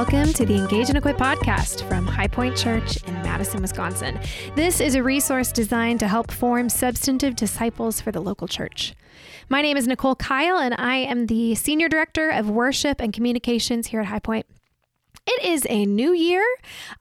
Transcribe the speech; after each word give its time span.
Welcome 0.00 0.32
to 0.32 0.46
the 0.46 0.54
Engage 0.54 0.88
and 0.88 0.96
Equip 0.96 1.18
podcast 1.18 1.86
from 1.86 2.06
High 2.06 2.26
Point 2.26 2.56
Church 2.56 2.96
in 3.06 3.12
Madison, 3.16 3.60
Wisconsin. 3.60 4.18
This 4.54 4.80
is 4.80 4.94
a 4.94 5.02
resource 5.02 5.52
designed 5.52 6.00
to 6.00 6.08
help 6.08 6.30
form 6.30 6.70
substantive 6.70 7.36
disciples 7.36 8.00
for 8.00 8.10
the 8.10 8.18
local 8.22 8.48
church. 8.48 8.94
My 9.50 9.60
name 9.60 9.76
is 9.76 9.86
Nicole 9.86 10.14
Kyle, 10.14 10.56
and 10.56 10.74
I 10.78 10.96
am 10.96 11.26
the 11.26 11.54
Senior 11.54 11.90
Director 11.90 12.30
of 12.30 12.48
Worship 12.48 12.98
and 12.98 13.12
Communications 13.12 13.88
here 13.88 14.00
at 14.00 14.06
High 14.06 14.20
Point. 14.20 14.46
It 15.26 15.44
is 15.44 15.66
a 15.68 15.84
new 15.84 16.14
year. 16.14 16.46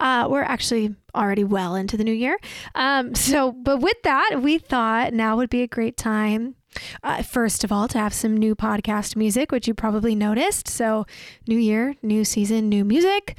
Uh, 0.01 0.27
we're 0.29 0.43
actually 0.43 0.93
already 1.15 1.45
well 1.45 1.75
into 1.75 1.95
the 1.95 2.03
new 2.03 2.11
year. 2.11 2.37
Um, 2.75 3.15
so, 3.15 3.53
but 3.53 3.77
with 3.77 4.03
that, 4.03 4.41
we 4.41 4.57
thought 4.57 5.13
now 5.13 5.37
would 5.37 5.49
be 5.49 5.61
a 5.61 5.67
great 5.67 5.95
time 5.95 6.55
uh, 7.03 7.23
first 7.23 7.63
of 7.63 7.71
all, 7.71 7.87
to 7.87 7.97
have 7.97 8.13
some 8.13 8.35
new 8.37 8.55
podcast 8.55 9.15
music, 9.15 9.51
which 9.51 9.67
you 9.67 9.73
probably 9.73 10.15
noticed. 10.15 10.67
So, 10.67 11.05
new 11.47 11.57
year, 11.57 11.95
new 12.01 12.23
season, 12.23 12.69
new 12.69 12.85
music. 12.85 13.37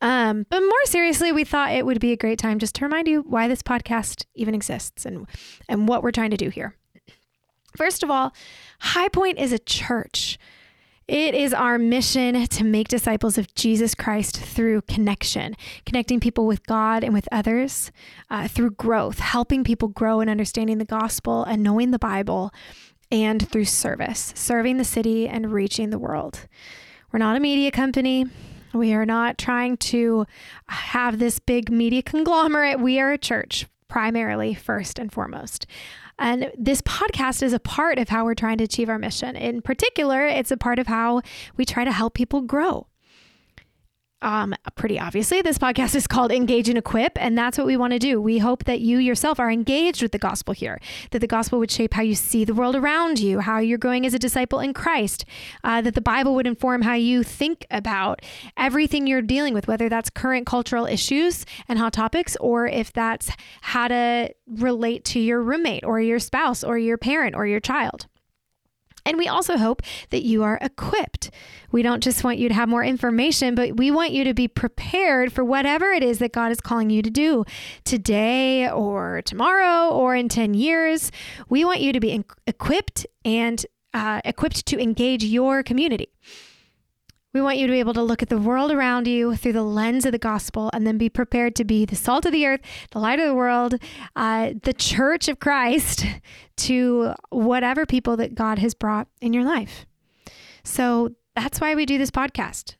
Um, 0.00 0.44
but 0.50 0.60
more 0.60 0.84
seriously, 0.84 1.32
we 1.32 1.44
thought 1.44 1.72
it 1.72 1.86
would 1.86 2.00
be 2.00 2.12
a 2.12 2.16
great 2.16 2.38
time 2.38 2.58
just 2.58 2.74
to 2.76 2.84
remind 2.84 3.08
you 3.08 3.22
why 3.22 3.48
this 3.48 3.62
podcast 3.62 4.26
even 4.34 4.54
exists 4.54 5.06
and 5.06 5.26
and 5.68 5.88
what 5.88 6.02
we're 6.02 6.10
trying 6.10 6.30
to 6.30 6.36
do 6.36 6.50
here. 6.50 6.76
First 7.76 8.02
of 8.02 8.10
all, 8.10 8.34
High 8.80 9.08
Point 9.08 9.38
is 9.38 9.52
a 9.52 9.58
church. 9.58 10.38
It 11.06 11.34
is 11.34 11.52
our 11.52 11.78
mission 11.78 12.46
to 12.46 12.64
make 12.64 12.88
disciples 12.88 13.36
of 13.36 13.54
Jesus 13.54 13.94
Christ 13.94 14.38
through 14.38 14.82
connection, 14.82 15.54
connecting 15.84 16.18
people 16.18 16.46
with 16.46 16.66
God 16.66 17.04
and 17.04 17.12
with 17.12 17.28
others 17.30 17.92
uh, 18.30 18.48
through 18.48 18.70
growth, 18.70 19.18
helping 19.18 19.64
people 19.64 19.88
grow 19.88 20.20
in 20.20 20.30
understanding 20.30 20.78
the 20.78 20.86
gospel 20.86 21.44
and 21.44 21.62
knowing 21.62 21.90
the 21.90 21.98
Bible, 21.98 22.52
and 23.10 23.46
through 23.50 23.66
service, 23.66 24.32
serving 24.34 24.78
the 24.78 24.84
city 24.84 25.28
and 25.28 25.52
reaching 25.52 25.90
the 25.90 25.98
world. 25.98 26.48
We're 27.12 27.18
not 27.18 27.36
a 27.36 27.40
media 27.40 27.70
company. 27.70 28.26
We 28.72 28.94
are 28.94 29.06
not 29.06 29.36
trying 29.36 29.76
to 29.76 30.26
have 30.68 31.18
this 31.18 31.38
big 31.38 31.70
media 31.70 32.02
conglomerate. 32.02 32.80
We 32.80 32.98
are 32.98 33.12
a 33.12 33.18
church, 33.18 33.66
primarily, 33.88 34.54
first 34.54 34.98
and 34.98 35.12
foremost. 35.12 35.66
And 36.18 36.52
this 36.56 36.80
podcast 36.82 37.42
is 37.42 37.52
a 37.52 37.58
part 37.58 37.98
of 37.98 38.08
how 38.08 38.24
we're 38.24 38.34
trying 38.34 38.58
to 38.58 38.64
achieve 38.64 38.88
our 38.88 38.98
mission. 38.98 39.36
In 39.36 39.62
particular, 39.62 40.26
it's 40.26 40.50
a 40.50 40.56
part 40.56 40.78
of 40.78 40.86
how 40.86 41.22
we 41.56 41.64
try 41.64 41.84
to 41.84 41.92
help 41.92 42.14
people 42.14 42.40
grow. 42.40 42.86
Um, 44.24 44.54
pretty 44.74 44.98
obviously, 44.98 45.42
this 45.42 45.58
podcast 45.58 45.94
is 45.94 46.06
called 46.06 46.32
Engage 46.32 46.70
and 46.70 46.78
Equip, 46.78 47.20
and 47.20 47.36
that's 47.36 47.58
what 47.58 47.66
we 47.66 47.76
want 47.76 47.92
to 47.92 47.98
do. 47.98 48.18
We 48.22 48.38
hope 48.38 48.64
that 48.64 48.80
you 48.80 48.96
yourself 48.96 49.38
are 49.38 49.50
engaged 49.50 50.00
with 50.00 50.12
the 50.12 50.18
gospel 50.18 50.54
here, 50.54 50.80
that 51.10 51.18
the 51.18 51.26
gospel 51.26 51.58
would 51.58 51.70
shape 51.70 51.92
how 51.92 52.00
you 52.00 52.14
see 52.14 52.42
the 52.42 52.54
world 52.54 52.74
around 52.74 53.18
you, 53.18 53.40
how 53.40 53.58
you're 53.58 53.76
growing 53.76 54.06
as 54.06 54.14
a 54.14 54.18
disciple 54.18 54.60
in 54.60 54.72
Christ, 54.72 55.26
uh, 55.62 55.82
that 55.82 55.94
the 55.94 56.00
Bible 56.00 56.34
would 56.34 56.46
inform 56.46 56.80
how 56.80 56.94
you 56.94 57.22
think 57.22 57.66
about 57.70 58.22
everything 58.56 59.06
you're 59.06 59.20
dealing 59.20 59.52
with, 59.52 59.68
whether 59.68 59.90
that's 59.90 60.08
current 60.08 60.46
cultural 60.46 60.86
issues 60.86 61.44
and 61.68 61.78
hot 61.78 61.92
topics, 61.92 62.34
or 62.40 62.66
if 62.66 62.94
that's 62.94 63.30
how 63.60 63.88
to 63.88 64.34
relate 64.46 65.04
to 65.04 65.20
your 65.20 65.42
roommate 65.42 65.84
or 65.84 66.00
your 66.00 66.18
spouse 66.18 66.64
or 66.64 66.78
your 66.78 66.96
parent 66.96 67.36
or 67.36 67.46
your 67.46 67.60
child. 67.60 68.06
And 69.06 69.18
we 69.18 69.28
also 69.28 69.56
hope 69.56 69.82
that 70.10 70.22
you 70.22 70.42
are 70.42 70.58
equipped. 70.60 71.30
We 71.70 71.82
don't 71.82 72.02
just 72.02 72.24
want 72.24 72.38
you 72.38 72.48
to 72.48 72.54
have 72.54 72.68
more 72.68 72.84
information, 72.84 73.54
but 73.54 73.76
we 73.76 73.90
want 73.90 74.12
you 74.12 74.24
to 74.24 74.34
be 74.34 74.48
prepared 74.48 75.32
for 75.32 75.44
whatever 75.44 75.92
it 75.92 76.02
is 76.02 76.18
that 76.20 76.32
God 76.32 76.52
is 76.52 76.60
calling 76.60 76.90
you 76.90 77.02
to 77.02 77.10
do 77.10 77.44
today 77.84 78.70
or 78.70 79.22
tomorrow 79.22 79.90
or 79.90 80.14
in 80.14 80.28
10 80.28 80.54
years. 80.54 81.10
We 81.48 81.64
want 81.64 81.80
you 81.80 81.92
to 81.92 82.00
be 82.00 82.24
equipped 82.46 83.06
and 83.24 83.64
uh, 83.92 84.20
equipped 84.24 84.66
to 84.66 84.80
engage 84.80 85.24
your 85.24 85.62
community. 85.62 86.08
We 87.34 87.40
want 87.40 87.58
you 87.58 87.66
to 87.66 87.72
be 87.72 87.80
able 87.80 87.94
to 87.94 88.02
look 88.02 88.22
at 88.22 88.28
the 88.28 88.38
world 88.38 88.70
around 88.70 89.08
you 89.08 89.34
through 89.34 89.54
the 89.54 89.64
lens 89.64 90.06
of 90.06 90.12
the 90.12 90.18
gospel 90.18 90.70
and 90.72 90.86
then 90.86 90.96
be 90.98 91.08
prepared 91.08 91.56
to 91.56 91.64
be 91.64 91.84
the 91.84 91.96
salt 91.96 92.24
of 92.24 92.30
the 92.30 92.46
earth, 92.46 92.60
the 92.92 93.00
light 93.00 93.18
of 93.18 93.26
the 93.26 93.34
world, 93.34 93.74
uh, 94.14 94.52
the 94.62 94.72
church 94.72 95.26
of 95.26 95.40
Christ 95.40 96.06
to 96.58 97.12
whatever 97.30 97.86
people 97.86 98.16
that 98.18 98.36
God 98.36 98.60
has 98.60 98.72
brought 98.72 99.08
in 99.20 99.32
your 99.32 99.42
life. 99.42 99.84
So 100.62 101.10
that's 101.34 101.60
why 101.60 101.74
we 101.74 101.86
do 101.86 101.98
this 101.98 102.12
podcast. 102.12 102.76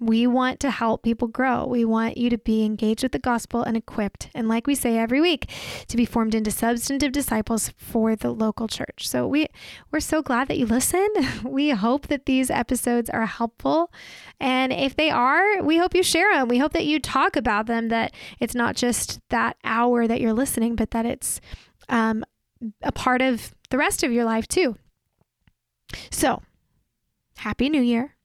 We 0.00 0.26
want 0.26 0.60
to 0.60 0.70
help 0.70 1.02
people 1.02 1.26
grow. 1.26 1.66
We 1.66 1.84
want 1.84 2.16
you 2.16 2.30
to 2.30 2.38
be 2.38 2.64
engaged 2.64 3.02
with 3.02 3.12
the 3.12 3.18
gospel 3.18 3.62
and 3.62 3.76
equipped. 3.76 4.30
And 4.34 4.48
like 4.48 4.66
we 4.66 4.74
say 4.74 4.96
every 4.96 5.20
week, 5.20 5.50
to 5.88 5.96
be 5.96 6.04
formed 6.04 6.34
into 6.34 6.50
substantive 6.50 7.10
disciples 7.10 7.72
for 7.76 8.14
the 8.14 8.30
local 8.30 8.68
church. 8.68 9.08
So 9.08 9.26
we 9.26 9.48
we're 9.90 10.00
so 10.00 10.22
glad 10.22 10.48
that 10.48 10.58
you 10.58 10.66
listen. 10.66 11.08
We 11.44 11.70
hope 11.70 12.08
that 12.08 12.26
these 12.26 12.50
episodes 12.50 13.10
are 13.10 13.26
helpful. 13.26 13.90
And 14.38 14.72
if 14.72 14.94
they 14.94 15.10
are, 15.10 15.62
we 15.62 15.78
hope 15.78 15.94
you 15.94 16.02
share 16.02 16.32
them. 16.34 16.48
We 16.48 16.58
hope 16.58 16.72
that 16.72 16.86
you 16.86 17.00
talk 17.00 17.36
about 17.36 17.66
them, 17.66 17.88
that 17.88 18.12
it's 18.38 18.54
not 18.54 18.76
just 18.76 19.20
that 19.30 19.56
hour 19.64 20.06
that 20.06 20.20
you're 20.20 20.32
listening, 20.32 20.76
but 20.76 20.90
that 20.92 21.06
it's 21.06 21.40
um, 21.88 22.24
a 22.82 22.92
part 22.92 23.22
of 23.22 23.54
the 23.70 23.78
rest 23.78 24.02
of 24.02 24.12
your 24.12 24.24
life 24.24 24.46
too. 24.46 24.76
So, 26.10 26.42
Happy 27.38 27.68
New 27.68 27.82
Year. 27.82 28.16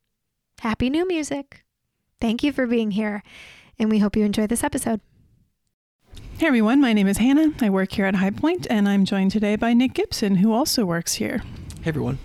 Happy 0.59 0.89
new 0.89 1.07
music. 1.07 1.62
Thank 2.23 2.41
you 2.41 2.53
for 2.53 2.65
being 2.65 2.91
here, 2.91 3.21
and 3.77 3.89
we 3.89 3.99
hope 3.99 4.15
you 4.15 4.23
enjoy 4.23 4.47
this 4.47 4.63
episode. 4.63 5.01
Hey 6.37 6.47
everyone, 6.47 6.79
my 6.79 6.93
name 6.93 7.05
is 7.05 7.17
Hannah. 7.17 7.51
I 7.59 7.69
work 7.69 7.91
here 7.91 8.05
at 8.05 8.15
High 8.15 8.29
Point, 8.29 8.65
and 8.69 8.87
I'm 8.87 9.03
joined 9.03 9.31
today 9.31 9.57
by 9.57 9.73
Nick 9.73 9.93
Gibson, 9.93 10.35
who 10.35 10.53
also 10.53 10.85
works 10.85 11.15
here. 11.15 11.39
Hey 11.81 11.89
everyone. 11.89 12.19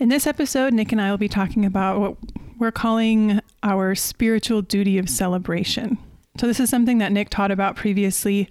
In 0.00 0.08
this 0.08 0.26
episode, 0.26 0.72
Nick 0.72 0.90
and 0.90 1.00
I 1.00 1.12
will 1.12 1.18
be 1.18 1.28
talking 1.28 1.64
about 1.64 2.00
what 2.00 2.16
we're 2.58 2.72
calling 2.72 3.40
our 3.62 3.94
spiritual 3.94 4.60
duty 4.60 4.98
of 4.98 5.08
celebration. 5.08 5.98
So, 6.36 6.48
this 6.48 6.58
is 6.58 6.68
something 6.68 6.98
that 6.98 7.12
Nick 7.12 7.30
taught 7.30 7.52
about 7.52 7.76
previously 7.76 8.50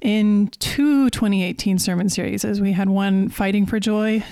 in 0.00 0.48
two 0.60 1.10
2018 1.10 1.78
sermon 1.78 2.08
series, 2.08 2.42
as 2.42 2.58
we 2.58 2.72
had 2.72 2.88
one 2.88 3.28
fighting 3.28 3.66
for 3.66 3.78
joy 3.78 4.24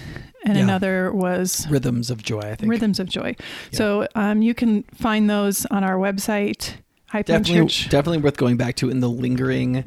and 0.45 0.57
yeah. 0.57 0.63
another 0.63 1.13
was 1.13 1.67
Rhythms 1.69 2.11
of 2.11 2.23
Joy, 2.23 2.41
I 2.41 2.55
think. 2.55 2.71
Rhythms 2.71 3.01
of 3.01 3.09
Joy. 3.09 3.35
Yeah. 3.39 3.77
So 3.79 4.09
um, 4.15 4.43
you 4.43 4.55
can 4.55 4.83
find 4.95 5.29
those 5.29 5.67
on 5.67 5.83
our 5.83 5.97
website, 5.97 6.75
definitely, 7.13 7.55
Church. 7.55 7.89
Definitely 7.89 8.19
worth 8.19 8.37
going 8.37 8.57
back 8.57 8.77
to 8.77 8.91
in 8.91 9.01
the 9.01 9.09
lingering 9.09 9.85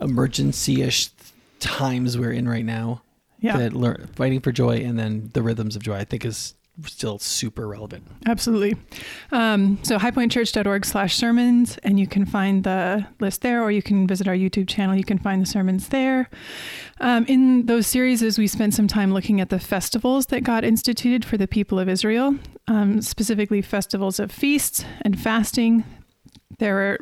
emergency 0.00 0.82
ish 0.82 1.10
times 1.60 2.16
we're 2.18 2.32
in 2.32 2.48
right 2.48 2.64
now. 2.64 3.02
Yeah. 3.40 3.56
That 3.56 3.72
learn, 3.72 4.08
fighting 4.14 4.40
for 4.40 4.52
joy 4.52 4.78
and 4.78 4.98
then 4.98 5.30
the 5.32 5.42
rhythms 5.42 5.74
of 5.74 5.82
joy, 5.82 5.96
I 5.96 6.04
think 6.04 6.26
is 6.26 6.54
still 6.86 7.18
super 7.18 7.66
relevant. 7.68 8.06
Absolutely. 8.26 8.76
Um, 9.32 9.78
so 9.82 9.98
highpointchurch.org 9.98 10.84
slash 10.84 11.16
sermons, 11.16 11.78
and 11.82 12.00
you 12.00 12.06
can 12.06 12.24
find 12.24 12.64
the 12.64 13.06
list 13.20 13.42
there, 13.42 13.62
or 13.62 13.70
you 13.70 13.82
can 13.82 14.06
visit 14.06 14.26
our 14.28 14.34
YouTube 14.34 14.68
channel. 14.68 14.94
You 14.94 15.04
can 15.04 15.18
find 15.18 15.42
the 15.42 15.46
sermons 15.46 15.88
there. 15.88 16.30
Um, 17.00 17.24
in 17.26 17.66
those 17.66 17.86
series, 17.86 18.38
we 18.38 18.46
spent 18.46 18.74
some 18.74 18.88
time 18.88 19.12
looking 19.12 19.40
at 19.40 19.50
the 19.50 19.58
festivals 19.58 20.26
that 20.26 20.42
God 20.42 20.64
instituted 20.64 21.24
for 21.24 21.36
the 21.36 21.48
people 21.48 21.78
of 21.78 21.88
Israel, 21.88 22.36
um, 22.66 23.02
specifically 23.02 23.62
festivals 23.62 24.18
of 24.18 24.30
feasts 24.30 24.84
and 25.02 25.18
fasting. 25.18 25.84
There 26.58 26.78
are, 26.78 26.98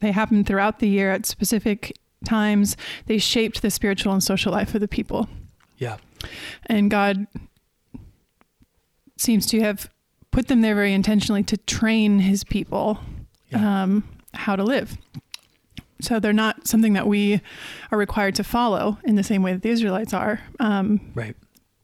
they 0.00 0.12
happen 0.12 0.44
throughout 0.44 0.78
the 0.78 0.88
year 0.88 1.10
at 1.10 1.26
specific 1.26 1.96
times. 2.24 2.76
They 3.06 3.18
shaped 3.18 3.62
the 3.62 3.70
spiritual 3.70 4.12
and 4.12 4.22
social 4.22 4.52
life 4.52 4.74
of 4.74 4.80
the 4.80 4.88
people. 4.88 5.28
Yeah. 5.78 5.98
And 6.66 6.90
God 6.90 7.26
seems 9.24 9.46
to 9.46 9.60
have 9.60 9.90
put 10.30 10.48
them 10.48 10.60
there 10.60 10.74
very 10.74 10.92
intentionally 10.92 11.42
to 11.44 11.56
train 11.56 12.20
his 12.20 12.44
people 12.44 12.98
yeah. 13.50 13.82
um, 13.82 14.08
how 14.34 14.56
to 14.56 14.64
live. 14.64 14.98
So 16.00 16.20
they're 16.20 16.32
not 16.32 16.66
something 16.66 16.92
that 16.94 17.06
we 17.06 17.40
are 17.90 17.98
required 17.98 18.34
to 18.36 18.44
follow 18.44 18.98
in 19.04 19.14
the 19.16 19.22
same 19.22 19.42
way 19.42 19.52
that 19.52 19.62
the 19.62 19.70
Israelites 19.70 20.12
are. 20.12 20.40
Um, 20.60 21.12
right. 21.14 21.36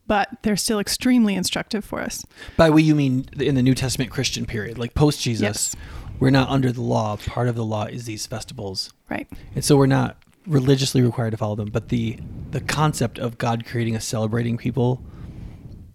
But 0.06 0.28
they're 0.42 0.56
still 0.56 0.80
extremely 0.80 1.34
instructive 1.36 1.84
for 1.84 2.00
us. 2.00 2.26
By 2.56 2.70
we, 2.70 2.82
you 2.82 2.96
mean 2.96 3.28
in 3.38 3.54
the 3.54 3.62
New 3.62 3.76
Testament 3.76 4.10
Christian 4.10 4.44
period, 4.44 4.76
like 4.76 4.94
post 4.94 5.22
Jesus, 5.22 5.42
yes. 5.42 5.76
we're 6.18 6.30
not 6.30 6.48
under 6.48 6.72
the 6.72 6.82
law. 6.82 7.16
Part 7.16 7.46
of 7.46 7.54
the 7.54 7.64
law 7.64 7.84
is 7.84 8.04
these 8.06 8.26
festivals. 8.26 8.92
Right. 9.08 9.28
And 9.54 9.64
so 9.64 9.76
we're 9.76 9.86
not 9.86 10.16
religiously 10.46 11.00
required 11.00 11.30
to 11.30 11.36
follow 11.36 11.54
them. 11.54 11.70
But 11.70 11.90
the 11.90 12.18
the 12.50 12.60
concept 12.60 13.20
of 13.20 13.38
God 13.38 13.64
creating 13.64 13.94
a 13.94 14.00
celebrating 14.00 14.56
people 14.58 15.00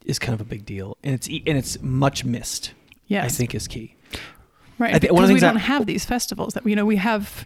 is 0.06 0.20
kind 0.20 0.34
of 0.34 0.42
a 0.42 0.50
big 0.50 0.66
deal, 0.66 0.98
and 1.04 1.14
it's 1.14 1.28
and 1.28 1.58
it's 1.58 1.82
much 1.82 2.24
missed. 2.24 2.74
Yes, 3.08 3.26
I 3.26 3.28
think 3.30 3.56
is 3.56 3.68
key. 3.68 3.96
Right, 4.78 4.96
I 4.96 5.00
because 5.00 5.32
we 5.32 5.40
don't 5.40 5.56
have 5.58 5.86
these 5.86 6.06
festivals 6.06 6.54
that 6.54 6.66
you 6.66 6.76
know 6.76 6.86
we 6.86 6.98
have 6.98 7.46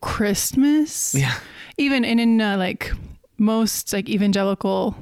Christmas. 0.00 1.14
Yeah, 1.14 1.34
even 1.78 2.04
and 2.04 2.20
in 2.20 2.40
uh, 2.40 2.56
like 2.56 2.92
most 3.38 3.92
like 3.92 4.08
evangelical 4.08 4.96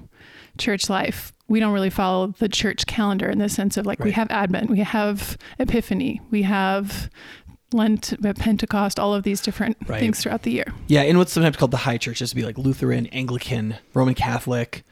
church 0.59 0.89
life, 0.89 1.33
we 1.49 1.61
don't 1.61 1.73
really 1.73 1.91
follow 1.91 2.29
the 2.39 2.49
church 2.49 2.87
calendar 2.87 3.29
in 3.29 3.39
the 3.39 3.49
sense 3.49 3.77
of 3.77 3.87
like 3.87 4.01
right. 4.01 4.07
we 4.07 4.13
have 4.13 4.31
Advent, 4.31 4.71
we 4.71 4.81
have 4.81 5.37
Epiphany, 5.59 6.21
we 6.31 6.43
have 6.43 7.11
Lent, 7.73 8.15
Pentecost, 8.39 8.99
all 8.99 9.15
of 9.15 9.23
these 9.23 9.41
different 9.41 9.77
right. 9.87 10.01
things 10.01 10.23
throughout 10.23 10.43
the 10.43 10.51
year. 10.51 10.67
Yeah, 10.89 11.03
in 11.03 11.19
what's 11.19 11.33
sometimes 11.33 11.57
called 11.57 11.71
the 11.71 11.79
high 11.79 11.99
church, 11.99 12.19
just 12.19 12.31
to 12.31 12.37
be 12.37 12.45
like 12.45 12.59
Lutheran, 12.59 13.07
Anglican, 13.09 13.77
Roman 13.95 14.15
Catholic, 14.15 14.85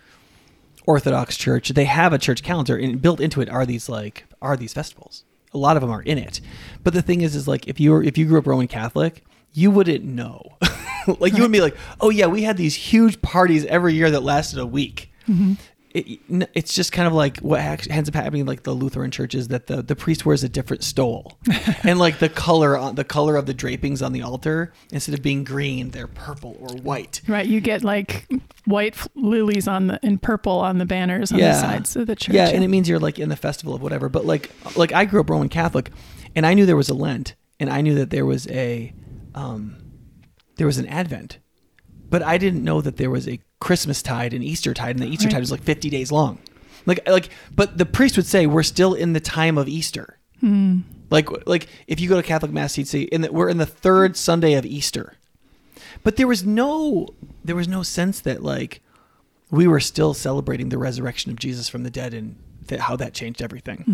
Orthodox 0.90 1.36
church, 1.36 1.68
they 1.70 1.84
have 1.84 2.12
a 2.12 2.18
church 2.18 2.42
calendar, 2.42 2.76
and 2.76 3.00
built 3.00 3.20
into 3.20 3.40
it 3.40 3.48
are 3.48 3.64
these 3.64 3.88
like 3.88 4.24
are 4.42 4.56
these 4.56 4.72
festivals. 4.72 5.24
a 5.52 5.58
lot 5.58 5.76
of 5.76 5.80
them 5.82 5.90
are 5.90 6.02
in 6.02 6.18
it. 6.18 6.40
But 6.84 6.92
the 6.94 7.02
thing 7.02 7.20
is, 7.22 7.34
is 7.34 7.46
like 7.48 7.66
if 7.68 7.78
you 7.80 7.92
were 7.92 8.02
if 8.02 8.18
you 8.18 8.26
grew 8.26 8.38
up 8.38 8.46
Roman 8.46 8.68
Catholic, 8.68 9.24
you 9.52 9.70
wouldn't 9.70 10.04
know. 10.04 10.42
like 11.20 11.34
you 11.34 11.42
would 11.42 11.52
be 11.52 11.60
like, 11.60 11.76
oh 12.00 12.10
yeah, 12.10 12.26
we 12.26 12.42
had 12.42 12.56
these 12.56 12.74
huge 12.74 13.22
parties 13.22 13.64
every 13.66 13.94
year 13.94 14.10
that 14.10 14.22
lasted 14.22 14.58
a 14.58 14.66
week. 14.66 15.12
Mm-hmm. 15.28 15.54
It, 15.92 16.20
it's 16.54 16.72
just 16.72 16.92
kind 16.92 17.08
of 17.08 17.12
like 17.12 17.38
what 17.38 17.60
ends 17.90 18.08
up 18.08 18.14
happening 18.14 18.46
like 18.46 18.62
the 18.62 18.72
Lutheran 18.72 19.10
churches 19.10 19.48
that 19.48 19.66
the, 19.66 19.82
the 19.82 19.96
priest 19.96 20.24
wears 20.24 20.44
a 20.44 20.48
different 20.48 20.84
stole 20.84 21.36
and 21.82 21.98
like 21.98 22.20
the 22.20 22.28
color 22.28 22.76
on 22.76 22.94
the 22.94 23.02
color 23.02 23.34
of 23.34 23.46
the 23.46 23.54
drapings 23.54 24.00
on 24.00 24.12
the 24.12 24.22
altar 24.22 24.72
instead 24.92 25.14
of 25.16 25.22
being 25.22 25.42
green 25.42 25.90
they're 25.90 26.06
purple 26.06 26.56
or 26.60 26.68
white 26.76 27.20
Right, 27.26 27.46
you 27.46 27.60
get 27.60 27.82
like 27.82 28.28
white 28.66 28.96
lilies 29.14 29.66
on 29.68 29.88
the 29.88 29.98
and 30.02 30.20
purple 30.20 30.58
on 30.60 30.78
the 30.78 30.86
banners 30.86 31.32
on 31.32 31.38
the 31.38 31.60
sides 31.60 31.96
of 31.96 32.06
the 32.06 32.16
church. 32.16 32.34
Yeah, 32.34 32.48
and 32.48 32.62
it 32.64 32.68
means 32.68 32.88
you're 32.88 32.98
like 32.98 33.18
in 33.18 33.28
the 33.28 33.36
festival 33.36 33.74
of 33.74 33.82
whatever. 33.82 34.08
But 34.08 34.24
like, 34.24 34.50
like 34.76 34.92
I 34.92 35.04
grew 35.04 35.20
up 35.20 35.30
Roman 35.30 35.48
Catholic, 35.48 35.90
and 36.34 36.46
I 36.46 36.54
knew 36.54 36.66
there 36.66 36.76
was 36.76 36.88
a 36.88 36.94
Lent, 36.94 37.34
and 37.58 37.68
I 37.70 37.80
knew 37.80 37.94
that 37.96 38.10
there 38.10 38.24
was 38.24 38.46
a, 38.48 38.94
um, 39.34 39.76
there 40.56 40.66
was 40.66 40.78
an 40.78 40.86
Advent, 40.86 41.38
but 42.10 42.22
I 42.22 42.36
didn't 42.36 42.64
know 42.64 42.80
that 42.80 42.96
there 42.96 43.10
was 43.10 43.28
a 43.28 43.40
Christmas 43.60 44.02
tide 44.02 44.34
and 44.34 44.44
Easter 44.44 44.74
tide, 44.74 44.96
and 44.96 44.98
the 44.98 45.06
Easter 45.06 45.28
tide 45.28 45.40
was 45.40 45.52
like 45.52 45.62
50 45.62 45.88
days 45.88 46.10
long. 46.10 46.38
Like, 46.86 47.08
like, 47.08 47.30
but 47.54 47.78
the 47.78 47.86
priest 47.86 48.16
would 48.16 48.26
say 48.26 48.46
we're 48.46 48.62
still 48.62 48.94
in 48.94 49.12
the 49.12 49.20
time 49.20 49.56
of 49.56 49.68
Easter. 49.68 50.18
Hmm. 50.40 50.80
Like, 51.10 51.46
like 51.46 51.68
if 51.86 52.00
you 52.00 52.08
go 52.08 52.16
to 52.16 52.26
Catholic 52.26 52.52
mass, 52.52 52.74
he'd 52.74 52.88
say 52.88 53.02
in 53.02 53.20
that 53.20 53.32
we're 53.32 53.48
in 53.48 53.58
the 53.58 53.66
third 53.66 54.16
Sunday 54.16 54.54
of 54.54 54.66
Easter. 54.66 55.14
But 56.02 56.16
there 56.16 56.26
was 56.26 56.44
no, 56.44 57.08
there 57.44 57.56
was 57.56 57.68
no 57.68 57.82
sense 57.82 58.20
that 58.20 58.42
like 58.42 58.80
we 59.50 59.66
were 59.66 59.80
still 59.80 60.14
celebrating 60.14 60.68
the 60.68 60.78
resurrection 60.78 61.30
of 61.30 61.38
Jesus 61.38 61.68
from 61.68 61.82
the 61.82 61.90
dead 61.90 62.14
and 62.14 62.36
that 62.66 62.80
how 62.80 62.96
that 62.96 63.12
changed 63.12 63.42
everything. 63.42 63.84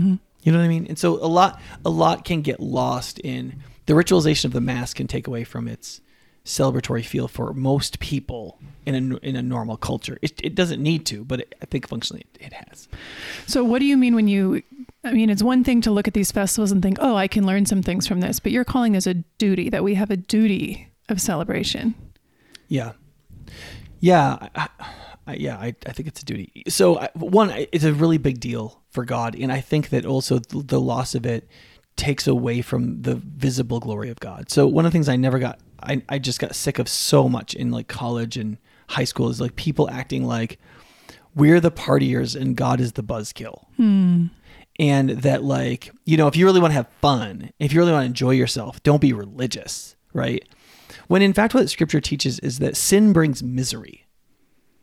You 0.43 0.53
know 0.53 0.59
what 0.59 0.65
I 0.65 0.69
mean? 0.69 0.87
And 0.87 0.99
so 0.99 1.15
a 1.15 1.27
lot, 1.27 1.61
a 1.85 1.91
lot 1.91 2.25
can 2.25 2.43
get 2.43 2.61
lost 2.61 3.19
in 3.21 3.63
the 3.87 3.95
ritualization 3.95 4.45
of 4.45 4.53
the 4.53 4.61
mass 4.61 4.95
can 4.95 5.07
take 5.07 5.27
away 5.27 5.43
from 5.45 5.67
its 5.67 6.01
celebratory 6.47 7.05
feel 7.05 7.29
for 7.29 7.53
most 7.53 7.99
people 7.99 8.59
in 8.87 8.95
a 8.95 9.17
in 9.19 9.37
a 9.37 9.43
normal 9.43 9.77
culture. 9.77 10.17
It, 10.23 10.41
it 10.43 10.55
doesn't 10.55 10.83
need 10.83 11.05
to, 11.07 11.25
but 11.25 11.41
it, 11.41 11.55
I 11.61 11.67
think 11.67 11.89
functionally 11.89 12.25
it, 12.35 12.47
it 12.47 12.53
has. 12.53 12.89
So, 13.47 13.65
what 13.65 13.81
do 13.81 13.85
you 13.85 13.97
mean 13.97 14.15
when 14.15 14.29
you? 14.29 14.63
I 15.05 15.13
mean, 15.13 15.29
it's 15.29 15.43
one 15.43 15.63
thing 15.63 15.81
to 15.83 15.91
look 15.91 16.09
at 16.09 16.15
these 16.15 16.33
festivals 16.33 16.73
and 16.73 16.83
think, 16.83 16.99
"Oh, 17.01 17.17
I 17.17 17.29
can 17.29 17.45
learn 17.45 17.67
some 17.67 17.83
things 17.83 18.07
from 18.07 18.21
this," 18.21 18.41
but 18.41 18.53
you're 18.53 18.65
calling 18.65 18.93
this 18.93 19.07
a 19.07 19.15
duty 19.15 19.69
that 19.69 19.85
we 19.85 19.95
have 19.95 20.11
a 20.11 20.17
duty 20.17 20.89
of 21.09 21.21
celebration. 21.21 21.95
Yeah, 22.69 22.93
yeah, 24.01 24.49
I, 24.55 24.69
I, 25.27 25.35
yeah. 25.35 25.59
I, 25.59 25.75
I 25.87 25.93
think 25.93 26.09
it's 26.09 26.23
a 26.23 26.25
duty. 26.25 26.63
So 26.69 26.99
I, 26.99 27.11
one, 27.15 27.51
it's 27.73 27.85
a 27.85 27.93
really 27.93 28.19
big 28.19 28.41
deal 28.41 28.83
for 28.91 29.05
God, 29.05 29.35
and 29.35 29.53
I 29.53 29.61
think 29.61 29.91
that 29.91 30.07
also 30.07 30.39
th- 30.39 30.67
the 30.69 30.81
loss 30.81 31.15
of 31.15 31.27
it 31.27 31.49
takes 31.97 32.27
away 32.27 32.61
from 32.63 33.03
the 33.03 33.17
visible 33.17 33.81
glory 33.81 34.11
of 34.11 34.21
God. 34.21 34.51
So 34.51 34.67
one 34.67 34.85
of 34.85 34.93
the 34.93 34.97
things 34.97 35.09
I 35.09 35.17
never 35.17 35.39
got, 35.39 35.59
I, 35.83 36.03
I 36.09 36.19
just 36.19 36.41
got 36.41 36.55
sick 36.55 36.79
of 36.79 36.89
so 36.89 37.29
much 37.29 37.55
in 37.55 37.71
like 37.71 37.89
college 37.89 38.37
and 38.37 38.59
high 38.89 39.05
school 39.05 39.29
is 39.29 39.41
like 39.41 39.57
people 39.57 39.91
acting 39.91 40.25
like 40.25 40.59
we're 41.35 41.61
the 41.61 41.71
partiers 41.71 42.39
and 42.41 42.57
God 42.57 42.81
is 42.81 42.93
the 42.93 43.03
buzzkill. 43.03 43.67
Hmm. 43.77 44.27
And 44.79 45.11
that 45.11 45.43
like, 45.43 45.91
you 46.05 46.17
know, 46.17 46.27
if 46.27 46.37
you 46.37 46.45
really 46.45 46.61
want 46.61 46.71
to 46.73 46.77
have 46.77 46.89
fun, 47.01 47.51
if 47.59 47.73
you 47.73 47.81
really 47.81 47.93
want 47.93 48.03
to 48.03 48.07
enjoy 48.07 48.33
yourself, 48.33 48.83
don't 48.83 49.01
be 49.01 49.13
religious, 49.13 49.97
right? 50.13 50.47
When 51.09 51.23
in 51.23 51.33
fact 51.33 51.55
what 51.55 51.71
scripture 51.71 52.01
teaches 52.01 52.39
is 52.41 52.59
that 52.59 52.77
sin 52.77 53.13
brings 53.13 53.43
misery. 53.43 54.07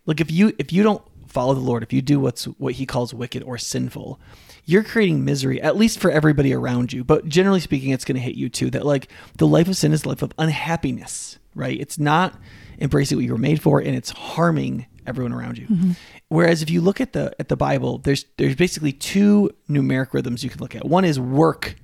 Like 0.06 0.19
if 0.19 0.31
you 0.31 0.54
if 0.57 0.74
you 0.74 0.84
don't 0.84 1.04
follow 1.33 1.53
the 1.53 1.59
Lord, 1.59 1.83
if 1.83 1.91
you 1.91 2.01
do 2.01 2.19
what's 2.19 2.45
what 2.45 2.75
he 2.75 2.85
calls 2.85 3.13
wicked 3.13 3.44
or 3.44 3.57
sinful, 3.57 4.19
you're 4.65 4.83
creating 4.83 5.25
misery 5.25 5.59
at 5.62 5.75
least 5.75 6.00
for 6.00 6.12
everybody 6.12 6.53
around 6.53 6.94
you, 6.94 7.03
but 7.03 7.27
generally 7.27 7.59
speaking 7.59 7.91
it's 7.91 8.06
going 8.06 8.15
to 8.15 8.21
hit 8.21 8.35
you 8.35 8.50
too 8.50 8.69
that 8.69 8.85
like 8.85 9.09
the 9.38 9.47
life 9.47 9.68
of 9.68 9.75
sin 9.75 9.91
is 9.91 10.06
a 10.06 10.09
life 10.09 10.21
of 10.21 10.31
unhappiness, 10.38 11.39
right? 11.56 11.80
It's 11.80 11.97
not 11.97 12.35
embracing 12.80 13.18
what 13.18 13.25
you 13.25 13.31
were 13.31 13.38
made 13.38 13.62
for 13.62 13.80
and 13.80 13.95
it's 13.95 14.12
harming 14.12 14.85
everyone 15.07 15.33
around 15.33 15.57
you. 15.57 15.68
Mm-hmm. 15.68 15.91
Whereas 16.30 16.62
if 16.62 16.69
you 16.69 16.81
look 16.81 17.01
at 17.01 17.13
the 17.13 17.35
at 17.39 17.50
the 17.50 17.57
Bible, 17.57 17.97
there's 17.97 18.25
there's 18.38 18.56
basically 18.56 18.91
two 18.91 19.50
numeric 19.69 20.13
rhythms 20.13 20.44
you 20.44 20.50
can 20.50 20.62
look 20.62 20.75
at. 20.75 20.85
One 20.85 21.03
is 21.03 21.19
work 21.19 21.75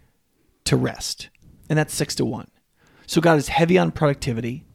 to 0.66 0.76
rest, 0.76 1.30
and 1.70 1.80
that's 1.80 1.94
6 1.96 2.16
to 2.16 2.26
1. 2.26 2.48
So 3.08 3.22
God 3.22 3.38
is 3.40 3.48
heavy 3.48 3.78
on 3.78 3.92
productivity, 3.92 4.66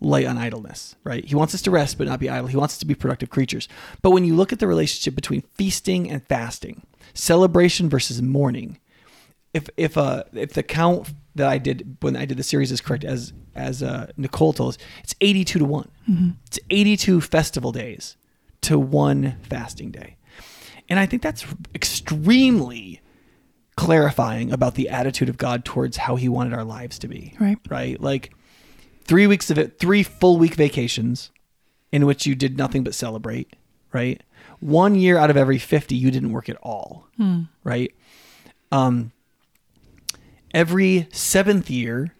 light 0.00 0.26
on 0.26 0.38
idleness, 0.38 0.96
right? 1.04 1.24
He 1.24 1.34
wants 1.34 1.54
us 1.54 1.62
to 1.62 1.70
rest 1.70 1.98
but 1.98 2.06
not 2.06 2.20
be 2.20 2.28
idle. 2.28 2.46
He 2.46 2.56
wants 2.56 2.74
us 2.74 2.78
to 2.78 2.86
be 2.86 2.94
productive 2.94 3.30
creatures. 3.30 3.68
But 4.02 4.10
when 4.10 4.24
you 4.24 4.34
look 4.34 4.52
at 4.52 4.58
the 4.58 4.66
relationship 4.66 5.14
between 5.14 5.42
feasting 5.54 6.10
and 6.10 6.26
fasting, 6.26 6.82
celebration 7.14 7.88
versus 7.88 8.20
mourning, 8.20 8.78
if 9.52 9.68
if 9.76 9.96
uh 9.96 10.24
if 10.32 10.52
the 10.52 10.62
count 10.62 11.12
that 11.36 11.48
I 11.48 11.58
did 11.58 11.96
when 12.00 12.16
I 12.16 12.24
did 12.24 12.36
the 12.36 12.42
series 12.42 12.72
is 12.72 12.80
correct 12.80 13.04
as 13.04 13.32
as 13.54 13.82
uh, 13.82 14.10
Nicole 14.16 14.52
told 14.52 14.74
us, 14.74 14.78
it's 15.02 15.14
82 15.20 15.60
to 15.60 15.64
one. 15.64 15.90
It's 16.46 16.58
82 16.70 17.20
festival 17.20 17.70
days 17.70 18.16
to 18.62 18.78
one 18.78 19.36
fasting 19.42 19.90
day, 19.90 20.16
and 20.88 20.98
I 20.98 21.06
think 21.06 21.22
that's 21.22 21.46
extremely 21.74 23.00
clarifying 23.76 24.52
about 24.52 24.74
the 24.74 24.88
attitude 24.88 25.28
of 25.28 25.36
God 25.38 25.64
towards 25.64 25.96
how 25.96 26.16
He 26.16 26.28
wanted 26.28 26.52
our 26.52 26.64
lives 26.64 26.98
to 27.00 27.08
be. 27.08 27.34
Right. 27.38 27.58
Right. 27.68 28.00
Like 28.00 28.34
three 29.04 29.26
weeks 29.26 29.50
of 29.50 29.58
it, 29.58 29.78
three 29.78 30.02
full 30.02 30.38
week 30.38 30.54
vacations 30.54 31.30
in 31.92 32.06
which 32.06 32.26
you 32.26 32.34
did 32.34 32.56
nothing 32.58 32.82
but 32.84 32.94
celebrate. 32.94 33.54
Right. 33.92 34.22
One 34.60 34.94
year 34.96 35.18
out 35.18 35.30
of 35.30 35.36
every 35.36 35.58
50, 35.58 35.94
you 35.94 36.10
didn't 36.10 36.32
work 36.32 36.48
at 36.48 36.56
all. 36.56 37.06
Right. 37.62 37.94
Um, 38.72 39.12
every 40.52 41.06
seventh 41.12 41.70
year, 41.70 42.14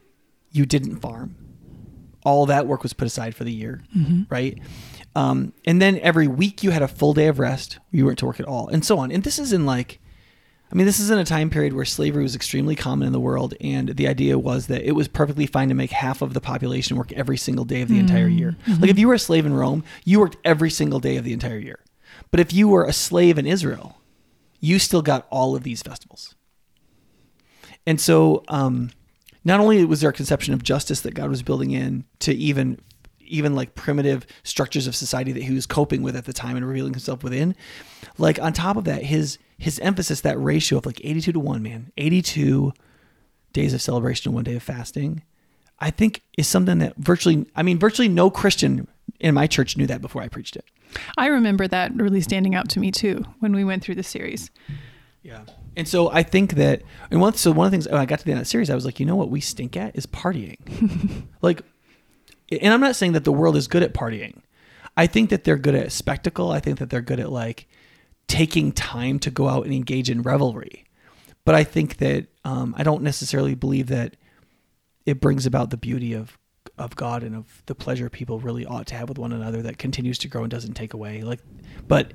you 0.53 0.67
didn't 0.67 0.97
farm. 1.01 1.35
All 2.25 2.47
that 2.47 2.67
work 2.67 2.83
was 2.83 2.93
put 2.93 3.07
aside 3.07 3.35
for 3.35 3.45
the 3.45 3.53
year, 3.53 3.83
right? 4.31 4.59
Um, 5.15 5.53
and 5.67 5.83
then 5.83 5.99
every 5.99 6.27
week 6.27 6.63
you 6.63 6.71
had 6.71 6.81
a 6.83 6.89
full 6.89 7.13
day 7.13 7.27
of 7.27 7.39
rest. 7.39 7.79
You 7.91 8.07
weren't 8.07 8.19
to 8.21 8.27
work 8.27 8.41
at 8.41 8.47
all, 8.47 8.69
and 8.69 8.85
so 8.85 8.99
on. 8.99 9.11
And 9.13 9.25
this 9.25 9.39
is 9.39 9.53
in 9.53 9.67
like, 9.67 10.01
I 10.73 10.77
mean, 10.77 10.87
this 10.87 10.99
is 10.99 11.11
in 11.11 11.19
a 11.19 11.25
time 11.25 11.51
period 11.51 11.73
where 11.73 11.85
slavery 11.85 12.23
was 12.23 12.35
extremely 12.35 12.75
common 12.75 13.07
in 13.07 13.13
the 13.13 13.21
world, 13.21 13.55
and 13.61 13.91
the 13.91 14.09
idea 14.09 14.39
was 14.39 14.67
that 14.67 14.83
it 14.83 14.93
was 14.93 15.07
perfectly 15.07 15.47
fine 15.47 15.69
to 15.69 15.75
make 15.75 15.91
half 15.91 16.21
of 16.21 16.35
the 16.35 16.41
population 16.41 16.97
work 16.97 17.13
every 17.13 17.37
single 17.37 17.65
day 17.65 17.83
of 17.83 17.89
the 17.89 17.99
entire 17.99 18.27
year. 18.29 18.57
Like 18.81 18.91
if 18.91 18.99
you 18.99 19.09
were 19.09 19.15
a 19.15 19.19
slave 19.19 19.47
in 19.47 19.55
Rome, 19.55 19.85
you 20.05 20.19
worked 20.21 20.37
every 20.45 20.71
single 20.71 20.99
day 21.01 21.17
of 21.17 21.25
the 21.25 21.33
entire 21.33 21.59
year. 21.59 21.79
But 22.31 22.41
if 22.41 22.53
you 22.53 22.67
were 22.69 22.85
a 22.85 22.93
slave 22.93 23.39
in 23.39 23.47
Israel, 23.47 23.99
you 24.59 24.79
still 24.79 25.03
got 25.03 25.27
all 25.31 25.55
of 25.55 25.63
these 25.63 25.83
festivals. 25.83 26.35
And 27.87 28.01
so, 28.01 28.43
um, 28.49 28.91
not 29.45 29.61
only 29.61 29.85
was 29.85 30.01
there 30.01 30.11
a 30.11 30.15
conception 30.15 30.55
of 30.55 30.63
justice 30.63 31.03
that 31.03 31.15
God 31.15 31.29
was 31.29 31.43
building 31.43 31.71
in 31.71 32.05
to 32.21 32.33
even, 32.33 32.81
even 33.21 33.55
like 33.55 33.75
primitive 33.75 34.27
structures 34.43 34.87
of 34.87 34.97
society 34.97 35.33
that 35.33 35.43
he 35.43 35.53
was 35.53 35.67
coping 35.67 36.03
with 36.03 36.17
at 36.17 36.25
the 36.25 36.33
time 36.33 36.57
and 36.57 36.67
revealing 36.67 36.95
himself 36.95 37.23
within, 37.23 37.55
like 38.17 38.41
on 38.41 38.53
top 38.53 38.77
of 38.77 38.85
that, 38.85 39.03
his 39.03 39.39
his 39.59 39.79
emphasis, 39.81 40.21
that 40.23 40.39
ratio 40.39 40.79
of 40.79 40.87
like 40.87 41.01
eighty-two 41.05 41.33
to 41.33 41.41
one, 41.41 41.63
man, 41.63 41.93
eighty-two 41.97 42.73
days 43.53 43.73
of 43.73 43.81
celebration 43.81 44.29
and 44.29 44.35
one 44.35 44.45
day 44.45 44.57
of 44.57 44.63
fasting, 44.63 45.23
I 45.79 45.91
think 45.91 46.23
is 46.37 46.47
something 46.47 46.79
that 46.79 46.97
virtually, 46.97 47.47
I 47.57 47.63
mean, 47.63 47.79
virtually 47.79 48.09
no 48.09 48.31
Christian 48.31 48.87
in 49.21 49.35
my 49.35 49.47
church 49.47 49.77
knew 49.77 49.87
that 49.87 50.03
before 50.03 50.23
I 50.23 50.29
preached 50.29 50.57
it. 50.57 50.65
I 51.17 51.27
remember 51.27 51.67
that 51.69 51.95
really 51.95 52.21
standing 52.21 52.55
out 52.55 52.69
to 52.71 52.81
me 52.81 52.91
too 52.91 53.25
when 53.41 53.55
we 53.55 53.65
went 53.65 53.83
through 53.83 53.95
the 53.97 54.03
series. 54.03 54.51
Yeah. 55.23 55.43
And 55.77 55.89
so 55.89 56.11
I 56.11 56.23
think 56.23 56.55
that, 56.55 56.83
and 57.11 57.21
one, 57.21 57.35
so 57.35 57.51
one 57.51 57.67
of 57.67 57.71
the 57.71 57.77
things 57.77 57.89
when 57.89 58.01
I 58.01 58.07
got 58.07 58.19
to 58.21 58.25
the 58.25 58.31
end 58.31 58.39
of 58.39 58.45
that 58.45 58.51
series, 58.51 58.71
I 58.71 58.75
was 58.75 58.85
like, 58.85 59.01
you 59.01 59.07
know 59.07 59.17
what 59.17 59.31
we 59.31 59.41
stink 59.41 59.77
at 59.77 59.97
is 59.97 60.07
partying. 60.07 60.59
like, 61.43 61.63
and 62.53 62.73
I'm 62.73 62.81
not 62.81 62.95
saying 62.95 63.13
that 63.13 63.25
the 63.25 63.33
world 63.33 63.57
is 63.57 63.67
good 63.67 63.83
at 63.83 63.95
partying. 63.95 64.41
I 64.97 65.07
think 65.07 65.31
that 65.31 65.43
they're 65.45 65.57
good 65.57 65.75
at 65.75 65.91
spectacle. 65.91 66.53
I 66.53 66.61
think 66.61 66.79
that 66.79 66.91
they're 66.91 67.01
good 67.01 67.19
at 67.19 67.33
like 67.33 67.67
taking 68.29 68.73
time 68.73 69.19
to 69.21 69.31
go 69.31 69.49
out 69.49 69.65
and 69.65 69.75
engage 69.75 70.11
in 70.11 70.23
revelry. 70.23 70.85
But 71.45 71.55
I 71.55 71.65
think 71.65 71.99
that 71.99 72.27
um, 72.45 72.75
I 72.77 72.83
don't 72.83 73.03
necessarily 73.03 73.55
believe 73.55 73.89
that 73.89 74.17
it 75.07 75.21
brings 75.21 75.47
about 75.47 75.71
the 75.71 75.77
beauty 75.77 76.13
of 76.13 76.39
of 76.79 76.97
God 76.97 77.23
and 77.23 77.37
of 77.37 77.63
the 77.67 77.75
pleasure 77.75 78.09
people 78.09 78.41
really 78.41 78.67
ought 78.67 78.87
to 78.89 78.95
have 78.95 79.09
with 79.09 79.19
one 79.19 79.33
another 79.33 79.63
that 79.63 79.79
continues 79.79 80.19
to 80.19 80.29
grow 80.29 80.43
and 80.43 80.51
doesn't 80.51 80.75
take 80.75 80.95
away. 80.95 81.23
Like, 81.23 81.41
but 81.87 82.15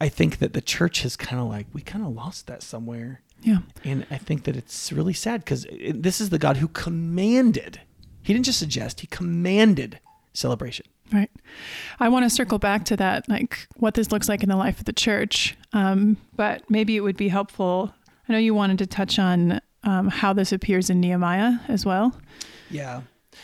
I 0.00 0.08
think 0.08 0.38
that 0.38 0.52
the 0.52 0.60
church 0.60 1.02
has 1.02 1.16
kind 1.16 1.42
of 1.42 1.48
like 1.48 1.66
we 1.72 1.82
kind 1.82 2.04
of 2.04 2.14
lost 2.14 2.46
that 2.46 2.62
somewhere. 2.62 3.22
Yeah. 3.42 3.58
And 3.84 4.06
I 4.10 4.18
think 4.18 4.44
that 4.44 4.56
it's 4.56 4.92
really 4.92 5.12
sad 5.12 5.44
because 5.44 5.66
this 5.94 6.20
is 6.20 6.30
the 6.30 6.38
God 6.38 6.58
who 6.58 6.68
commanded. 6.68 7.80
He 8.22 8.32
didn't 8.32 8.46
just 8.46 8.58
suggest; 8.58 9.00
he 9.00 9.06
commanded 9.06 10.00
celebration. 10.32 10.86
Right. 11.12 11.30
I 12.00 12.08
want 12.08 12.24
to 12.24 12.30
circle 12.30 12.58
back 12.58 12.84
to 12.86 12.96
that, 12.96 13.28
like 13.28 13.66
what 13.76 13.94
this 13.94 14.12
looks 14.12 14.28
like 14.28 14.42
in 14.42 14.48
the 14.48 14.56
life 14.56 14.78
of 14.78 14.84
the 14.84 14.92
church. 14.92 15.56
Um, 15.72 16.16
but 16.36 16.68
maybe 16.70 16.96
it 16.96 17.00
would 17.00 17.16
be 17.16 17.28
helpful. 17.28 17.94
I 18.28 18.32
know 18.32 18.38
you 18.38 18.54
wanted 18.54 18.78
to 18.78 18.86
touch 18.86 19.18
on 19.18 19.60
um, 19.84 20.08
how 20.08 20.32
this 20.32 20.52
appears 20.52 20.90
in 20.90 21.00
Nehemiah 21.00 21.58
as 21.68 21.86
well. 21.86 22.14
Yeah. 22.70 23.02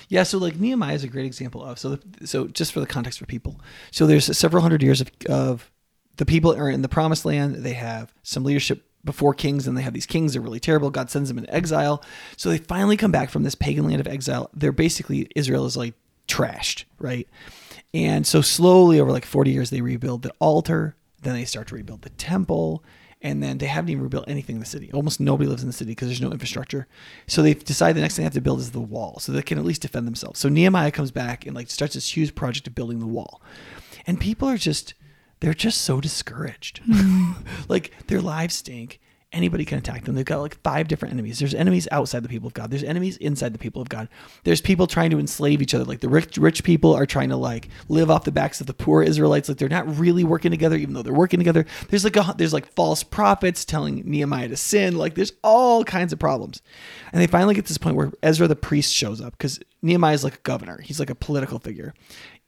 Yeah, 0.09 0.25
so 0.25 0.39
like 0.39 0.57
Nehemiah 0.57 0.95
is 0.95 1.05
a 1.05 1.09
great 1.09 1.25
example 1.25 1.65
of 1.65 1.79
so 1.79 1.97
the, 1.97 2.27
so 2.27 2.49
just 2.49 2.73
for 2.73 2.81
the 2.81 2.87
context 2.87 3.19
for 3.19 3.27
people. 3.27 3.61
So 3.91 4.07
there's 4.07 4.37
several 4.37 4.61
hundred 4.61 4.83
years 4.83 5.01
of, 5.01 5.11
of 5.29 5.71
the 6.17 6.27
people 6.27 6.55
are 6.55 6.69
in 6.69 6.83
the 6.83 6.89
promised 6.89 7.25
land. 7.25 7.57
They 7.57 7.73
have 7.73 8.13
some 8.23 8.45
leadership 8.45 8.85
before 9.05 9.35
kings 9.35 9.67
and 9.67 9.77
they 9.77 9.83
have 9.83 9.93
these 9.93 10.07
kings 10.07 10.33
they're 10.33 10.41
really 10.41 10.59
terrible 10.59 10.91
god 10.91 11.11
sends 11.11 11.29
them 11.29 11.37
into 11.37 11.55
exile 11.55 12.03
so 12.37 12.49
they 12.49 12.57
finally 12.57 12.97
come 12.97 13.13
back 13.13 13.29
from 13.29 13.43
this 13.43 13.55
pagan 13.55 13.87
land 13.87 14.01
of 14.01 14.09
exile 14.09 14.49
they're 14.55 14.73
basically 14.73 15.29
israel 15.37 15.67
is 15.67 15.77
like 15.77 15.93
trashed 16.29 16.85
right? 16.99 17.29
And 17.93 18.27
so 18.27 18.41
slowly 18.41 18.99
over 18.99 19.11
like 19.11 19.25
40 19.25 19.51
years 19.51 19.71
they 19.71 19.81
rebuild 19.81 20.23
the 20.23 20.33
altar 20.39 20.97
then 21.23 21.35
they 21.35 21.45
start 21.45 21.69
to 21.69 21.75
rebuild 21.75 22.03
the 22.03 22.11
temple 22.11 22.85
and 23.25 23.43
then 23.43 23.57
they 23.57 23.67
haven't 23.67 23.89
even 23.89 24.03
rebuilt 24.03 24.27
anything 24.29 24.57
in 24.57 24.61
the 24.61 24.67
city. 24.67 24.93
Almost 24.93 25.19
nobody 25.19 25.49
lives 25.49 25.63
in 25.63 25.69
the 25.69 25.73
city 25.73 25.93
because 25.93 26.09
there's 26.09 26.21
no 26.21 26.31
infrastructure. 26.31 26.87
So 27.27 27.41
they've 27.41 27.65
decided 27.65 27.97
the 27.97 28.03
next 28.03 28.17
thing 28.17 28.23
they 28.23 28.27
have 28.27 28.35
to 28.35 28.43
build 28.43 28.61
is 28.61 28.73
the 28.73 28.81
wall 28.81 29.19
so 29.19 29.33
they 29.33 29.41
can 29.41 29.59
at 29.59 29.65
least 29.65 29.81
defend 29.81 30.07
themselves. 30.07 30.39
So 30.39 30.51
nehemiah 30.51 30.91
comes 30.91 31.11
back 31.11 31.47
and 31.47 31.57
like 31.57 31.71
starts 31.71 31.95
this 31.95 32.15
huge 32.15 32.35
project 32.35 32.67
of 32.67 32.75
building 32.75 33.01
the 33.01 33.07
wall. 33.07 33.41
And 34.07 34.21
people 34.21 34.47
are 34.49 34.59
just 34.59 34.93
they're 35.41 35.55
just 35.55 35.81
so 35.81 36.01
discouraged. 36.01 36.83
like 37.69 37.93
their 38.07 38.21
lives 38.21 38.57
stink. 38.57 39.01
Anybody 39.35 39.65
can 39.65 39.79
attack 39.79 40.05
them. 40.05 40.15
They've 40.15 40.25
got 40.25 40.41
like 40.41 40.61
five 40.63 40.87
different 40.87 41.13
enemies. 41.13 41.41
There's 41.41 41.55
enemies 41.55 41.89
outside 41.91 42.23
the 42.23 42.29
people 42.29 42.47
of 42.47 42.55
God. 42.55 42.71
There's 42.71 42.85
enemies 42.85 43.17
inside 43.17 43.53
the 43.53 43.59
people 43.59 43.83
of 43.83 43.89
God. 43.89 44.09
There's 44.45 44.61
people 44.61 44.87
trying 44.87 45.11
to 45.11 45.19
enslave 45.19 45.61
each 45.61 45.75
other. 45.75 45.85
Like 45.85 46.01
the 46.01 46.09
rich, 46.09 46.39
rich 46.39 46.63
people 46.63 46.95
are 46.95 47.05
trying 47.05 47.31
to 47.31 47.37
like 47.37 47.69
live 47.89 48.11
off 48.11 48.25
the 48.25 48.33
backs 48.33 48.61
of 48.61 48.69
the 48.69 48.73
poor 48.75 49.03
Israelites. 49.03 49.49
Like 49.49 49.59
they're 49.59 49.69
not 49.69 49.99
really 49.99 50.23
working 50.23 50.53
together, 50.53 50.77
even 50.77 50.95
though 50.95 51.03
they're 51.03 51.13
working 51.13 51.41
together. 51.41 51.67
There's 51.89 52.05
like 52.05 52.17
a, 52.17 52.35
there's 52.39 52.53
like 52.53 52.73
false 52.75 53.03
prophets 53.03 53.65
telling 53.65 54.09
Nehemiah 54.09 54.49
to 54.49 54.57
sin. 54.57 54.97
Like 54.97 55.17
there's 55.17 55.33
all 55.43 55.83
kinds 55.83 56.13
of 56.13 56.21
problems. 56.21 56.63
And 57.13 57.21
they 57.21 57.27
finally 57.27 57.55
get 57.55 57.65
to 57.67 57.71
this 57.71 57.79
point 57.79 57.97
where 57.97 58.13
Ezra 58.23 58.47
the 58.47 58.57
priest 58.57 58.95
shows 58.95 59.21
up 59.21 59.33
because 59.33 59.61
Nehemiah 59.83 60.15
is 60.15 60.25
like 60.25 60.37
a 60.37 60.43
governor. 60.43 60.81
He's 60.81 60.99
like 60.99 61.11
a 61.11 61.15
political 61.15 61.59
figure. 61.59 61.93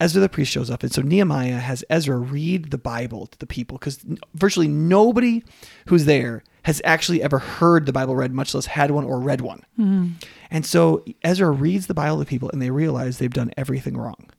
Ezra 0.00 0.20
the 0.20 0.28
priest 0.28 0.52
shows 0.52 0.70
up, 0.70 0.82
and 0.82 0.92
so 0.92 1.00
Nehemiah 1.02 1.58
has 1.58 1.84
Ezra 1.88 2.18
read 2.18 2.70
the 2.70 2.78
Bible 2.78 3.26
to 3.28 3.38
the 3.38 3.46
people 3.46 3.78
because 3.78 4.04
virtually 4.34 4.68
nobody 4.68 5.42
who's 5.86 6.04
there 6.04 6.44
has 6.66 6.82
actually 6.84 7.22
ever 7.22 7.38
heard 7.38 7.86
the 7.86 7.92
Bible 7.92 8.16
read, 8.16 8.32
much 8.32 8.52
less 8.52 8.66
had 8.66 8.90
one 8.90 9.04
or 9.04 9.20
read 9.20 9.40
one. 9.40 9.62
Mm-hmm. 9.78 10.08
And 10.50 10.66
so 10.66 11.04
Ezra 11.22 11.48
reads 11.48 11.86
the 11.86 11.94
Bible 11.94 12.18
to 12.18 12.24
people, 12.24 12.50
and 12.50 12.60
they 12.60 12.72
realize 12.72 13.18
they've 13.18 13.32
done 13.32 13.52
everything 13.56 13.96
wrong. 13.96 14.30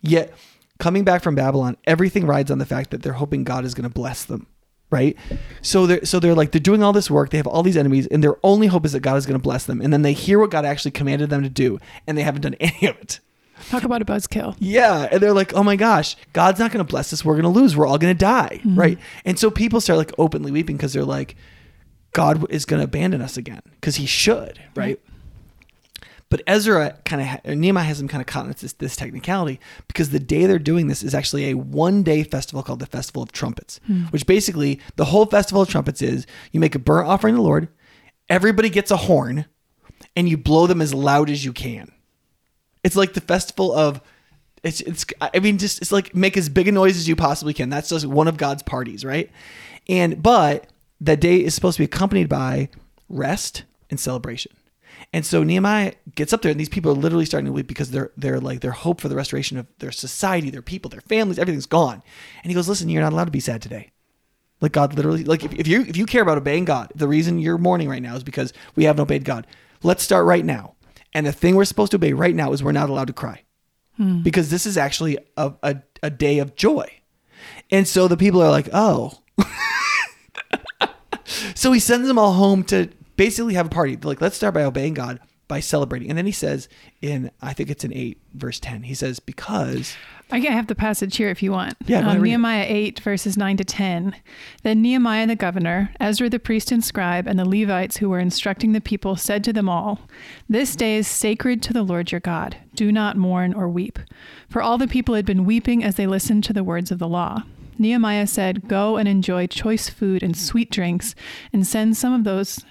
Yet, 0.00 0.32
coming 0.78 1.04
back 1.04 1.22
from 1.22 1.34
Babylon, 1.34 1.76
everything 1.84 2.26
rides 2.26 2.50
on 2.50 2.56
the 2.56 2.64
fact 2.64 2.90
that 2.90 3.02
they're 3.02 3.12
hoping 3.12 3.44
God 3.44 3.66
is 3.66 3.74
going 3.74 3.88
to 3.88 3.92
bless 3.92 4.24
them 4.24 4.46
right? 4.92 5.16
So 5.62 5.86
they're 5.86 6.04
so 6.04 6.18
they're 6.18 6.34
like 6.34 6.50
they're 6.50 6.60
doing 6.60 6.82
all 6.82 6.92
this 6.92 7.08
work. 7.08 7.30
They 7.30 7.36
have 7.36 7.46
all 7.46 7.62
these 7.62 7.76
enemies, 7.76 8.08
and 8.08 8.24
their 8.24 8.34
only 8.42 8.66
hope 8.66 8.84
is 8.84 8.90
that 8.90 9.00
God 9.00 9.16
is 9.18 9.24
going 9.24 9.38
to 9.38 9.42
bless 9.42 9.64
them. 9.64 9.80
And 9.80 9.92
then 9.92 10.02
they 10.02 10.12
hear 10.12 10.40
what 10.40 10.50
God 10.50 10.64
actually 10.64 10.90
commanded 10.90 11.30
them 11.30 11.44
to 11.44 11.48
do, 11.48 11.78
and 12.08 12.18
they 12.18 12.22
haven't 12.22 12.40
done 12.40 12.54
any 12.60 12.88
of 12.88 12.98
it. 12.98 13.20
Talk 13.68 13.84
about 13.84 14.02
a 14.02 14.04
buzzkill. 14.04 14.56
Yeah, 14.58 15.08
and 15.10 15.20
they're 15.20 15.32
like, 15.32 15.54
"Oh 15.54 15.62
my 15.62 15.76
gosh, 15.76 16.16
God's 16.32 16.58
not 16.58 16.72
going 16.72 16.84
to 16.84 16.90
bless 16.90 17.12
us. 17.12 17.24
We're 17.24 17.40
going 17.40 17.52
to 17.52 17.60
lose. 17.60 17.76
We're 17.76 17.86
all 17.86 17.98
going 17.98 18.14
to 18.14 18.18
die." 18.18 18.60
Mm-hmm. 18.62 18.78
Right? 18.78 18.98
And 19.24 19.38
so 19.38 19.50
people 19.50 19.80
start 19.80 19.98
like 19.98 20.12
openly 20.18 20.50
weeping 20.50 20.76
because 20.76 20.92
they're 20.92 21.04
like, 21.04 21.36
"God 22.12 22.50
is 22.50 22.64
going 22.64 22.80
to 22.80 22.84
abandon 22.84 23.22
us 23.22 23.36
again 23.36 23.62
because 23.72 23.96
He 23.96 24.06
should." 24.06 24.60
Right? 24.74 25.00
But 26.30 26.42
Ezra 26.46 26.96
kind 27.04 27.20
of 27.20 27.28
ha- 27.28 27.40
Nehemiah 27.44 27.84
has 27.84 27.98
them 27.98 28.06
kind 28.06 28.20
of 28.20 28.26
caught 28.26 28.46
in 28.46 28.52
this, 28.52 28.72
this 28.74 28.96
technicality 28.96 29.58
because 29.88 30.10
the 30.10 30.20
day 30.20 30.46
they're 30.46 30.60
doing 30.60 30.86
this 30.86 31.02
is 31.02 31.12
actually 31.12 31.50
a 31.50 31.54
one 31.54 32.04
day 32.04 32.22
festival 32.22 32.62
called 32.62 32.78
the 32.78 32.86
Festival 32.86 33.22
of 33.22 33.32
Trumpets, 33.32 33.80
hmm. 33.86 34.04
which 34.04 34.26
basically 34.26 34.80
the 34.94 35.06
whole 35.06 35.26
Festival 35.26 35.62
of 35.62 35.68
Trumpets 35.68 36.00
is 36.00 36.26
you 36.52 36.60
make 36.60 36.76
a 36.76 36.78
burnt 36.78 37.08
offering 37.08 37.34
to 37.34 37.38
the 37.38 37.42
Lord, 37.42 37.68
everybody 38.28 38.70
gets 38.70 38.92
a 38.92 38.96
horn, 38.96 39.46
and 40.14 40.28
you 40.28 40.38
blow 40.38 40.68
them 40.68 40.80
as 40.80 40.94
loud 40.94 41.30
as 41.30 41.44
you 41.44 41.52
can. 41.52 41.90
It's 42.82 42.96
like 42.96 43.12
the 43.12 43.20
festival 43.20 43.72
of 43.72 44.00
it's 44.62 44.80
it's 44.80 45.06
I 45.20 45.38
mean 45.38 45.58
just 45.58 45.80
it's 45.80 45.92
like 45.92 46.14
make 46.14 46.36
as 46.36 46.48
big 46.48 46.68
a 46.68 46.72
noise 46.72 46.96
as 46.96 47.08
you 47.08 47.16
possibly 47.16 47.54
can. 47.54 47.70
That's 47.70 47.88
just 47.88 48.06
one 48.06 48.28
of 48.28 48.36
God's 48.36 48.62
parties, 48.62 49.04
right? 49.04 49.30
And 49.88 50.22
but 50.22 50.66
that 51.00 51.20
day 51.20 51.42
is 51.42 51.54
supposed 51.54 51.76
to 51.76 51.80
be 51.80 51.86
accompanied 51.86 52.28
by 52.28 52.68
rest 53.08 53.64
and 53.88 53.98
celebration. 53.98 54.52
And 55.12 55.24
so 55.24 55.42
Nehemiah 55.42 55.94
gets 56.14 56.32
up 56.32 56.42
there, 56.42 56.50
and 56.50 56.60
these 56.60 56.68
people 56.68 56.92
are 56.92 56.94
literally 56.94 57.24
starting 57.24 57.46
to 57.46 57.52
weep 57.52 57.66
because 57.66 57.90
they're 57.90 58.12
they're 58.16 58.40
like 58.40 58.60
their 58.60 58.70
hope 58.72 59.00
for 59.00 59.08
the 59.08 59.16
restoration 59.16 59.56
of 59.56 59.66
their 59.78 59.92
society, 59.92 60.50
their 60.50 60.62
people, 60.62 60.90
their 60.90 61.00
families, 61.00 61.38
everything's 61.38 61.66
gone. 61.66 62.02
And 62.42 62.50
he 62.50 62.54
goes, 62.54 62.68
"Listen, 62.68 62.88
you're 62.88 63.02
not 63.02 63.12
allowed 63.12 63.24
to 63.24 63.30
be 63.30 63.40
sad 63.40 63.62
today. 63.62 63.90
Like 64.60 64.72
God 64.72 64.94
literally, 64.94 65.24
like 65.24 65.42
if, 65.42 65.54
if 65.54 65.66
you 65.66 65.82
if 65.82 65.96
you 65.96 66.06
care 66.06 66.22
about 66.22 66.38
obeying 66.38 66.66
God, 66.66 66.92
the 66.94 67.08
reason 67.08 67.38
you're 67.38 67.58
mourning 67.58 67.88
right 67.88 68.02
now 68.02 68.14
is 68.14 68.22
because 68.22 68.52
we 68.76 68.84
haven't 68.84 69.00
obeyed 69.00 69.24
God. 69.24 69.46
Let's 69.82 70.02
start 70.02 70.26
right 70.26 70.44
now. 70.44 70.74
And 71.12 71.26
the 71.26 71.32
thing 71.32 71.56
we're 71.56 71.64
supposed 71.64 71.90
to 71.92 71.96
obey 71.96 72.12
right 72.12 72.34
now 72.34 72.52
is 72.52 72.62
we're 72.62 72.72
not 72.72 72.90
allowed 72.90 73.08
to 73.08 73.12
cry 73.12 73.42
hmm. 73.96 74.22
because 74.22 74.50
this 74.50 74.66
is 74.66 74.76
actually 74.76 75.18
a, 75.36 75.52
a, 75.62 75.82
a 76.02 76.10
day 76.10 76.38
of 76.38 76.54
joy. 76.56 76.88
And 77.70 77.86
so 77.86 78.08
the 78.08 78.16
people 78.16 78.42
are 78.42 78.50
like, 78.50 78.68
oh. 78.72 79.18
so 81.54 81.72
he 81.72 81.80
sends 81.80 82.06
them 82.06 82.18
all 82.18 82.34
home 82.34 82.64
to 82.64 82.90
basically 83.16 83.54
have 83.54 83.66
a 83.66 83.70
party. 83.70 83.96
They're 83.96 84.08
like, 84.08 84.20
let's 84.20 84.36
start 84.36 84.54
by 84.54 84.64
obeying 84.64 84.94
God, 84.94 85.20
by 85.48 85.60
celebrating. 85.60 86.08
And 86.08 86.18
then 86.18 86.26
he 86.26 86.32
says 86.32 86.68
in, 87.00 87.30
I 87.40 87.52
think 87.52 87.70
it's 87.70 87.84
in 87.84 87.92
8, 87.92 88.20
verse 88.34 88.60
10, 88.60 88.84
he 88.84 88.94
says, 88.94 89.20
because 89.20 89.96
I 90.32 90.40
can 90.40 90.52
have 90.52 90.68
the 90.68 90.74
passage 90.74 91.16
here 91.16 91.28
if 91.28 91.42
you 91.42 91.52
want. 91.52 91.74
Yeah, 91.86 92.08
um, 92.08 92.22
Nehemiah 92.22 92.66
8, 92.68 93.00
verses 93.00 93.36
9 93.36 93.56
to 93.56 93.64
10. 93.64 94.14
Then 94.62 94.82
Nehemiah 94.82 95.26
the 95.26 95.36
governor, 95.36 95.92
Ezra 95.98 96.28
the 96.28 96.38
priest 96.38 96.70
and 96.70 96.84
scribe, 96.84 97.26
and 97.26 97.38
the 97.38 97.48
Levites 97.48 97.96
who 97.96 98.08
were 98.08 98.18
instructing 98.18 98.72
the 98.72 98.80
people 98.80 99.16
said 99.16 99.42
to 99.44 99.52
them 99.52 99.68
all, 99.68 100.00
This 100.48 100.76
day 100.76 100.96
is 100.96 101.08
sacred 101.08 101.62
to 101.62 101.72
the 101.72 101.82
Lord 101.82 102.12
your 102.12 102.20
God. 102.20 102.56
Do 102.74 102.92
not 102.92 103.16
mourn 103.16 103.54
or 103.54 103.68
weep. 103.68 103.98
For 104.48 104.62
all 104.62 104.78
the 104.78 104.88
people 104.88 105.14
had 105.14 105.26
been 105.26 105.44
weeping 105.44 105.82
as 105.82 105.96
they 105.96 106.06
listened 106.06 106.44
to 106.44 106.52
the 106.52 106.64
words 106.64 106.90
of 106.90 106.98
the 106.98 107.08
law. 107.08 107.42
Nehemiah 107.78 108.26
said, 108.26 108.68
Go 108.68 108.96
and 108.96 109.08
enjoy 109.08 109.46
choice 109.46 109.88
food 109.88 110.22
and 110.22 110.36
sweet 110.36 110.70
drinks, 110.70 111.14
and 111.52 111.66
send 111.66 111.96
some 111.96 112.12
of 112.12 112.24
those 112.24 112.64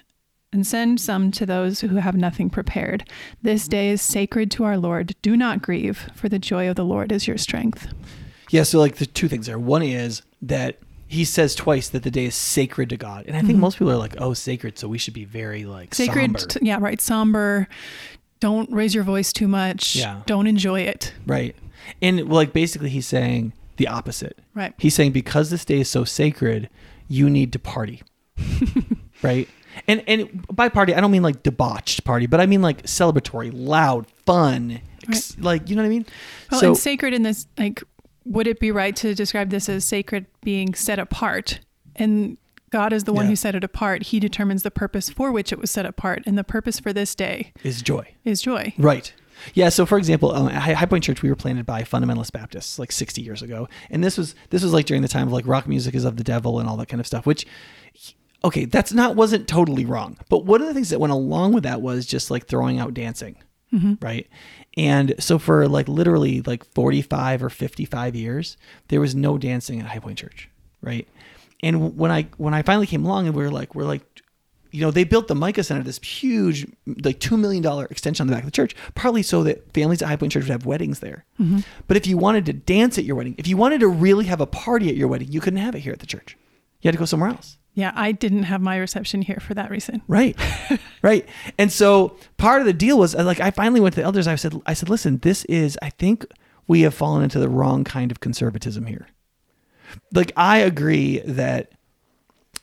and 0.52 0.66
send 0.66 1.00
some 1.00 1.32
to 1.32 1.46
those 1.46 1.82
who 1.82 1.98
have 1.98 2.16
nothing 2.16 2.50
prepared. 2.50 3.10
This 3.42 3.68
day 3.68 3.90
is 3.90 4.02
sacred 4.02 4.50
to 4.52 4.64
our 4.64 4.78
Lord. 4.78 5.16
Do 5.22 5.38
not 5.38 5.62
grieve, 5.62 6.10
for 6.16 6.30
the 6.30 6.40
joy 6.40 6.70
of 6.70 6.76
the 6.76 6.86
Lord 6.86 7.12
is 7.12 7.28
your 7.28 7.38
strength. 7.38 7.88
Yeah, 8.50 8.64
so 8.64 8.80
like 8.80 8.96
the 8.96 9.06
two 9.06 9.28
things 9.28 9.46
there. 9.46 9.60
One 9.60 9.84
is 9.84 10.24
that 10.42 10.80
he 11.08 11.26
says 11.26 11.56
twice 11.56 11.90
that 11.90 12.04
the 12.04 12.12
day 12.12 12.26
is 12.26 12.36
sacred 12.36 12.90
to 12.90 12.98
God. 12.98 13.26
And 13.28 13.36
I 13.36 13.40
think 13.40 13.54
mm-hmm. 13.54 13.62
most 13.62 13.80
people 13.80 13.92
are 13.92 13.98
like, 13.98 14.16
oh, 14.20 14.34
sacred, 14.34 14.78
so 14.78 14.88
we 14.88 14.98
should 14.98 15.14
be 15.14 15.26
very 15.26 15.66
like 15.66 15.94
sacred. 15.94 16.40
Somber. 16.40 16.66
yeah, 16.66 16.78
right. 16.80 17.02
Somber. 17.02 17.68
Don't 18.40 18.72
raise 18.72 18.96
your 18.96 19.04
voice 19.04 19.34
too 19.34 19.48
much. 19.48 19.96
Yeah. 19.96 20.22
Don't 20.26 20.48
enjoy 20.48 20.82
it. 20.82 21.14
Right. 21.26 21.56
And 22.02 22.30
like 22.30 22.54
basically 22.54 22.90
he's 22.90 23.08
saying 23.08 23.54
the 23.78 23.88
opposite. 23.88 24.38
Right. 24.54 24.74
He's 24.78 24.94
saying 24.94 25.12
because 25.12 25.50
this 25.50 25.66
day 25.66 25.80
is 25.80 25.90
so 25.90 26.04
sacred, 26.04 26.70
you 27.08 27.30
need 27.30 27.52
to 27.54 27.60
party. 27.60 28.02
right? 29.24 29.50
And 29.90 30.04
and 30.08 30.46
by 30.56 30.70
party, 30.70 30.94
I 30.94 31.02
don't 31.02 31.10
mean 31.10 31.24
like 31.24 31.42
debauched 31.42 32.04
party, 32.04 32.28
but 32.28 32.40
I 32.40 32.46
mean 32.46 32.62
like 32.62 32.84
celebratory, 32.84 33.52
loud, 33.52 34.06
fun, 34.26 34.82
ex- 35.08 35.36
right. 35.36 35.44
like 35.44 35.70
you 35.70 35.76
know 35.76 35.82
what 35.82 35.88
I 35.88 35.90
mean. 35.90 36.06
Well, 36.52 36.60
so, 36.60 36.68
and 36.68 36.78
sacred 36.78 37.14
in 37.14 37.24
this, 37.24 37.48
like, 37.58 37.82
would 38.24 38.46
it 38.46 38.60
be 38.60 38.72
right 38.72 38.96
to 38.98 39.16
describe 39.16 39.50
this 39.50 39.68
as 39.68 39.84
sacred 39.84 40.28
being 40.42 40.76
set 40.76 41.00
apart? 41.00 41.60
And 41.96 42.38
God 42.70 42.94
is 42.94 43.06
the 43.06 43.14
one 43.14 43.26
yeah. 43.26 43.30
who 43.32 43.36
set 43.36 43.56
it 43.56 43.64
apart. 43.64 44.04
He 44.04 44.20
determines 44.20 44.62
the 44.62 44.70
purpose 44.70 45.10
for 45.10 45.32
which 45.32 45.52
it 45.52 45.60
was 45.60 45.72
set 45.72 45.88
apart, 45.88 46.22
and 46.28 46.38
the 46.38 46.44
purpose 46.44 46.80
for 46.80 46.94
this 46.94 47.16
day 47.16 47.52
is 47.64 47.82
joy. 47.82 48.14
Is 48.24 48.44
joy. 48.44 48.74
Right. 48.78 49.12
Yeah. 49.54 49.70
So, 49.70 49.86
for 49.86 49.98
example, 49.98 50.32
um, 50.34 50.50
at 50.50 50.78
High 50.78 50.86
Point 50.86 51.04
Church, 51.04 51.24
we 51.24 51.30
were 51.30 51.36
planted 51.36 51.66
by 51.66 51.82
fundamentalist 51.82 52.32
Baptists 52.32 52.78
like 52.78 52.92
60 52.92 53.22
years 53.22 53.42
ago, 53.42 53.68
and 53.90 54.04
this 54.04 54.18
was 54.18 54.36
this 54.52 54.62
was 54.62 54.72
like 54.72 54.86
during 54.86 55.02
the 55.02 55.08
time 55.08 55.28
of 55.28 55.34
like 55.34 55.48
rock 55.48 55.68
music 55.68 55.96
is 55.96 56.06
of 56.06 56.18
the 56.18 56.24
devil 56.24 56.60
and 56.60 56.70
all 56.70 56.78
that 56.78 56.90
kind 56.90 57.00
of 57.00 57.08
stuff, 57.08 57.26
which 57.26 57.48
okay, 58.44 58.66
that's 58.66 58.94
not 58.94 59.16
wasn't 59.16 59.48
totally 59.48 59.86
wrong. 59.86 60.18
But 60.30 60.46
one 60.46 60.62
of 60.62 60.68
the 60.68 60.74
things 60.74 60.90
that 60.90 61.00
went 61.00 61.14
along 61.14 61.54
with 61.54 61.64
that 61.64 61.82
was 61.82 62.06
just 62.06 62.32
like 62.32 62.48
throwing 62.48 62.80
out 62.80 62.94
dancing. 62.94 63.38
Mm-hmm. 63.74 63.94
Right. 64.02 64.28
And 64.78 65.16
so 65.20 65.38
for 65.38 65.68
like 65.68 65.88
literally 65.88 66.42
like 66.42 66.64
45 66.64 67.44
or 67.44 67.50
55 67.50 68.16
years, 68.16 68.58
there 68.88 69.02
was 69.02 69.14
no 69.14 69.38
dancing 69.38 69.80
at 69.80 69.88
High 69.88 70.00
Point 70.00 70.18
Church. 70.18 70.50
Right. 70.82 71.08
And 71.62 71.98
when 71.98 72.12
I 72.12 72.28
when 72.38 72.54
I 72.54 72.62
finally 72.62 72.88
came 72.88 73.06
along 73.06 73.28
and 73.28 73.36
we 73.36 73.44
are 73.44 73.52
like 73.52 73.76
we're 73.76 73.84
like 73.84 74.04
you 74.72 74.82
know, 74.82 74.92
they 74.92 75.04
built 75.04 75.28
the 75.28 75.36
Micah 75.36 75.64
Center, 75.64 75.84
this 75.84 76.00
huge, 76.00 76.68
like 76.86 77.20
$2 77.20 77.40
million 77.40 77.66
extension 77.90 78.24
on 78.24 78.28
the 78.28 78.34
back 78.34 78.44
of 78.44 78.48
the 78.48 78.56
church, 78.56 78.76
partly 78.94 79.24
so 79.24 79.44
that 79.44 79.74
families 79.74 80.02
at 80.02 80.08
High 80.08 80.16
Point 80.16 80.32
Church 80.32 80.44
would 80.44 80.52
have 80.52 80.66
weddings 80.66 81.00
there. 81.00 81.26
Mm-hmm. 81.40 81.60
But 81.88 81.98
if 81.98 82.06
you 82.06 82.18
wanted 82.18 82.46
to 82.46 82.54
dance 82.54 82.98
at 82.98 83.04
your 83.04 83.16
wedding, 83.16 83.36
if 83.38 83.48
you 83.48 83.58
wanted 83.58 83.80
to 83.80 83.88
really 83.88 84.26
have 84.26 84.42
a 84.42 84.46
party 84.46 84.90
at 84.90 84.96
your 84.96 85.08
wedding, 85.08 85.32
you 85.32 85.42
couldn't 85.42 85.60
have 85.60 85.76
it 85.76 85.80
here 85.80 85.94
at 85.94 86.00
the 86.00 86.06
church. 86.06 86.38
You 86.82 86.88
had 86.88 86.94
to 86.94 87.00
go 87.00 87.06
somewhere 87.06 87.30
else. 87.30 87.58
Yeah, 87.80 87.94
I 87.96 88.12
didn't 88.12 88.44
have 88.44 88.60
my 88.60 88.76
reception 88.76 89.22
here 89.22 89.40
for 89.40 89.54
that 89.54 89.72
reason. 89.72 90.02
Right. 90.10 90.38
right. 91.02 91.26
And 91.58 91.72
so 91.72 92.18
part 92.36 92.60
of 92.60 92.66
the 92.66 92.74
deal 92.74 93.00
was 93.00 93.16
uh, 93.16 93.24
like 93.24 93.40
I 93.40 93.52
finally 93.52 93.80
went 93.80 93.96
to 93.96 94.02
the 94.02 94.06
elders. 94.06 94.28
I 94.28 94.36
said 94.36 94.54
I 94.66 94.74
said, 94.74 94.90
listen, 94.90 95.20
this 95.20 95.46
is 95.46 95.80
I 95.82 95.90
think 95.92 96.26
we 96.68 96.82
have 96.82 96.94
fallen 96.94 97.24
into 97.24 97.40
the 97.40 97.48
wrong 97.48 97.86
kind 97.86 98.12
of 98.12 98.20
conservatism 98.20 98.86
here. 98.86 99.08
Like 100.14 100.34
I 100.36 100.58
agree 100.58 101.20
that 101.20 101.72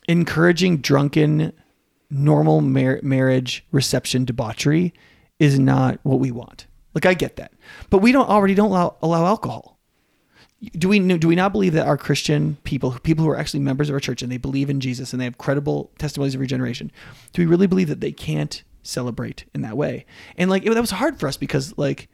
encouraging 0.07 0.77
drunken 0.77 1.51
normal 2.11 2.61
mar- 2.61 2.99
marriage 3.01 3.65
reception 3.71 4.23
debauchery 4.23 4.93
is 5.39 5.57
not 5.57 5.99
what 6.03 6.19
we 6.19 6.29
want. 6.29 6.67
Like 6.93 7.07
I 7.07 7.15
get 7.15 7.37
that. 7.37 7.53
But 7.89 7.99
we 7.99 8.11
don't 8.11 8.29
already 8.29 8.53
don't 8.53 8.69
allow, 8.69 8.97
allow 9.01 9.25
alcohol 9.25 9.76
do 10.73 10.89
we 10.89 10.99
do 11.17 11.27
we 11.27 11.35
not 11.35 11.51
believe 11.51 11.73
that 11.73 11.85
our 11.85 11.97
Christian 11.97 12.57
people, 12.63 12.91
people 13.03 13.23
who 13.23 13.29
are 13.29 13.37
actually 13.37 13.59
members 13.59 13.89
of 13.89 13.93
our 13.93 13.99
church 13.99 14.21
and 14.23 14.31
they 14.31 14.37
believe 14.37 14.69
in 14.69 14.79
Jesus 14.79 15.13
and 15.13 15.19
they 15.19 15.25
have 15.25 15.37
credible 15.37 15.91
testimonies 15.99 16.33
of 16.35 16.41
regeneration, 16.41 16.91
do 17.33 17.41
we 17.41 17.45
really 17.45 17.67
believe 17.67 17.89
that 17.89 18.01
they 18.01 18.11
can't 18.11 18.63
celebrate 18.81 19.45
in 19.53 19.61
that 19.61 19.77
way? 19.77 20.05
And 20.35 20.49
like 20.49 20.65
it, 20.65 20.73
that 20.73 20.81
was 20.81 20.91
hard 20.91 21.19
for 21.19 21.27
us 21.27 21.37
because 21.37 21.77
like 21.77 22.07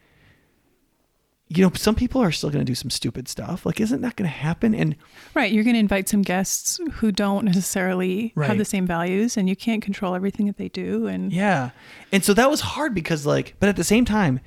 you 1.47 1.63
know 1.63 1.71
some 1.75 1.93
people 1.95 2.19
are 2.21 2.31
still 2.31 2.49
going 2.49 2.65
to 2.65 2.69
do 2.69 2.75
some 2.75 2.89
stupid 2.89 3.27
stuff. 3.29 3.65
Like 3.65 3.79
isn't 3.79 4.01
that 4.01 4.15
going 4.17 4.29
to 4.29 4.35
happen? 4.35 4.75
And 4.75 4.95
right, 5.35 5.51
you're 5.51 5.63
going 5.63 5.75
to 5.75 5.79
invite 5.79 6.09
some 6.09 6.21
guests 6.21 6.79
who 6.95 7.11
don't 7.13 7.45
necessarily 7.45 8.33
Right. 8.35 8.47
have 8.49 8.57
the 8.57 8.65
same 8.65 8.85
values, 8.87 9.37
and 9.37 9.47
you 9.47 9.55
can't 9.55 9.81
control 9.81 10.15
everything 10.15 10.47
that 10.47 10.57
they 10.57 10.67
do. 10.69 11.07
And 11.07 11.31
Yeah. 11.31 11.69
And 12.11 12.25
so 12.25 12.33
that 12.33 12.49
was 12.49 12.59
hard 12.59 12.93
because 12.93 13.25
like 13.25 13.55
but 13.61 13.69
at 13.69 13.75
the 13.77 13.83
same 13.85 14.03
time 14.03 14.41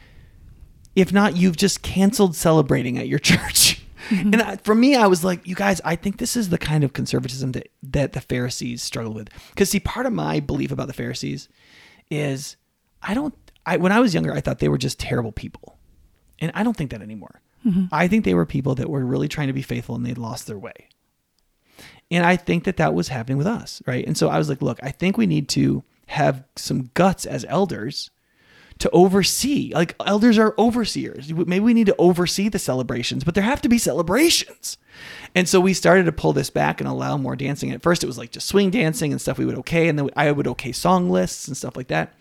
if 0.95 1.12
not 1.12 1.37
you've 1.37 1.57
just 1.57 1.83
canceled 1.83 2.35
celebrating 2.37 2.99
at 2.99 3.09
your 3.09 3.19
church. 3.31 3.83
Mm-hmm. 4.09 4.33
And 4.33 4.43
I, 4.43 4.57
for 4.57 4.75
me 4.75 4.95
I 4.95 5.07
was 5.07 5.25
like 5.25 5.47
you 5.47 5.55
guys 5.55 5.81
I 5.85 5.97
think 5.97 6.19
this 6.19 6.37
is 6.37 6.49
the 6.49 6.59
kind 6.59 6.85
of 6.85 6.93
conservatism 6.93 7.53
that 7.53 7.69
that 7.83 8.13
the 8.13 8.21
Pharisees 8.21 8.83
struggle 8.83 9.13
with. 9.13 9.29
Cuz 9.57 9.71
see 9.71 9.81
part 9.81 10.07
of 10.07 10.13
my 10.13 10.41
belief 10.41 10.71
about 10.71 10.87
the 10.87 10.93
Pharisees 10.93 11.49
is 12.11 12.57
I 13.03 13.15
don't 13.15 13.35
I 13.65 13.77
when 13.77 13.93
I 13.93 14.01
was 14.01 14.15
younger 14.15 14.33
I 14.33 14.41
thought 14.41 14.59
they 14.59 14.69
were 14.69 14.79
just 14.79 14.99
terrible 14.99 15.33
people. 15.33 15.79
And 16.39 16.53
I 16.55 16.63
don't 16.63 16.77
think 16.77 16.91
that 16.91 17.03
anymore. 17.03 17.41
Mm-hmm. 17.67 17.87
I 17.91 18.09
think 18.09 18.25
they 18.25 18.35
were 18.35 18.47
people 18.47 18.75
that 18.77 18.89
were 18.89 19.05
really 19.05 19.29
trying 19.29 19.49
to 19.49 19.53
be 19.53 19.63
faithful 19.63 19.95
and 19.97 20.07
they 20.07 20.15
lost 20.15 20.47
their 20.47 20.59
way. 20.59 20.89
And 22.11 22.25
I 22.25 22.37
think 22.37 22.65
that 22.65 22.77
that 22.77 22.95
was 22.95 23.09
happening 23.09 23.39
with 23.39 23.47
us, 23.47 23.83
right? 23.87 24.07
And 24.07 24.17
so 24.17 24.29
I 24.29 24.39
was 24.39 24.49
like, 24.49 24.63
look, 24.63 24.79
I 24.83 24.91
think 24.91 25.19
we 25.19 25.27
need 25.27 25.49
to 25.51 25.83
have 26.07 26.45
some 26.55 26.91
guts 26.95 27.27
as 27.27 27.45
elders 27.49 28.11
to 28.78 28.90
oversee. 28.90 29.73
Like 29.75 29.95
elders 30.04 30.38
are 30.38 30.54
overseers. 30.59 31.33
Maybe 31.33 31.61
we 31.61 31.75
need 31.75 31.87
to 31.87 31.97
oversee 31.99 32.49
the 32.49 32.59
celebrations, 32.59 33.25
but 33.25 33.35
there 33.35 33.45
have 33.45 33.62
to 33.62 33.68
be 33.68 33.78
celebrations. 33.78 34.78
And 35.35 35.49
so 35.49 35.61
we 35.61 35.75
started 35.75 36.04
to 36.04 36.12
pull 36.12 36.33
this 36.33 36.50
back 36.50 36.80
and 36.80 36.88
allow 36.88 37.16
more 37.16 37.37
dancing. 37.37 37.71
At 37.71 37.83
first, 37.83 38.02
it 38.02 38.06
was 38.06 38.18
like 38.18 38.30
just 38.30 38.49
swing 38.49 38.71
dancing 38.71 39.12
and 39.12 39.21
stuff 39.21 39.38
we 39.38 39.47
would 39.47 39.59
okay, 39.59 39.88
and 39.88 39.99
then 39.99 40.11
I 40.16 40.30
would 40.30 40.47
okay 40.47 40.73
song 40.73 41.11
lists 41.11 41.49
and 41.49 41.56
stuff 41.56 41.76
like 41.76 41.88
that. 41.88 42.14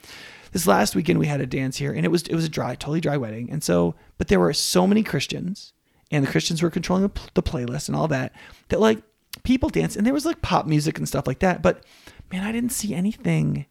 This 0.51 0.67
last 0.67 0.95
weekend 0.95 1.19
we 1.19 1.27
had 1.27 1.41
a 1.41 1.45
dance 1.45 1.77
here, 1.77 1.91
and 1.91 2.05
it 2.05 2.09
was 2.09 2.24
it 2.24 2.35
was 2.35 2.45
a 2.45 2.50
dry, 2.50 2.75
totally 2.75 3.01
dry 3.01 3.17
wedding. 3.17 3.50
And 3.51 3.63
so, 3.63 3.95
but 4.17 4.29
there 4.29 4.39
were 4.39 4.53
so 4.53 4.88
many 4.88 5.03
Christians, 5.03 5.74
and 6.12 6.25
the 6.25 6.31
Christians 6.31 6.62
were 6.62 6.69
controlling 6.69 7.03
the, 7.03 7.09
pl- 7.09 7.29
the 7.33 7.43
playlist 7.43 7.89
and 7.89 7.95
all 7.95 8.07
that. 8.07 8.33
That 8.69 8.79
like 8.79 9.01
people 9.43 9.69
danced, 9.69 9.97
and 9.97 10.05
there 10.05 10.13
was 10.13 10.25
like 10.25 10.41
pop 10.41 10.65
music 10.65 10.97
and 10.97 11.07
stuff 11.07 11.27
like 11.27 11.39
that. 11.39 11.62
But 11.62 11.85
man, 12.31 12.43
I 12.43 12.53
didn't 12.53 12.71
see 12.71 12.93
anything 12.93 13.65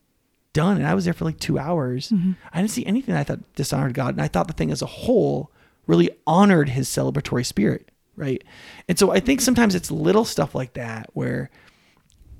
done, 0.55 0.79
and 0.79 0.87
I 0.87 0.95
was 0.95 1.05
there 1.05 1.13
for 1.13 1.27
like 1.27 1.39
two 1.39 1.59
hours. 1.59 2.11
I 2.53 2.59
didn't 2.59 2.71
see 2.71 2.87
anything 2.87 3.15
that 3.15 3.21
I 3.21 3.25
thought 3.25 3.55
dishonored 3.55 3.93
God, 3.93 4.15
and 4.15 4.23
I 4.23 4.29
thought 4.29 4.47
the 4.47 4.55
thing 4.55 4.71
as 4.71 4.81
a 4.81 4.87
whole 4.87 5.53
really 5.87 6.11
honored 6.27 6.71
His 6.71 6.89
celebratory 6.89 7.45
spirit, 7.45 7.91
right? 8.17 8.43
And 8.89 8.99
so 8.99 9.11
I 9.11 9.21
think 9.21 9.43
sometimes 9.43 9.75
it's 9.75 9.91
little 9.91 10.25
stuff 10.25 10.55
like 10.55 10.73
that 10.73 11.11
where 11.13 11.51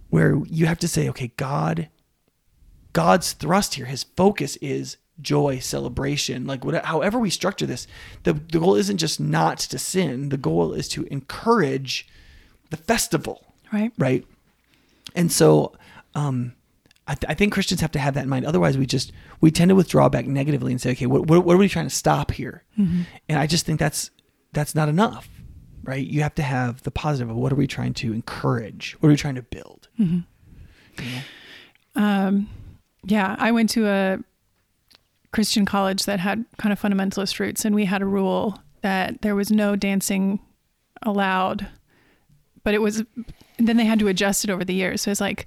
where 0.09 0.41
you 0.47 0.65
have 0.65 0.79
to 0.79 0.89
say, 0.89 1.09
okay, 1.11 1.33
God, 1.37 1.89
God's 2.95 3.33
thrust 3.33 3.75
here, 3.75 3.87
His 3.87 4.05
focus 4.05 4.57
is 4.63 4.97
joy, 5.21 5.59
celebration. 5.59 6.47
Like 6.47 6.65
whatever, 6.65 6.87
however 6.87 7.19
we 7.19 7.29
structure 7.29 7.67
this, 7.67 7.87
the 8.23 8.33
the 8.33 8.61
goal 8.61 8.77
isn't 8.77 8.99
just 8.99 9.21
not 9.21 9.59
to 9.59 9.79
sin. 9.79 10.31
The 10.31 10.39
goal 10.39 10.73
is 10.73 10.89
to 10.89 11.05
encourage 11.11 12.09
the 12.71 12.77
festival 12.79 13.45
right, 13.75 13.93
right? 13.99 14.25
And 15.15 15.31
so, 15.31 15.75
um, 16.15 16.55
I, 17.07 17.15
th- 17.15 17.29
I 17.31 17.35
think 17.35 17.53
Christians 17.53 17.81
have 17.83 17.93
to 17.93 17.99
have 17.99 18.15
that 18.15 18.23
in 18.25 18.29
mind. 18.31 18.47
Otherwise, 18.47 18.79
we 18.79 18.87
just 18.87 19.13
we 19.41 19.51
tend 19.51 19.69
to 19.69 19.75
withdraw 19.75 20.09
back 20.09 20.27
negatively 20.27 20.73
and 20.73 20.81
say, 20.81 20.93
okay, 20.93 21.07
what 21.07 21.27
what, 21.27 21.45
what 21.45 21.55
are 21.55 21.59
we 21.59 21.69
trying 21.69 21.87
to 21.87 21.95
stop 21.95 22.31
here? 22.31 22.65
And 23.29 23.39
I 23.39 23.47
just 23.47 23.67
think 23.67 23.79
that's 23.79 24.11
that's 24.53 24.75
not 24.75 24.89
enough, 24.89 25.29
right? 25.83 26.07
You 26.07 26.23
have 26.23 26.35
to 26.37 26.43
have 26.43 26.83
the 26.83 26.91
positive 26.91 27.29
of 27.31 27.37
what 27.37 27.53
are 27.53 27.57
we 27.57 27.67
trying 27.67 27.93
to 27.95 28.13
encourage? 28.13 28.97
What 29.01 29.09
are 29.09 29.13
we 29.13 29.17
trying 29.17 29.35
to 29.35 29.43
build? 29.43 29.89
Um, 31.97 32.49
yeah, 33.05 33.37
I 33.39 33.53
went 33.53 33.71
to 33.71 33.87
a 33.87 34.19
Christian 35.33 35.65
college 35.67 36.05
that 36.05 36.21
had 36.21 36.45
kind 36.59 36.73
of 36.73 36.81
fundamentalist 36.81 37.39
roots, 37.39 37.65
and 37.65 37.75
we 37.75 37.85
had 37.85 38.03
a 38.03 38.07
rule 38.07 38.59
that 38.83 39.23
there 39.23 39.35
was 39.35 39.51
no 39.51 39.77
dancing 39.77 40.41
allowed. 41.03 41.67
But 42.63 42.75
it 42.75 42.81
was, 42.81 43.05
then 43.59 43.77
they 43.77 43.85
had 43.85 43.99
to 43.99 44.09
adjust 44.09 44.45
it 44.45 44.51
over 44.51 44.65
the 44.65 44.73
years. 44.75 45.03
So 45.03 45.11
it's 45.11 45.21
like 45.21 45.47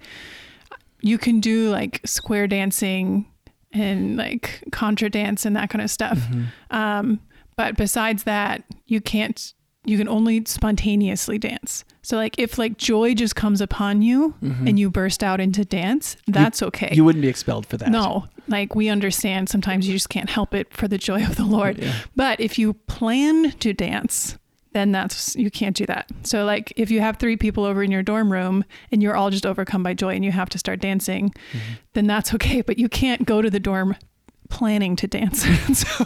you 1.02 1.18
can 1.18 1.40
do 1.40 1.70
like 1.70 2.02
square 2.06 2.48
dancing 2.48 3.26
and 3.72 4.18
like 4.18 4.64
contra 4.72 5.10
dance 5.10 5.46
and 5.46 5.56
that 5.56 5.70
kind 5.70 5.82
of 5.82 5.90
stuff. 5.90 6.20
Um, 6.72 7.20
but 7.56 7.76
besides 7.78 8.24
that, 8.24 8.64
you 8.86 9.02
can't. 9.02 9.54
You 9.86 9.98
can 9.98 10.10
only 10.10 10.44
spontaneously 10.44 11.38
dance. 11.38 11.86
So 12.02 12.18
like 12.18 12.38
if 12.38 12.58
like 12.58 12.76
joy 12.78 13.14
just 13.14 13.38
comes 13.38 13.62
upon 13.62 14.02
you 14.02 14.36
and 14.42 14.78
you 14.78 14.90
burst 14.90 15.24
out 15.24 15.40
into 15.40 15.64
dance, 15.64 16.18
that's 16.28 16.62
okay. 16.62 16.90
You 16.92 17.06
wouldn't 17.06 17.22
be 17.22 17.30
expelled 17.30 17.66
for 17.66 17.78
that. 17.78 17.90
No, 17.90 18.26
like 18.50 18.76
we 18.76 18.90
understand 18.90 19.48
sometimes 19.48 19.88
you 19.88 19.94
just 19.94 20.10
can't 20.10 20.30
help 20.30 20.54
it 20.54 20.74
for 20.74 20.90
the 20.90 20.98
joy 20.98 21.24
of 21.24 21.38
the 21.38 21.46
Lord. 21.46 21.78
Yeah. 21.78 21.94
But 22.18 22.42
if 22.42 22.60
you 22.60 22.74
plan 22.74 23.52
to 23.52 23.72
dance, 23.72 24.38
then 24.74 24.92
that's 24.92 25.36
you 25.36 25.50
can't 25.52 25.76
do 25.76 25.86
that. 25.88 26.08
So 26.24 26.46
like 26.46 26.74
if 26.76 26.92
you 26.92 27.00
have 27.02 27.18
three 27.18 27.38
people 27.38 27.64
over 27.66 27.84
in 27.84 27.92
your 27.92 28.04
dorm 28.04 28.32
room 28.32 28.64
and 28.92 29.02
you're 29.02 29.16
all 29.16 29.30
just 29.30 29.46
overcome 29.46 29.84
by 29.84 29.94
joy 29.94 30.14
and 30.16 30.24
you 30.26 30.32
have 30.32 30.50
to 30.50 30.58
start 30.58 30.80
dancing, 30.80 31.30
Mm-hmm. 31.30 31.74
then 31.94 32.08
that's 32.08 32.34
okay, 32.36 32.62
but 32.62 32.78
you 32.78 32.90
can't 32.90 33.26
go 33.26 33.42
to 33.42 33.50
the 33.50 33.60
dorm 33.60 33.96
planning 34.50 34.96
to 34.96 35.08
dance. 35.08 35.44
so 35.80 36.06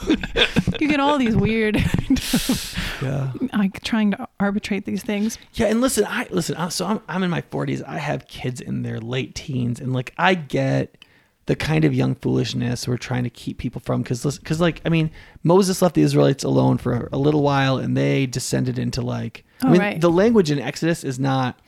you 0.80 0.88
get 0.88 1.00
all 1.00 1.17
these 1.17 1.36
weird 1.36 1.76
Yeah. 3.02 3.32
like 3.54 3.82
trying 3.84 4.12
to 4.12 4.28
arbitrate 4.39 4.86
these 4.86 5.04
things. 5.04 5.38
Yeah, 5.54 5.67
and 5.67 5.82
listen, 5.82 6.06
I 6.08 6.28
listen. 6.30 6.56
I- 6.56 6.69
So 6.69 6.86
I'm 6.86 7.02
I'm 7.08 7.24
in 7.24 7.30
my 7.30 7.41
40s. 7.41 7.84
I 7.88 7.97
have 7.97 8.28
kids 8.28 8.62
in 8.62 8.84
their 8.84 9.00
late 9.00 9.34
teens, 9.36 9.80
and 9.80 9.91
like 9.93 10.13
I 10.17 10.36
get 10.36 11.01
the 11.47 11.56
kind 11.56 11.84
of 11.86 11.93
young 11.93 12.15
foolishness 12.15 12.88
we're 12.88 12.97
trying 12.97 13.23
to 13.23 13.30
keep 13.30 13.58
people 13.58 13.82
from 13.84 14.01
because 14.04 14.38
because 14.38 14.62
like 14.62 14.82
I 14.86 14.89
mean 14.89 15.10
Moses 15.43 15.82
left 15.82 15.95
the 15.95 16.01
Israelites 16.01 16.43
alone 16.43 16.77
for 16.77 17.10
a 17.12 17.17
little 17.17 17.41
while, 17.41 17.77
and 17.77 17.97
they 17.97 18.25
descended 18.25 18.77
into 18.80 19.01
like 19.01 19.43
I 19.63 19.67
Oh, 19.67 19.71
mean 19.71 19.82
right. 19.82 20.01
the 20.01 20.10
language 20.12 20.49
in 20.51 20.60
Exodus 20.60 21.04
is 21.04 21.19
not. 21.19 21.60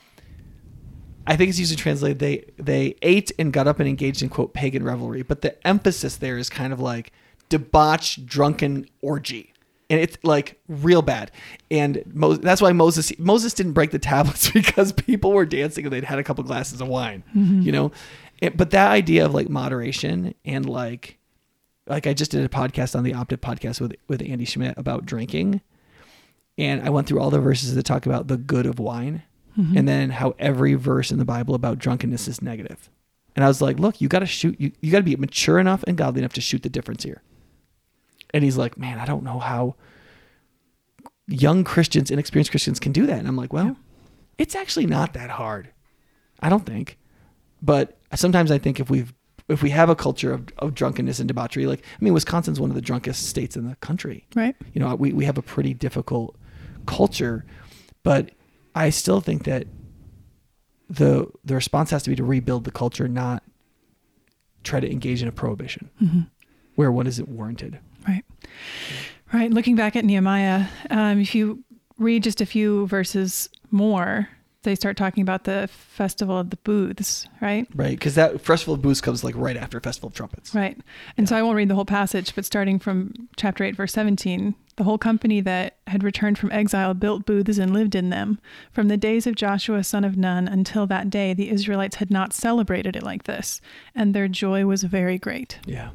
I 1.26 1.38
think 1.38 1.50
it's 1.50 1.60
usually 1.60 1.78
translated 1.78 2.20
they 2.20 2.46
they 2.58 2.96
ate 3.02 3.32
and 3.40 3.54
got 3.54 3.68
up 3.68 3.80
and 3.80 3.88
engaged 3.88 4.22
in 4.22 4.30
quote 4.30 4.54
pagan 4.54 4.84
revelry, 4.84 5.22
but 5.24 5.42
the 5.42 5.66
emphasis 5.66 6.18
there 6.18 6.38
is 6.38 6.50
kind 6.50 6.74
of 6.74 6.80
like 6.80 7.12
debauched, 7.50 8.26
drunken 8.26 8.88
orgy, 9.02 9.54
and 9.90 10.02
it's 10.02 10.18
like 10.24 10.60
real 10.68 11.02
bad. 11.02 11.32
And 11.72 12.04
Mo- 12.14 12.34
that's 12.36 12.62
why 12.62 12.74
Moses 12.74 13.18
Moses 13.20 13.54
didn't 13.54 13.72
break 13.74 13.92
the 13.92 14.00
tablets 14.14 14.52
because 14.52 14.92
people 14.92 15.32
were 15.32 15.46
dancing 15.46 15.86
and 15.86 15.94
they'd 15.94 16.04
had 16.04 16.20
a 16.20 16.24
couple 16.24 16.44
glasses 16.44 16.82
of 16.82 16.88
wine, 16.90 17.24
mm-hmm. 17.36 17.62
you 17.62 17.72
know. 17.72 17.92
It- 18.40 18.58
but 18.58 18.72
that 18.72 18.92
idea 18.92 19.26
of 19.26 19.34
like 19.34 19.50
moderation 19.50 20.34
and 20.46 20.68
like 20.68 21.20
like 21.88 22.08
I 22.08 22.14
just 22.14 22.32
did 22.32 22.44
a 22.46 22.50
podcast 22.50 22.96
on 22.96 23.04
the 23.04 23.14
Optive 23.14 23.42
podcast 23.42 23.82
with 23.82 23.96
with 24.08 24.22
Andy 24.22 24.46
Schmidt 24.46 24.78
about 24.78 25.06
drinking, 25.06 25.62
and 26.58 26.82
I 26.82 26.90
went 26.90 27.08
through 27.08 27.20
all 27.20 27.30
the 27.30 27.40
verses 27.40 27.76
that 27.76 27.84
talk 27.84 28.06
about 28.06 28.28
the 28.28 28.38
good 28.38 28.66
of 28.66 28.80
wine, 28.80 29.24
mm-hmm. 29.58 29.78
and 29.78 29.88
then 29.88 30.12
how 30.12 30.36
every 30.40 30.76
verse 30.76 31.12
in 31.12 31.20
the 31.20 31.26
Bible 31.26 31.56
about 31.56 31.80
drunkenness 31.80 32.28
is 32.28 32.42
negative. 32.42 32.90
And 33.36 33.44
I 33.44 33.48
was 33.48 33.62
like, 33.62 33.80
look, 33.80 34.00
you 34.00 34.08
got 34.08 34.20
to 34.20 34.26
shoot. 34.26 34.60
You 34.60 34.72
you 34.82 34.92
got 34.92 35.00
to 35.00 35.04
be 35.04 35.16
mature 35.16 35.60
enough 35.60 35.84
and 35.88 35.98
godly 35.98 36.22
enough 36.22 36.34
to 36.34 36.42
shoot 36.42 36.64
the 36.64 36.70
difference 36.70 37.04
here. 37.04 37.22
And 38.34 38.44
he's 38.44 38.58
like, 38.58 38.78
man, 38.78 39.00
I 39.00 39.06
don't 39.06 39.24
know 39.24 39.40
how 39.40 39.76
young 41.28 41.64
Christians, 41.64 42.12
inexperienced 42.12 42.52
Christians, 42.52 42.80
can 42.80 42.92
do 42.92 43.06
that. 43.06 43.20
And 43.20 43.28
I'm 43.28 43.36
like, 43.36 43.54
well, 43.54 43.78
it's 44.38 44.56
actually 44.56 44.86
not 44.86 45.14
that 45.14 45.32
hard. 45.32 45.70
I 46.40 46.50
don't 46.50 46.66
think. 46.66 46.98
But 47.62 47.98
sometimes 48.16 48.52
I 48.52 48.58
think 48.58 48.80
if 48.80 48.90
we've 48.90 49.14
if 49.50 49.62
we 49.62 49.72
have 49.72 49.90
a 49.90 49.96
culture 49.96 50.32
of, 50.32 50.48
of 50.60 50.74
drunkenness 50.74 51.20
and 51.20 51.28
debauchery, 51.28 51.66
like 51.66 51.80
I 51.82 52.04
mean, 52.04 52.14
Wisconsin's 52.14 52.60
one 52.60 52.70
of 52.70 52.76
the 52.76 52.82
drunkest 52.82 53.28
states 53.28 53.56
in 53.56 53.68
the 53.68 53.76
country. 53.78 54.26
Right. 54.36 54.56
You 54.74 54.80
know, 54.80 54.96
we, 54.96 55.12
we 55.14 55.26
have 55.26 55.38
a 55.38 55.42
pretty 55.42 55.74
difficult 55.74 56.36
culture, 56.86 57.46
but 58.04 58.32
I 58.76 58.90
still 58.90 59.22
think 59.22 59.44
that 59.44 59.68
the 60.90 61.28
the 61.44 61.56
response 61.56 61.90
has 61.92 62.04
to 62.04 62.10
be 62.10 62.16
to 62.16 62.24
rebuild 62.24 62.64
the 62.64 62.72
culture, 62.72 63.08
not 63.08 63.44
try 64.64 64.80
to 64.80 64.90
engage 64.90 65.22
in 65.22 65.28
a 65.28 65.32
prohibition 65.32 65.90
where 66.76 66.92
one 66.92 67.08
isn't 67.08 67.28
warranted. 67.28 67.80
Right. 68.08 68.24
Right. 69.34 69.52
Looking 69.52 69.76
back 69.76 69.96
at 69.96 70.06
Nehemiah, 70.06 70.68
um, 70.90 71.20
if 71.20 71.36
you 71.36 71.64
read 71.98 72.24
just 72.24 72.42
a 72.42 72.46
few 72.46 72.88
verses 72.88 73.50
more, 73.72 74.30
they 74.64 74.76
start 74.76 74.98
talking 74.98 75.22
about 75.22 75.44
the 75.44 75.70
festival 75.72 76.38
of 76.38 76.50
the 76.50 76.58
booths, 76.58 77.28
right? 77.42 77.68
Right, 77.76 77.92
because 77.92 78.16
that 78.16 78.42
Festival 78.42 78.74
of 78.74 78.82
Booths 78.82 79.02
comes 79.02 79.24
like 79.24 79.36
right 79.36 79.58
after 79.58 79.80
Festival 79.80 80.08
of 80.08 80.14
Trumpets. 80.14 80.54
Right. 80.56 80.78
And 81.18 81.30
so 81.30 81.36
I 81.36 81.42
won't 81.42 81.56
read 81.56 81.70
the 81.70 81.76
whole 81.76 81.86
passage, 81.86 82.34
but 82.36 82.46
starting 82.46 82.80
from 82.80 83.14
chapter 83.36 83.64
8, 83.64 83.76
verse 83.76 83.94
17, 83.94 84.56
the 84.76 84.84
whole 84.84 84.98
company 84.98 85.40
that 85.42 85.78
had 85.88 86.04
returned 86.04 86.38
from 86.38 86.52
exile 86.52 86.94
built 86.94 87.26
booths 87.26 87.58
and 87.58 87.74
lived 87.74 87.96
in 87.96 88.10
them. 88.10 88.40
From 88.72 88.88
the 88.88 88.98
days 88.98 89.28
of 89.28 89.36
Joshua, 89.36 89.84
son 89.84 90.04
of 90.04 90.18
Nun, 90.18 90.48
until 90.48 90.88
that 90.88 91.10
day, 91.10 91.34
the 91.34 91.50
Israelites 91.50 91.98
had 91.98 92.10
not 92.10 92.34
celebrated 92.34 92.96
it 92.96 93.04
like 93.04 93.24
this, 93.24 93.62
and 93.94 94.14
their 94.14 94.28
joy 94.28 94.66
was 94.66 94.84
very 94.84 95.18
great. 95.18 95.60
Yeah. 95.66 95.92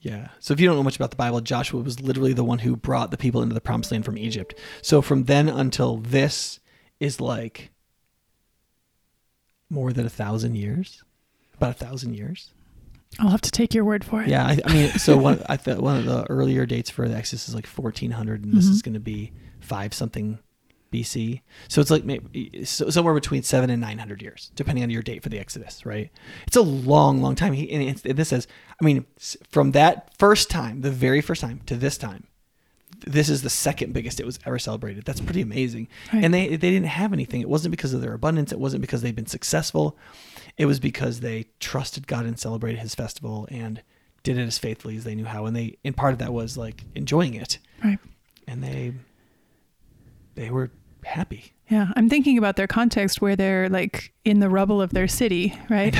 Yeah. 0.00 0.28
So 0.38 0.54
if 0.54 0.60
you 0.60 0.66
don't 0.66 0.76
know 0.76 0.82
much 0.82 0.96
about 0.96 1.10
the 1.10 1.16
Bible, 1.16 1.40
Joshua 1.40 1.80
was 1.80 2.00
literally 2.00 2.32
the 2.32 2.44
one 2.44 2.60
who 2.60 2.76
brought 2.76 3.10
the 3.10 3.16
people 3.16 3.42
into 3.42 3.54
the 3.54 3.60
promised 3.60 3.90
land 3.90 4.04
from 4.04 4.16
Egypt. 4.16 4.54
So 4.80 5.02
from 5.02 5.24
then 5.24 5.48
until 5.48 5.96
this 5.96 6.60
is 7.00 7.20
like 7.20 7.70
more 9.70 9.92
than 9.92 10.06
a 10.06 10.10
thousand 10.10 10.56
years, 10.56 11.02
about 11.54 11.70
a 11.70 11.84
thousand 11.84 12.14
years. 12.14 12.52
I'll 13.18 13.30
have 13.30 13.40
to 13.42 13.50
take 13.50 13.74
your 13.74 13.84
word 13.84 14.04
for 14.04 14.22
it. 14.22 14.28
Yeah. 14.28 14.46
I, 14.46 14.58
I 14.64 14.72
mean, 14.72 14.90
so 14.92 15.16
one, 15.28 15.42
I 15.48 15.56
thought 15.56 15.78
one 15.80 15.96
of 15.96 16.04
the 16.04 16.24
earlier 16.30 16.66
dates 16.66 16.90
for 16.90 17.08
the 17.08 17.16
Exodus 17.16 17.48
is 17.48 17.54
like 17.54 17.66
1400 17.66 18.44
and 18.44 18.54
this 18.54 18.66
Mhm. 18.66 18.70
is 18.70 18.82
going 18.82 18.94
to 18.94 19.00
be 19.00 19.32
five 19.60 19.92
something 19.94 20.38
BC. 20.92 21.40
So 21.68 21.80
it's 21.82 21.90
like 21.90 22.04
maybe 22.04 22.64
so, 22.64 22.88
somewhere 22.90 23.14
between 23.14 23.42
seven 23.42 23.68
and 23.70 23.80
900 23.80 24.22
years, 24.22 24.50
depending 24.56 24.84
on 24.84 24.90
your 24.90 25.02
date 25.02 25.22
for 25.22 25.28
the 25.28 25.38
Exodus, 25.38 25.84
right? 25.84 26.10
It's 26.46 26.56
a 26.56 26.62
long, 26.62 27.20
long 27.20 27.34
time. 27.34 27.52
He, 27.52 27.70
and, 27.70 27.82
it's, 27.82 28.02
and 28.04 28.16
this 28.16 28.28
says, 28.28 28.46
I 28.80 28.84
mean, 28.84 29.04
from 29.50 29.72
that 29.72 30.14
first 30.18 30.48
time, 30.48 30.80
the 30.80 30.90
very 30.90 31.20
first 31.20 31.40
time 31.42 31.60
to 31.66 31.76
this 31.76 31.98
time, 31.98 32.26
this 33.06 33.28
is 33.28 33.42
the 33.42 33.50
second 33.50 33.92
biggest 33.92 34.20
it 34.20 34.26
was 34.26 34.38
ever 34.44 34.58
celebrated. 34.58 35.04
That's 35.04 35.20
pretty 35.20 35.40
amazing. 35.40 35.88
Right. 36.12 36.24
And 36.24 36.34
they 36.34 36.48
they 36.48 36.70
didn't 36.70 36.86
have 36.86 37.12
anything. 37.12 37.40
It 37.40 37.48
wasn't 37.48 37.70
because 37.70 37.94
of 37.94 38.00
their 38.00 38.14
abundance. 38.14 38.52
It 38.52 38.58
wasn't 38.58 38.80
because 38.80 39.02
they'd 39.02 39.14
been 39.14 39.26
successful. 39.26 39.96
It 40.56 40.66
was 40.66 40.80
because 40.80 41.20
they 41.20 41.46
trusted 41.60 42.06
God 42.06 42.26
and 42.26 42.38
celebrated 42.38 42.80
His 42.80 42.94
festival 42.94 43.46
and 43.50 43.82
did 44.22 44.36
it 44.36 44.46
as 44.46 44.58
faithfully 44.58 44.96
as 44.96 45.04
they 45.04 45.14
knew 45.14 45.24
how. 45.24 45.46
And 45.46 45.54
they 45.54 45.78
and 45.84 45.96
part 45.96 46.12
of 46.12 46.18
that 46.18 46.32
was 46.32 46.56
like 46.56 46.84
enjoying 46.94 47.34
it. 47.34 47.58
Right. 47.82 47.98
And 48.46 48.62
they 48.62 48.94
they 50.34 50.50
were 50.50 50.70
happy. 51.04 51.52
Yeah, 51.70 51.88
I'm 51.96 52.08
thinking 52.08 52.38
about 52.38 52.56
their 52.56 52.66
context 52.66 53.20
where 53.20 53.36
they're 53.36 53.68
like 53.68 54.12
in 54.24 54.40
the 54.40 54.48
rubble 54.48 54.80
of 54.80 54.90
their 54.94 55.06
city, 55.08 55.54
right? 55.68 55.94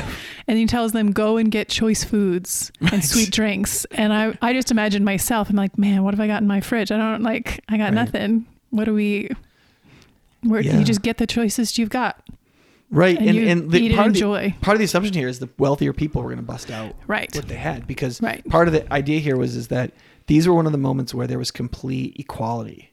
And 0.47 0.57
he 0.57 0.65
tells 0.65 0.93
them 0.93 1.13
go 1.13 1.37
and 1.37 1.51
get 1.51 1.69
choice 1.69 2.05
foods 2.05 2.73
and 2.81 2.93
Right. 2.93 3.05
sweet 3.05 3.31
drinks. 3.31 3.85
And 3.91 4.13
I 4.15 4.37
I 4.41 4.55
just 4.55 4.71
imagine 4.71 5.05
myself, 5.05 5.51
I'm 5.51 5.57
like, 5.57 5.77
man, 5.77 6.03
what 6.05 6.15
have 6.15 6.21
I 6.21 6.27
got 6.27 6.41
in 6.41 6.49
my 6.49 6.61
fridge? 6.63 6.91
I 6.91 6.97
don't 6.97 7.23
like 7.23 7.61
I 7.69 7.77
got 7.77 7.85
Right. 7.85 7.95
nothing. 7.95 8.47
What 8.71 8.85
do 8.85 8.95
we 8.95 9.29
where 10.43 10.61
Yeah. 10.63 10.79
you 10.79 10.85
just 10.85 11.03
get 11.03 11.19
the 11.19 11.27
choices 11.27 11.77
you've 11.79 11.91
got 11.91 12.23
Right. 12.91 13.19
and, 13.19 13.29
And 13.29 13.39
and, 13.39 13.71
the, 13.71 13.91
part 13.95 14.07
and 14.07 14.17
of 14.17 14.23
the, 14.23 14.55
part 14.63 14.75
of 14.75 14.79
the 14.79 14.85
assumption 14.87 15.13
here 15.13 15.29
is 15.29 15.41
the 15.41 15.51
wealthier 15.59 15.93
people 15.93 16.23
were 16.23 16.29
going 16.29 16.39
to 16.39 16.43
bust 16.45 16.71
out 16.71 16.95
Right. 17.07 17.29
what 17.35 17.47
they 17.49 17.57
had 17.57 17.87
because 17.87 18.23
Right. 18.23 18.43
part 18.49 18.69
of 18.69 18.73
the 18.73 18.91
idea 18.91 19.21
here 19.21 19.37
was 19.37 19.55
is 19.57 19.69
that 19.69 19.93
these 20.29 20.49
were 20.49 20.55
one 20.55 20.65
of 20.65 20.73
the 20.73 20.79
moments 20.79 21.13
where 21.13 21.27
there 21.27 21.39
was 21.39 21.51
complete 21.51 22.17
equality 22.19 22.91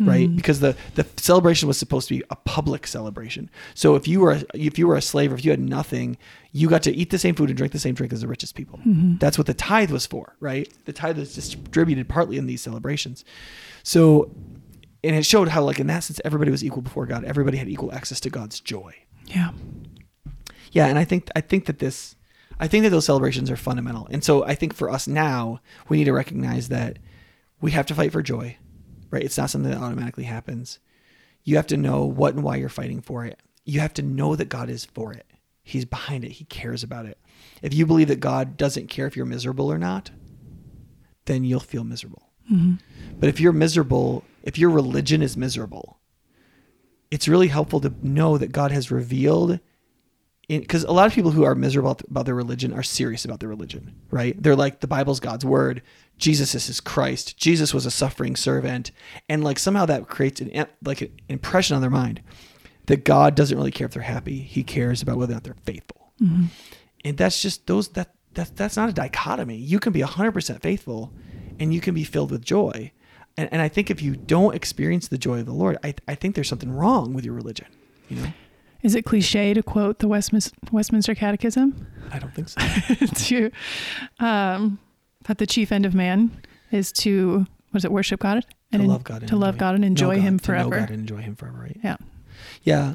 right 0.00 0.28
Mhm. 0.30 0.36
because 0.36 0.60
the 0.60 0.74
the 0.94 1.06
celebration 1.16 1.68
was 1.68 1.76
supposed 1.78 2.08
to 2.08 2.14
be 2.14 2.22
a 2.30 2.36
public 2.36 2.86
celebration 2.86 3.50
so 3.74 3.94
if 3.96 4.08
you 4.08 4.20
were 4.20 4.32
a, 4.32 4.42
if 4.54 4.78
you 4.78 4.86
were 4.86 4.96
a 4.96 5.02
slave 5.02 5.30
or 5.30 5.34
if 5.34 5.44
you 5.44 5.50
had 5.50 5.60
nothing 5.60 6.16
you 6.52 6.68
got 6.68 6.82
to 6.84 6.92
eat 6.96 7.10
the 7.10 7.18
same 7.18 7.34
food 7.34 7.48
and 7.50 7.56
drink 7.58 7.72
the 7.72 7.78
same 7.78 7.94
drink 7.94 8.12
as 8.12 8.20
the 8.22 8.28
richest 8.28 8.54
people 8.54 8.78
Mhm. 8.86 9.20
that's 9.20 9.36
what 9.36 9.46
the 9.46 9.54
tithe 9.54 9.90
was 9.90 10.06
for 10.06 10.36
right 10.40 10.72
the 10.86 10.92
tithe 10.92 11.18
was 11.18 11.34
distributed 11.34 12.08
partly 12.08 12.36
in 12.38 12.46
these 12.46 12.60
celebrations 12.62 13.24
so 13.82 14.30
and 15.04 15.14
it 15.16 15.24
showed 15.26 15.48
how 15.48 15.62
like 15.62 15.78
in 15.80 15.86
that 15.88 16.00
sense 16.04 16.20
everybody 16.24 16.50
was 16.50 16.64
equal 16.64 16.82
before 16.82 17.04
god 17.06 17.24
everybody 17.24 17.58
had 17.58 17.68
equal 17.68 17.92
access 17.92 18.20
to 18.20 18.30
god's 18.30 18.58
joy 18.60 18.94
Yeah. 19.26 19.50
yeah, 20.72 20.86
and 20.86 20.98
I 20.98 21.04
think 21.04 21.28
I 21.36 21.40
think 21.40 21.66
that 21.66 21.78
this 21.78 22.16
I 22.58 22.68
think 22.68 22.84
that 22.84 22.90
those 22.90 23.06
celebrations 23.06 23.50
are 23.50 23.56
fundamental. 23.56 24.06
And 24.10 24.22
so 24.22 24.44
I 24.44 24.54
think 24.54 24.74
for 24.74 24.90
us 24.90 25.08
now, 25.08 25.60
we 25.88 25.96
need 25.96 26.04
to 26.04 26.12
recognize 26.12 26.68
that 26.68 26.98
we 27.62 27.70
have 27.70 27.86
to 27.86 27.94
fight 27.94 28.12
for 28.12 28.22
joy. 28.22 28.56
Right? 29.10 29.22
It's 29.22 29.38
not 29.38 29.50
something 29.50 29.70
that 29.70 29.80
automatically 29.80 30.24
happens. 30.24 30.78
You 31.42 31.56
have 31.56 31.66
to 31.68 31.76
know 31.76 32.04
what 32.04 32.34
and 32.34 32.42
why 32.42 32.56
you're 32.56 32.68
fighting 32.68 33.00
for 33.00 33.24
it. 33.24 33.40
You 33.64 33.80
have 33.80 33.94
to 33.94 34.02
know 34.02 34.36
that 34.36 34.48
God 34.48 34.70
is 34.70 34.84
for 34.84 35.12
it. 35.12 35.26
He's 35.62 35.84
behind 35.84 36.24
it. 36.24 36.32
He 36.32 36.44
cares 36.44 36.82
about 36.82 37.06
it. 37.06 37.18
If 37.62 37.74
you 37.74 37.86
believe 37.86 38.08
that 38.08 38.20
God 38.20 38.56
doesn't 38.56 38.88
care 38.88 39.06
if 39.06 39.16
you're 39.16 39.26
miserable 39.26 39.70
or 39.70 39.78
not, 39.78 40.10
then 41.26 41.44
you'll 41.44 41.60
feel 41.60 41.84
miserable. 41.84 42.30
hmm 42.48 42.74
But 43.18 43.28
if 43.28 43.40
you're 43.40 43.52
miserable, 43.52 44.24
if 44.42 44.58
your 44.58 44.70
religion 44.70 45.22
is 45.22 45.36
miserable, 45.36 45.98
it's 47.10 47.28
really 47.28 47.48
helpful 47.48 47.80
to 47.80 47.94
know 48.02 48.38
that 48.38 48.52
God 48.52 48.70
has 48.72 48.90
revealed 48.90 49.60
because 50.58 50.82
a 50.82 50.92
lot 50.92 51.06
of 51.06 51.12
people 51.12 51.30
who 51.30 51.44
are 51.44 51.54
miserable 51.54 51.96
about 52.10 52.26
their 52.26 52.34
religion 52.34 52.72
are 52.72 52.82
serious 52.82 53.24
about 53.24 53.38
their 53.38 53.48
religion, 53.48 53.94
right? 54.10 54.40
They're 54.42 54.56
like 54.56 54.80
the 54.80 54.88
Bible's 54.88 55.20
God's 55.20 55.44
word, 55.44 55.80
Jesus 56.18 56.54
is 56.54 56.66
his 56.66 56.80
Christ, 56.80 57.36
Jesus 57.38 57.72
was 57.72 57.86
a 57.86 57.90
suffering 57.90 58.34
servant, 58.34 58.90
and 59.28 59.44
like 59.44 59.58
somehow 59.58 59.86
that 59.86 60.08
creates 60.08 60.40
an 60.40 60.66
like 60.84 61.02
an 61.02 61.12
impression 61.28 61.76
on 61.76 61.80
their 61.80 61.90
mind 61.90 62.20
that 62.86 63.04
God 63.04 63.36
doesn't 63.36 63.56
really 63.56 63.70
care 63.70 63.86
if 63.86 63.92
they're 63.92 64.02
happy; 64.02 64.38
He 64.38 64.64
cares 64.64 65.02
about 65.02 65.18
whether 65.18 65.32
or 65.32 65.36
not 65.36 65.44
they're 65.44 65.54
faithful. 65.64 66.12
hmm 66.18 66.46
And 67.04 67.16
that's 67.16 67.40
just 67.40 67.66
those 67.66 67.88
that 67.90 68.14
that 68.34 68.56
that's 68.56 68.76
not 68.76 68.88
a 68.88 68.92
dichotomy. 68.92 69.56
You 69.56 69.78
can 69.78 69.92
be 69.92 70.00
hundred 70.00 70.32
percent 70.32 70.62
faithful, 70.62 71.12
and 71.58 71.72
you 71.72 71.80
can 71.80 71.94
be 71.94 72.04
filled 72.04 72.30
with 72.30 72.44
joy. 72.44 72.92
And, 73.36 73.48
and 73.52 73.62
I 73.62 73.68
think 73.68 73.90
if 73.90 74.02
you 74.02 74.16
don't 74.16 74.54
experience 74.54 75.08
the 75.08 75.16
joy 75.16 75.38
of 75.40 75.46
the 75.46 75.52
Lord, 75.52 75.78
I 75.84 75.94
I 76.08 76.16
think 76.16 76.34
there's 76.34 76.48
something 76.48 76.72
wrong 76.72 77.14
with 77.14 77.24
your 77.24 77.34
religion. 77.34 77.68
You 78.08 78.16
know, 78.16 78.32
Is 78.82 78.94
it 78.94 79.04
cliche 79.04 79.52
to 79.54 79.62
quote 79.62 79.98
the 79.98 80.08
Westminster, 80.08 80.56
Westminster 80.72 81.14
Catechism? 81.14 81.86
I 82.12 82.18
don't 82.18 82.34
think 82.34 82.48
so. 82.48 82.60
to 83.24 83.50
um, 84.18 84.78
that 85.24 85.38
the 85.38 85.46
chief 85.46 85.70
end 85.70 85.86
of 85.86 85.94
man 85.94 86.30
is 86.70 86.90
to 86.92 87.46
what 87.70 87.78
is 87.78 87.84
it 87.84 87.92
worship 87.92 88.20
God 88.20 88.44
to 88.72 88.78
love 88.82 89.04
God, 89.04 89.22
and 89.22 89.28
to 89.28 89.36
love 89.36 89.54
enjoy- 89.54 89.60
God 89.60 89.74
and 89.74 89.84
enjoy 89.84 90.16
know 90.16 90.22
Him 90.22 90.36
God, 90.36 90.44
to 90.44 90.52
know 90.52 90.58
forever. 90.58 90.80
God 90.80 90.90
and 90.90 91.00
enjoy 91.00 91.22
Him 91.22 91.36
forever, 91.36 91.58
right? 91.58 91.76
Yeah. 91.82 91.96
Yeah, 92.62 92.94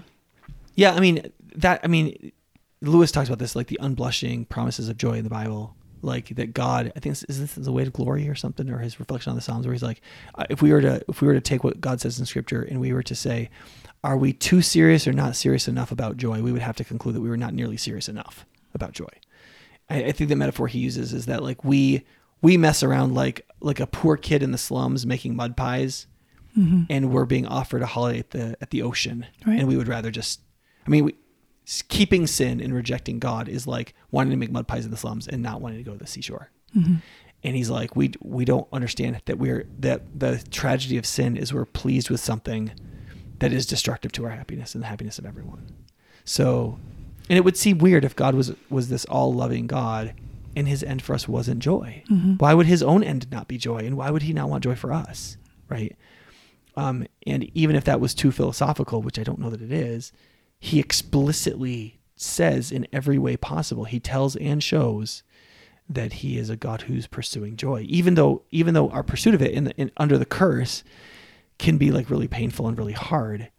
yeah. 0.75 0.93
I 0.93 0.99
mean 0.99 1.31
that. 1.55 1.81
I 1.83 1.87
mean, 1.87 2.31
Lewis 2.81 3.11
talks 3.11 3.29
about 3.29 3.39
this, 3.39 3.55
like 3.55 3.67
the 3.67 3.79
unblushing 3.81 4.47
promises 4.49 4.89
of 4.89 4.97
joy 4.97 5.13
in 5.13 5.23
the 5.23 5.29
Bible, 5.29 5.75
like 6.01 6.29
that 6.35 6.53
God. 6.53 6.91
I 6.95 6.99
think 6.99 7.11
this, 7.15 7.23
is 7.25 7.39
this 7.39 7.53
the 7.55 7.71
Weight 7.71 7.87
of 7.87 7.93
Glory 7.93 8.27
or 8.27 8.35
something, 8.35 8.69
or 8.69 8.79
his 8.79 8.99
reflection 8.99 9.29
on 9.29 9.35
the 9.35 9.41
Psalms, 9.41 9.65
where 9.67 9.73
he's 9.73 9.83
like, 9.83 10.01
uh, 10.35 10.45
if 10.49 10.61
we 10.61 10.71
were 10.71 10.81
to 10.81 11.03
if 11.07 11.21
we 11.21 11.27
were 11.27 11.33
to 11.35 11.41
take 11.41 11.63
what 11.63 11.79
God 11.79 12.01
says 12.01 12.19
in 12.19 12.25
Scripture 12.25 12.63
and 12.63 12.79
we 12.81 12.91
were 12.91 13.03
to 13.03 13.15
say, 13.15 13.49
are 14.05 14.17
we 14.17 14.31
too 14.33 14.61
serious 14.61 15.07
or 15.07 15.13
not 15.13 15.35
serious 15.35 15.67
enough 15.67 15.91
about 15.91 16.17
joy? 16.17 16.41
We 16.41 16.51
would 16.51 16.61
have 16.61 16.75
to 16.77 16.83
conclude 16.83 17.15
that 17.15 17.21
we 17.21 17.29
were 17.29 17.37
not 17.45 17.53
nearly 17.53 17.77
serious 17.77 18.07
enough 18.07 18.45
about 18.73 18.91
joy. 18.93 19.09
I, 19.89 20.05
I 20.05 20.11
think 20.11 20.29
the 20.29 20.35
metaphor 20.35 20.67
he 20.67 20.79
uses 20.79 21.11
is 21.13 21.25
that 21.25 21.41
like 21.43 21.63
we 21.63 22.05
we 22.41 22.57
mess 22.57 22.83
around 22.83 23.13
like 23.15 23.45
like 23.61 23.79
a 23.79 23.87
poor 23.87 24.15
kid 24.17 24.43
in 24.43 24.51
the 24.51 24.57
slums 24.57 25.05
making 25.05 25.35
mud 25.35 25.57
pies 25.57 26.07
hmm 26.53 26.83
and 26.89 27.11
we're 27.11 27.25
being 27.25 27.45
offered 27.47 27.81
a 27.81 27.85
holiday 27.85 28.19
at 28.19 28.29
the 28.31 28.57
at 28.61 28.69
the 28.69 28.81
ocean 28.81 29.25
Right. 29.45 29.59
and 29.59 29.67
we 29.67 29.75
would 29.77 29.87
rather 29.87 30.09
just 30.11 30.39
i 30.85 30.89
mean 30.89 31.03
we, 31.05 31.15
keeping 31.89 32.27
sin 32.27 32.61
and 32.61 32.73
rejecting 32.73 33.19
god 33.19 33.49
is 33.49 33.65
like 33.67 33.93
wanting 34.11 34.31
to 34.31 34.37
make 34.37 34.51
mud 34.51 34.67
pies 34.67 34.85
in 34.85 34.91
the 34.91 34.97
slums 34.97 35.27
and 35.27 35.41
not 35.41 35.59
wanting 35.61 35.79
to 35.79 35.83
go 35.83 35.93
to 35.93 35.97
the 35.97 36.07
seashore 36.07 36.49
hmm 36.73 36.95
and 37.43 37.55
he's 37.55 37.69
like 37.69 37.95
we 37.95 38.11
we 38.21 38.43
don't 38.45 38.67
understand 38.71 39.21
that 39.25 39.37
we're 39.37 39.67
that 39.79 40.01
the 40.19 40.37
tragedy 40.49 40.97
of 40.97 41.05
sin 41.05 41.35
is 41.37 41.53
we're 41.53 41.65
pleased 41.65 42.09
with 42.09 42.19
something 42.21 42.71
that 43.39 43.53
is 43.53 43.65
destructive 43.65 44.11
to 44.13 44.25
our 44.25 44.31
happiness 44.31 44.75
and 44.75 44.83
the 44.83 44.87
happiness 44.87 45.19
of 45.19 45.25
everyone. 45.25 45.65
So 46.23 46.79
and 47.29 47.37
it 47.37 47.43
would 47.43 47.57
seem 47.57 47.77
weird 47.79 48.05
if 48.05 48.15
god 48.15 48.35
was 48.35 48.53
was 48.69 48.89
this 48.89 49.05
all 49.05 49.33
loving 49.33 49.67
god 49.67 50.13
and 50.55 50.67
his 50.67 50.83
end 50.83 51.01
for 51.01 51.13
us 51.13 51.27
wasn't 51.27 51.59
joy. 51.59 52.03
Hmm 52.07 52.35
why 52.37 52.53
would 52.53 52.67
his 52.67 52.83
own 52.83 53.03
end 53.03 53.31
not 53.31 53.47
be 53.47 53.57
joy? 53.57 53.79
And 53.79 53.97
why 53.97 54.09
would 54.09 54.23
he 54.23 54.33
not 54.33 54.49
want 54.49 54.63
joy 54.63 54.75
for 54.75 54.93
us? 54.93 55.37
Right? 55.69 55.95
Um, 56.77 57.07
and 57.25 57.49
even 57.55 57.75
if 57.75 57.85
that 57.85 58.01
was 58.01 58.13
too 58.13 58.31
philosophical 58.33 59.01
which 59.01 59.17
i 59.17 59.23
don't 59.23 59.39
know 59.39 59.49
that 59.49 59.61
it 59.61 59.71
is 59.71 60.11
he 60.59 60.79
explicitly 60.79 61.99
says 62.15 62.71
in 62.71 62.87
every 62.91 63.17
way 63.17 63.37
possible 63.37 63.85
he 63.85 63.99
tells 63.99 64.35
and 64.37 64.63
shows 64.63 65.23
that 65.87 66.13
he 66.13 66.37
is 66.37 66.49
a 66.49 66.55
god 66.55 66.83
who's 66.83 67.07
pursuing 67.07 67.55
joy. 67.55 67.85
Even 67.87 68.15
though 68.15 68.41
even 68.51 68.73
though 68.73 68.89
our 68.89 69.03
pursuit 69.03 69.35
of 69.35 69.41
it 69.41 69.51
in, 69.51 69.65
the, 69.65 69.71
in 69.77 69.91
under 69.97 70.17
the 70.17 70.25
curse 70.25 70.83
can 71.57 71.77
be 71.77 71.91
like 71.91 72.09
really 72.09 72.27
painful 72.27 72.67
and 72.67 72.77
really 72.77 72.93
hard 72.93 73.49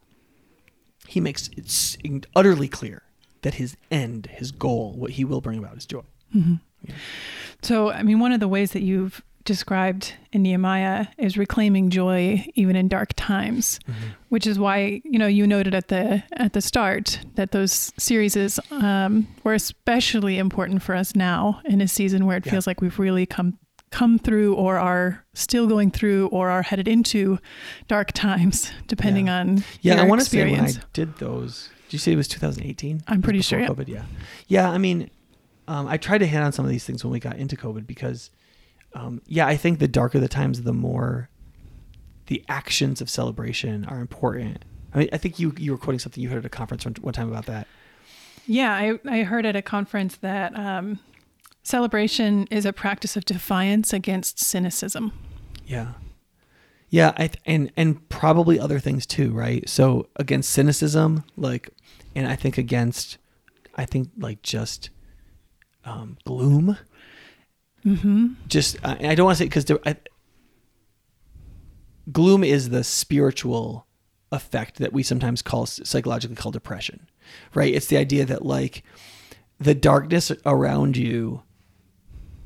he 1.07 1.21
makes 1.21 1.49
it 1.57 2.27
utterly 2.35 2.69
clear 2.69 3.03
that 3.43 3.55
his 3.55 3.77
end 3.91 4.27
his 4.33 4.51
goal 4.51 4.93
what 4.97 5.13
he 5.13 5.25
will 5.25 5.41
bring 5.41 5.59
about 5.59 5.77
is 5.77 5.87
joy 5.87 6.03
hmm 6.33 6.55
Yeah. 6.83 6.95
So, 7.63 7.91
I 7.91 8.03
mean, 8.03 8.21
one 8.21 8.33
of 8.33 8.41
the 8.41 8.49
ways 8.49 8.73
that 8.73 8.83
you've 8.83 9.23
described 9.45 10.13
in 10.33 10.43
Nehemiah 10.43 11.07
is 11.19 11.39
reclaiming 11.39 11.89
joy 11.89 12.45
even 12.55 12.77
in 12.77 12.87
dark 12.89 13.13
times, 13.17 13.81
which 14.29 14.47
is 14.47 14.59
why 14.59 15.01
you 15.05 15.19
know 15.19 15.27
you 15.27 15.47
noted 15.47 15.75
at 15.75 15.89
the 15.89 16.23
at 16.33 16.53
the 16.53 16.61
start 16.61 17.21
that 17.37 17.53
those 17.53 17.93
series 17.97 18.37
is, 18.37 18.61
um, 18.71 19.27
were 19.45 19.55
especially 19.55 20.37
important 20.39 20.83
for 20.83 20.95
us 20.95 21.15
now 21.17 21.61
in 21.65 21.81
a 21.81 21.89
season 21.89 22.27
where 22.27 22.37
it 22.37 22.45
Yeah. 22.45 22.53
feels 22.53 22.67
like 22.67 22.81
we've 22.81 22.99
really 22.99 23.25
come 23.27 23.59
come 23.97 24.19
through 24.19 24.53
or 24.55 24.77
are 24.77 25.25
still 25.33 25.67
going 25.67 25.91
through 25.91 26.27
or 26.29 26.51
are 26.51 26.61
headed 26.61 26.87
into 26.87 27.39
dark 27.89 28.13
times, 28.13 28.71
depending 28.89 29.27
Yeah. 29.27 29.39
on 29.41 29.65
Yeah, 29.81 30.03
I 30.03 30.05
want 30.05 30.21
to 30.21 30.27
say 30.29 30.51
when 30.51 30.61
I 30.67 30.73
did 30.93 31.17
those. 31.17 31.71
Did 31.87 31.95
you 31.95 31.99
say 31.99 32.13
it 32.13 32.17
was 32.17 32.29
2018? 32.29 33.03
I'm 33.09 33.23
pretty 33.23 33.41
sure, 33.41 33.61
before 33.61 33.77
COVID. 33.77 33.89
Yeah, 33.89 34.03
yeah. 34.49 34.71
I 34.71 34.77
mean, 34.77 35.09
um, 35.67 35.87
I 35.89 35.97
tried 35.97 36.19
to 36.19 36.27
hit 36.27 36.43
on 36.43 36.53
some 36.53 36.65
of 36.67 36.71
these 36.71 36.85
things 36.85 37.05
when 37.05 37.11
we 37.11 37.21
got 37.21 37.37
into 37.37 37.57
COVID 37.57 37.87
because, 37.87 38.31
um, 38.93 39.23
yeah, 39.27 39.47
I 39.47 39.57
think 39.57 39.79
the 39.79 39.89
darker 39.89 40.21
the 40.21 40.29
times, 40.29 40.63
the 40.63 40.75
more 40.75 41.31
the 42.27 42.45
actions 42.51 43.01
of 43.01 43.09
celebration 43.09 43.87
are 43.87 44.01
important. 44.01 44.65
I 44.93 44.99
mean, 44.99 45.09
I 45.13 45.17
think 45.17 45.39
you 45.39 45.55
you 45.57 45.73
were 45.73 45.79
quoting 45.79 46.01
something 46.01 46.23
you 46.23 46.29
heard 46.29 46.41
at 46.41 46.45
a 46.45 46.51
conference 46.51 46.85
one, 46.85 46.95
one 47.01 47.15
time 47.15 47.31
about 47.31 47.47
that. 47.47 47.67
Yeah, 48.47 48.73
I, 48.75 48.99
I 49.09 49.23
heard 49.23 49.47
at 49.47 49.57
a 49.57 49.63
conference 49.63 50.17
that 50.17 50.55
um, 50.55 50.99
Celebration 51.67 52.47
is 52.49 52.65
a 52.65 52.73
practice 52.73 53.17
of 53.17 53.25
defiance 53.25 53.93
against 53.93 54.39
cynicism. 54.39 55.11
Yeah. 55.67 55.95
Yeah, 56.91 57.11
I 57.17 57.27
th- 57.27 57.43
and 57.45 57.73
and 57.77 58.09
probably 58.09 58.61
other 58.61 58.79
things 58.79 59.05
too, 59.05 59.33
right? 59.33 59.69
So 59.69 60.07
against 60.15 60.53
cynicism, 60.53 61.25
like, 61.37 61.71
and 62.15 62.29
I 62.29 62.37
think 62.37 62.57
against, 62.57 63.19
I 63.75 63.85
think 63.85 64.11
like 64.17 64.43
just 64.43 64.91
um, 65.85 66.19
gloom. 66.25 66.79
Mm-hmm. 67.85 68.27
Just 68.47 68.77
I, 68.85 69.09
I 69.09 69.15
don't 69.17 69.25
want 69.25 69.39
to 69.39 69.43
say 69.43 69.49
because 69.49 69.97
gloom 72.13 72.45
is 72.45 72.69
the 72.69 72.85
spiritual 72.85 73.89
effect 74.31 74.79
that 74.79 74.93
we 74.93 75.03
sometimes 75.03 75.43
call 75.43 75.67
psychologically 75.67 76.37
call 76.37 76.53
depression, 76.53 77.09
right? 77.55 77.75
It's 77.75 77.89
the 77.89 77.97
idea 77.97 78.25
that 78.25 78.47
like 78.47 78.85
the 79.59 79.75
darkness 79.75 80.31
around 80.45 80.97
you 80.97 81.43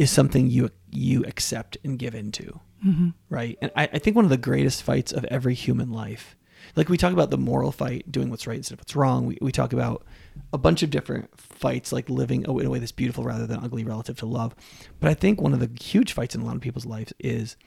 is 0.01 0.11
something 0.11 0.49
you 0.49 0.71
you 0.91 1.23
accept 1.25 1.77
and 1.85 1.99
give 1.99 2.15
into 2.15 2.59
mm-hmm. 2.85 3.11
right 3.29 3.59
and 3.61 3.71
I, 3.77 3.91
I, 3.93 3.99
think 3.99 4.17
one 4.17 4.25
of 4.25 4.31
the 4.31 4.39
greatest 4.39 4.83
fights 4.83 5.13
of 5.13 5.27
every 5.27 5.53
human 5.53 5.93
life 5.93 6.37
like 6.75 6.89
we 6.89 6.97
talk 6.97 7.13
about 7.13 7.31
the 7.31 7.37
moral 7.37 7.71
fight 7.71 8.11
doing 8.11 8.31
what's 8.31 8.47
right 8.47 8.57
instead 8.57 8.75
of 8.75 8.81
what's 8.81 8.97
wrong 8.97 9.27
we, 9.27 9.37
we 9.43 9.53
talk 9.53 9.75
about 9.75 10.07
a 10.55 10.59
bunch 10.59 10.83
of 10.83 10.89
different 10.89 11.39
fights 11.39 11.93
like 11.93 12.09
living 12.09 12.45
in 12.45 12.67
a 12.67 12.71
way 12.71 12.79
that's 12.79 12.93
beautiful 12.93 13.25
rather 13.25 13.47
than 13.47 13.63
ugly 13.63 13.85
relative 13.85 14.17
to 14.17 14.27
love 14.27 14.55
but 15.01 15.11
i 15.11 15.15
think 15.15 15.39
one 15.39 15.53
of 15.53 15.61
the 15.61 15.71
huge 15.79 16.15
fights 16.15 16.35
in 16.35 16.41
a 16.41 16.47
lot 16.47 16.57
of 16.57 16.63
people's 16.63 16.87
lives 16.87 17.13
is 17.19 17.59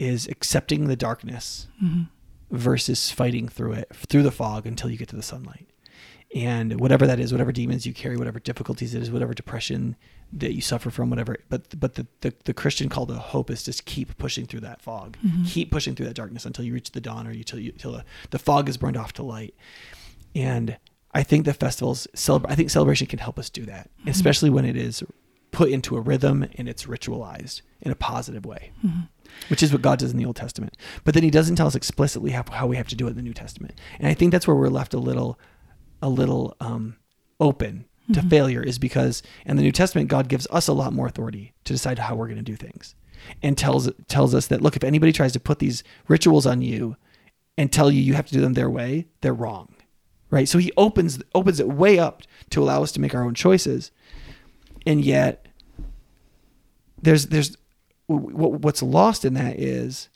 is 0.00 0.26
accepting 0.26 0.88
the 0.88 0.96
darkness 0.96 1.68
mm-hmm. 1.82 2.02
versus 2.50 3.12
fighting 3.12 3.46
through 3.46 3.74
it 3.74 3.88
through 3.94 4.24
the 4.24 4.32
fog 4.32 4.66
until 4.66 4.90
you 4.90 4.98
get 4.98 5.06
to 5.06 5.16
the 5.16 5.22
sunlight 5.22 5.68
and 6.34 6.80
whatever 6.80 7.06
that 7.06 7.20
is, 7.20 7.32
whatever 7.32 7.52
demons 7.52 7.86
you 7.86 7.92
carry, 7.92 8.16
whatever 8.16 8.40
difficulties 8.40 8.94
it 8.94 9.02
is, 9.02 9.10
whatever 9.10 9.32
depression 9.32 9.96
that 10.32 10.52
you 10.52 10.60
suffer 10.60 10.90
from, 10.90 11.08
whatever. 11.08 11.36
But 11.48 11.78
but 11.78 11.94
the 11.94 12.06
the, 12.20 12.34
the 12.44 12.54
Christian 12.54 12.88
call 12.88 13.06
to 13.06 13.14
hope 13.14 13.50
is 13.50 13.62
just 13.62 13.84
keep 13.84 14.16
pushing 14.18 14.46
through 14.46 14.60
that 14.60 14.82
fog, 14.82 15.16
mm-hmm. 15.24 15.44
keep 15.44 15.70
pushing 15.70 15.94
through 15.94 16.06
that 16.06 16.14
darkness 16.14 16.44
until 16.44 16.64
you 16.64 16.74
reach 16.74 16.92
the 16.92 17.00
dawn, 17.00 17.26
or 17.26 17.30
until 17.30 17.58
you 17.58 17.72
till 17.72 17.92
the, 17.92 18.04
the 18.30 18.38
fog 18.38 18.68
is 18.68 18.76
burned 18.76 18.96
off 18.96 19.12
to 19.14 19.22
light. 19.22 19.54
And 20.34 20.78
I 21.14 21.22
think 21.22 21.44
the 21.44 21.54
festivals 21.54 22.08
celebrate. 22.14 22.52
I 22.52 22.54
think 22.56 22.70
celebration 22.70 23.06
can 23.06 23.20
help 23.20 23.38
us 23.38 23.48
do 23.48 23.64
that, 23.66 23.90
mm-hmm. 24.00 24.10
especially 24.10 24.50
when 24.50 24.64
it 24.64 24.76
is 24.76 25.02
put 25.52 25.70
into 25.70 25.96
a 25.96 26.00
rhythm 26.00 26.46
and 26.56 26.68
it's 26.68 26.84
ritualized 26.84 27.62
in 27.80 27.90
a 27.90 27.96
positive 27.96 28.44
way. 28.44 28.72
Mm-hmm 28.84 29.02
which 29.48 29.62
is 29.62 29.72
what 29.72 29.82
God 29.82 29.98
does 29.98 30.12
in 30.12 30.18
the 30.18 30.24
Old 30.24 30.36
Testament. 30.36 30.76
But 31.04 31.14
then 31.14 31.22
He 31.22 31.30
doesn't 31.30 31.56
tell 31.56 31.66
us 31.66 31.74
explicitly 31.74 32.30
how, 32.30 32.44
how 32.50 32.66
we 32.66 32.76
have 32.76 32.88
to 32.88 32.94
do 32.94 33.06
it 33.06 33.10
in 33.10 33.16
the 33.16 33.22
New 33.22 33.34
Testament. 33.34 33.74
And 33.98 34.08
I 34.08 34.14
think 34.14 34.32
that's 34.32 34.46
where 34.46 34.56
we're 34.56 34.68
left 34.68 34.94
a 34.94 34.98
little 34.98 35.38
a 36.06 36.08
little 36.08 36.56
um, 36.60 36.96
open 37.40 37.84
to 38.12 38.20
mm-hmm. 38.20 38.28
failure 38.28 38.62
is 38.62 38.78
because 38.78 39.22
in 39.44 39.56
the 39.56 39.62
New 39.62 39.72
Testament, 39.72 40.08
God 40.08 40.28
gives 40.28 40.46
us 40.52 40.68
a 40.68 40.72
lot 40.72 40.92
more 40.92 41.08
authority 41.08 41.52
to 41.64 41.72
decide 41.72 41.98
how 41.98 42.14
we're 42.14 42.28
going 42.28 42.36
to 42.36 42.42
do 42.42 42.54
things, 42.54 42.94
and 43.42 43.58
tells 43.58 43.90
tells 44.06 44.34
us 44.34 44.46
that 44.46 44.62
look, 44.62 44.76
if 44.76 44.84
anybody 44.84 45.12
tries 45.12 45.32
to 45.32 45.40
put 45.40 45.58
these 45.58 45.82
rituals 46.06 46.46
on 46.46 46.62
you 46.62 46.96
and 47.58 47.72
tell 47.72 47.90
you 47.90 48.00
you 48.00 48.14
have 48.14 48.26
to 48.26 48.34
do 48.34 48.40
them 48.40 48.54
their 48.54 48.70
way, 48.70 49.08
they're 49.20 49.34
wrong, 49.34 49.74
right? 50.30 50.48
So 50.48 50.58
He 50.58 50.72
opens 50.76 51.20
opens 51.34 51.58
it 51.58 51.68
way 51.68 51.98
up 51.98 52.22
to 52.50 52.62
allow 52.62 52.84
us 52.84 52.92
to 52.92 53.00
make 53.00 53.14
our 53.14 53.24
own 53.24 53.34
choices, 53.34 53.90
and 54.86 55.04
yet 55.04 55.48
there's 57.02 57.26
there's 57.26 57.56
what's 58.06 58.84
lost 58.84 59.24
in 59.24 59.34
that 59.34 59.58
is 59.58 60.08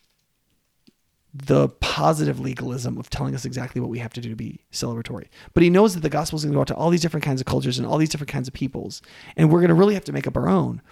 the 1.32 1.68
positive 1.68 2.40
legalism 2.40 2.98
of 2.98 3.08
telling 3.08 3.34
us 3.34 3.44
exactly 3.44 3.80
what 3.80 3.90
we 3.90 4.00
have 4.00 4.12
to 4.12 4.20
do 4.20 4.28
to 4.28 4.36
be 4.36 4.60
celebratory. 4.72 5.28
But 5.54 5.62
he 5.62 5.70
knows 5.70 5.94
that 5.94 6.00
the 6.00 6.08
gospel 6.08 6.36
is 6.36 6.44
going 6.44 6.52
to 6.52 6.56
go 6.56 6.60
out 6.62 6.66
to 6.68 6.74
all 6.74 6.90
these 6.90 7.02
different 7.02 7.24
kinds 7.24 7.40
of 7.40 7.46
cultures 7.46 7.78
and 7.78 7.86
all 7.86 7.98
these 7.98 8.08
different 8.08 8.30
kinds 8.30 8.48
of 8.48 8.54
peoples, 8.54 9.00
and 9.36 9.50
we're 9.50 9.60
going 9.60 9.68
to 9.68 9.74
really 9.74 9.94
have 9.94 10.04
to 10.04 10.12
make 10.12 10.26
up 10.26 10.36
our 10.36 10.48
own. 10.48 10.82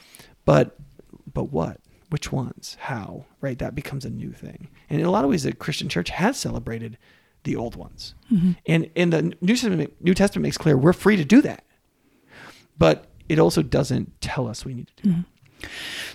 But 0.45 0.77
but 1.33 1.45
what? 1.45 1.81
Which 2.11 2.33
ones? 2.33 2.77
How? 2.81 3.27
Right? 3.41 3.59
That 3.59 3.75
becomes 3.75 4.05
a 4.05 4.11
new 4.11 4.33
thing. 4.33 4.69
And 4.89 5.01
in 5.01 5.07
a 5.07 5.11
lot 5.11 5.25
of 5.25 5.31
ways, 5.31 5.43
the 5.43 5.53
Christian 5.53 5.89
church 5.89 6.11
has 6.11 6.39
celebrated 6.39 6.97
the 7.45 7.57
old 7.57 7.77
ones, 7.77 8.15
mm-hmm. 8.33 8.53
and 8.67 8.91
in 8.95 9.11
the 9.11 9.35
New 9.41 9.55
Testament, 9.55 9.95
New 10.01 10.15
Testament 10.15 10.43
makes 10.43 10.59
clear 10.59 10.77
we're 10.77 10.93
free 10.93 11.17
to 11.17 11.25
do 11.25 11.41
that. 11.43 11.65
But 12.77 13.07
it 13.29 13.39
also 13.39 13.63
doesn't 13.63 14.21
tell 14.21 14.47
us 14.47 14.65
we 14.65 14.75
need 14.75 14.89
to 14.97 15.03
do. 15.03 15.09
Mm-hmm. 15.11 15.21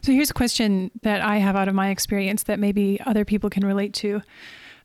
So 0.01 0.11
here's 0.11 0.29
a 0.29 0.33
question 0.33 0.91
that 1.01 1.21
I 1.21 1.37
have 1.37 1.55
out 1.55 1.67
of 1.67 1.75
my 1.75 1.89
experience 1.89 2.43
that 2.43 2.59
maybe 2.59 2.99
other 3.05 3.25
people 3.25 3.49
can 3.49 3.65
relate 3.65 3.93
to. 3.95 4.21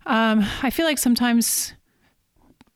Um, 0.06 0.44
I 0.62 0.70
feel 0.70 0.86
like 0.86 0.98
sometimes 0.98 1.74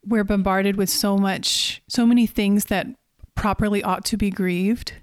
we're 0.05 0.23
bombarded 0.23 0.75
with 0.75 0.89
so 0.89 1.17
much, 1.17 1.81
so 1.87 2.05
many 2.05 2.27
things 2.27 2.65
that 2.65 2.87
properly 3.35 3.83
ought 3.83 4.05
to 4.05 4.17
be 4.17 4.29
grieved 4.29 4.93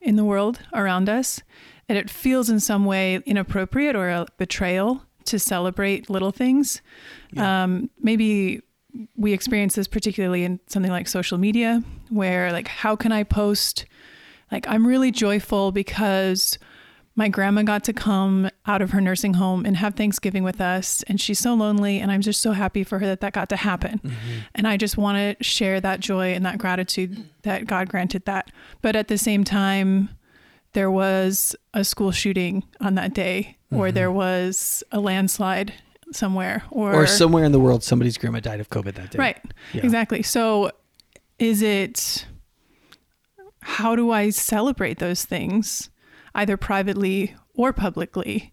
in 0.00 0.16
the 0.16 0.24
world 0.24 0.60
around 0.72 1.08
us 1.08 1.42
that 1.88 1.96
it 1.96 2.08
feels 2.08 2.48
in 2.48 2.60
some 2.60 2.84
way 2.84 3.20
inappropriate 3.26 3.96
or 3.96 4.08
a 4.08 4.26
betrayal 4.38 5.02
to 5.24 5.38
celebrate 5.38 6.08
little 6.08 6.30
things. 6.30 6.80
Yeah. 7.32 7.64
Um, 7.64 7.90
maybe 8.00 8.62
we 9.16 9.32
experience 9.32 9.74
this 9.74 9.88
particularly 9.88 10.44
in 10.44 10.60
something 10.66 10.92
like 10.92 11.08
social 11.08 11.38
media, 11.38 11.82
where 12.08 12.52
like, 12.52 12.68
how 12.68 12.96
can 12.96 13.12
I 13.12 13.24
post 13.24 13.86
like, 14.50 14.66
I'm 14.68 14.86
really 14.86 15.10
joyful 15.10 15.72
because 15.72 16.58
my 17.16 17.28
grandma 17.28 17.62
got 17.62 17.84
to 17.84 17.92
come 17.92 18.48
out 18.66 18.80
of 18.80 18.92
her 18.92 19.00
nursing 19.00 19.34
home 19.34 19.66
and 19.66 19.76
have 19.76 19.94
Thanksgiving 19.94 20.42
with 20.42 20.60
us. 20.60 21.02
And 21.08 21.20
she's 21.20 21.38
so 21.38 21.54
lonely. 21.54 21.98
And 21.98 22.10
I'm 22.10 22.20
just 22.20 22.40
so 22.40 22.52
happy 22.52 22.84
for 22.84 22.98
her 22.98 23.06
that 23.06 23.20
that 23.20 23.32
got 23.32 23.48
to 23.50 23.56
happen. 23.56 23.98
Mm-hmm. 23.98 24.38
And 24.54 24.68
I 24.68 24.76
just 24.76 24.96
want 24.96 25.38
to 25.38 25.44
share 25.44 25.80
that 25.80 26.00
joy 26.00 26.32
and 26.32 26.46
that 26.46 26.58
gratitude 26.58 27.28
that 27.42 27.66
God 27.66 27.88
granted 27.88 28.24
that. 28.26 28.50
But 28.80 28.96
at 28.96 29.08
the 29.08 29.18
same 29.18 29.44
time, 29.44 30.08
there 30.72 30.90
was 30.90 31.56
a 31.74 31.84
school 31.84 32.12
shooting 32.12 32.64
on 32.80 32.94
that 32.94 33.12
day, 33.12 33.56
mm-hmm. 33.66 33.80
or 33.80 33.92
there 33.92 34.12
was 34.12 34.84
a 34.92 35.00
landslide 35.00 35.74
somewhere, 36.12 36.62
or, 36.70 36.94
or 36.94 37.06
somewhere 37.06 37.44
in 37.44 37.52
the 37.52 37.60
world, 37.60 37.82
somebody's 37.84 38.16
grandma 38.16 38.40
died 38.40 38.60
of 38.60 38.70
COVID 38.70 38.94
that 38.94 39.10
day. 39.10 39.18
Right. 39.18 39.38
Yeah. 39.72 39.82
Exactly. 39.82 40.22
So 40.22 40.70
is 41.38 41.60
it 41.62 42.26
how 43.62 43.94
do 43.96 44.10
I 44.10 44.30
celebrate 44.30 44.98
those 44.98 45.24
things, 45.24 45.90
either 46.34 46.56
privately 46.56 47.34
or 47.54 47.72
publicly, 47.72 48.52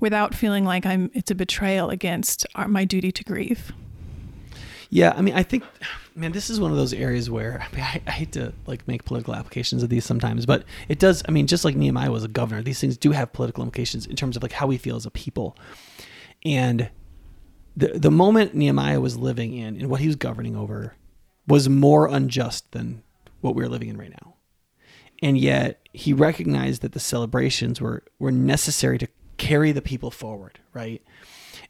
without 0.00 0.34
feeling 0.34 0.64
like 0.64 0.86
I'm 0.86 1.10
it's 1.14 1.30
a 1.30 1.34
betrayal 1.34 1.90
against 1.90 2.46
our, 2.54 2.68
my 2.68 2.84
duty 2.84 3.12
to 3.12 3.24
grieve? 3.24 3.72
Yeah, 4.88 5.14
I 5.16 5.20
mean, 5.20 5.34
I 5.34 5.42
think, 5.42 5.64
man, 6.14 6.30
this 6.30 6.48
is 6.48 6.60
one 6.60 6.70
of 6.70 6.76
those 6.76 6.92
areas 6.92 7.28
where 7.28 7.60
I, 7.60 7.74
mean, 7.74 7.84
I, 7.84 8.00
I, 8.06 8.10
hate 8.12 8.32
to 8.32 8.52
like 8.66 8.86
make 8.86 9.04
political 9.04 9.34
applications 9.34 9.82
of 9.82 9.88
these 9.88 10.04
sometimes, 10.04 10.46
but 10.46 10.64
it 10.88 11.00
does. 11.00 11.22
I 11.28 11.32
mean, 11.32 11.48
just 11.48 11.64
like 11.64 11.74
Nehemiah 11.74 12.12
was 12.12 12.24
a 12.24 12.28
governor, 12.28 12.62
these 12.62 12.80
things 12.80 12.96
do 12.96 13.10
have 13.10 13.32
political 13.32 13.64
implications 13.64 14.06
in 14.06 14.16
terms 14.16 14.36
of 14.36 14.42
like 14.42 14.52
how 14.52 14.66
we 14.66 14.78
feel 14.78 14.96
as 14.96 15.04
a 15.04 15.10
people. 15.10 15.56
And 16.44 16.88
the 17.76 17.98
the 17.98 18.10
moment 18.10 18.54
Nehemiah 18.54 19.00
was 19.00 19.16
living 19.16 19.54
in 19.54 19.76
and 19.76 19.90
what 19.90 20.00
he 20.00 20.06
was 20.06 20.16
governing 20.16 20.56
over 20.56 20.94
was 21.48 21.68
more 21.68 22.06
unjust 22.06 22.70
than 22.72 23.02
what 23.40 23.54
we're 23.54 23.68
living 23.68 23.88
in 23.88 23.98
right 23.98 24.10
now 24.10 24.36
and 25.22 25.38
yet 25.38 25.86
he 25.92 26.12
recognized 26.12 26.82
that 26.82 26.92
the 26.92 27.00
celebrations 27.00 27.80
were 27.80 28.02
were 28.18 28.32
necessary 28.32 28.98
to 28.98 29.08
carry 29.36 29.72
the 29.72 29.82
people 29.82 30.10
forward, 30.10 30.58
right? 30.72 31.02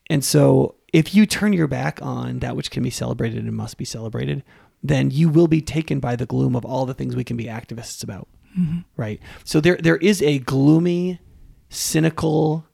And 0.09 0.25
so 0.25 0.77
if 0.93 1.15
you 1.15 1.27
turn 1.27 1.53
your 1.53 1.67
back 1.67 2.01
on 2.03 2.39
that 2.41 2.57
which 2.57 2.71
can 2.71 2.83
be 2.83 2.91
celebrated 2.91 3.45
and 3.45 3.55
must 3.55 3.77
be 3.77 3.85
celebrated, 3.85 4.43
then 4.83 5.11
you 5.11 5.29
will 5.29 5.49
be 5.49 5.61
taken 5.61 6.01
by 6.01 6.17
the 6.17 6.27
gloom 6.27 6.55
of 6.55 6.65
all 6.65 6.87
the 6.87 6.95
things 6.95 7.17
we 7.17 7.25
can 7.25 7.37
be 7.37 7.47
activists 7.47 8.03
about. 8.03 8.29
Mm-hmm. 8.59 8.79
Right? 8.97 9.21
So 9.45 9.61
there 9.61 9.77
there 9.77 9.97
is 9.97 10.23
a 10.23 10.39
gloomy, 10.39 11.21
cynical, 11.69 12.67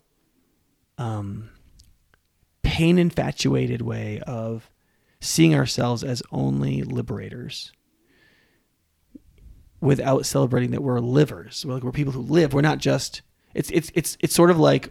um, 0.99 1.51
pain 2.63 2.99
infatuated 2.99 3.83
way 3.83 4.21
of 4.27 4.71
seeing 5.21 5.55
ourselves 5.55 6.03
as 6.03 6.23
only 6.33 6.83
liberators 6.83 7.73
without 9.83 10.25
celebrating 10.25 10.71
that 10.71 10.83
we're 10.83 11.01
livers. 11.01 11.66
We're 11.66 11.75
like 11.75 11.83
we're 11.83 11.92
people 11.92 12.12
who 12.12 12.23
live. 12.23 12.55
We're 12.55 12.62
not 12.62 12.79
just. 12.79 13.21
It's 13.53 13.68
it's 13.71 13.90
it's 13.95 14.16
it's 14.21 14.35
sort 14.35 14.51
of 14.51 14.59
like 14.59 14.88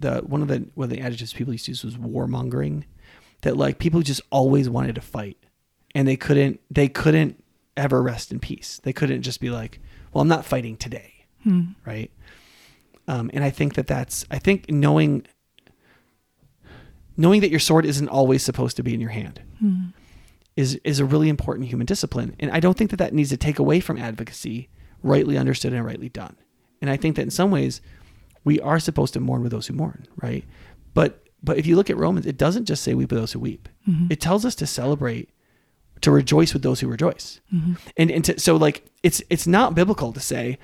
the 0.00 0.20
one 0.20 0.42
of 0.42 0.48
the 0.48 0.66
one 0.74 0.86
of 0.86 0.90
the 0.90 1.00
adjectives 1.00 1.32
people 1.32 1.52
used 1.52 1.66
to 1.66 1.70
use 1.70 1.84
was 1.84 1.96
warmongering, 1.96 2.84
that 3.42 3.56
like 3.56 3.78
people 3.78 4.00
just 4.00 4.22
always 4.32 4.68
wanted 4.68 4.96
to 4.96 5.00
fight, 5.00 5.36
and 5.94 6.08
they 6.08 6.16
couldn't 6.16 6.60
they 6.70 6.88
couldn't 6.88 7.44
ever 7.76 8.02
rest 8.02 8.32
in 8.32 8.40
peace. 8.40 8.80
They 8.82 8.92
couldn't 8.92 9.22
just 9.22 9.40
be 9.40 9.50
like, 9.50 9.78
well, 10.12 10.22
I'm 10.22 10.28
not 10.28 10.44
fighting 10.44 10.76
today, 10.76 11.26
hmm. 11.44 11.72
right? 11.86 12.10
Um, 13.06 13.30
and 13.32 13.44
I 13.44 13.50
think 13.50 13.74
that 13.74 13.86
that's 13.86 14.24
I 14.30 14.38
think 14.38 14.70
knowing 14.70 15.26
knowing 17.16 17.42
that 17.42 17.50
your 17.50 17.60
sword 17.60 17.84
isn't 17.84 18.08
always 18.08 18.42
supposed 18.42 18.76
to 18.78 18.82
be 18.82 18.94
in 18.94 19.00
your 19.00 19.10
hand. 19.10 19.42
Hmm 19.60 19.88
is 20.60 20.76
is 20.84 21.00
a 21.00 21.04
really 21.04 21.28
important 21.28 21.68
human 21.68 21.86
discipline. 21.86 22.36
And 22.38 22.50
I 22.50 22.60
don't 22.60 22.76
think 22.76 22.90
that 22.90 22.98
that 22.98 23.14
needs 23.14 23.30
to 23.30 23.36
take 23.36 23.58
away 23.58 23.80
from 23.80 23.98
advocacy, 23.98 24.68
rightly 25.02 25.36
understood 25.36 25.72
and 25.72 25.84
rightly 25.84 26.08
done. 26.08 26.36
And 26.80 26.90
I 26.90 26.96
think 26.96 27.16
that 27.16 27.22
in 27.22 27.30
some 27.30 27.50
ways, 27.50 27.80
we 28.44 28.60
are 28.60 28.78
supposed 28.78 29.14
to 29.14 29.20
mourn 29.20 29.42
with 29.42 29.52
those 29.52 29.66
who 29.66 29.74
mourn, 29.74 30.06
right? 30.22 30.44
But 30.94 31.24
but 31.42 31.58
if 31.58 31.66
you 31.66 31.76
look 31.76 31.90
at 31.90 31.96
Romans, 31.96 32.26
it 32.26 32.36
doesn't 32.36 32.66
just 32.66 32.82
say 32.82 32.94
weep 32.94 33.10
with 33.10 33.18
those 33.20 33.32
who 33.32 33.40
weep. 33.40 33.68
Mm-hmm. 33.88 34.06
It 34.10 34.20
tells 34.20 34.44
us 34.44 34.54
to 34.56 34.66
celebrate, 34.66 35.30
to 36.02 36.10
rejoice 36.10 36.52
with 36.52 36.62
those 36.62 36.80
who 36.80 36.88
rejoice. 36.88 37.40
Mm-hmm. 37.52 37.74
And 37.96 38.10
and 38.10 38.24
to, 38.26 38.40
so 38.40 38.56
like 38.56 38.86
it's 39.02 39.22
it's 39.30 39.46
not 39.46 39.74
biblical 39.74 40.12
to 40.12 40.20
say, 40.20 40.58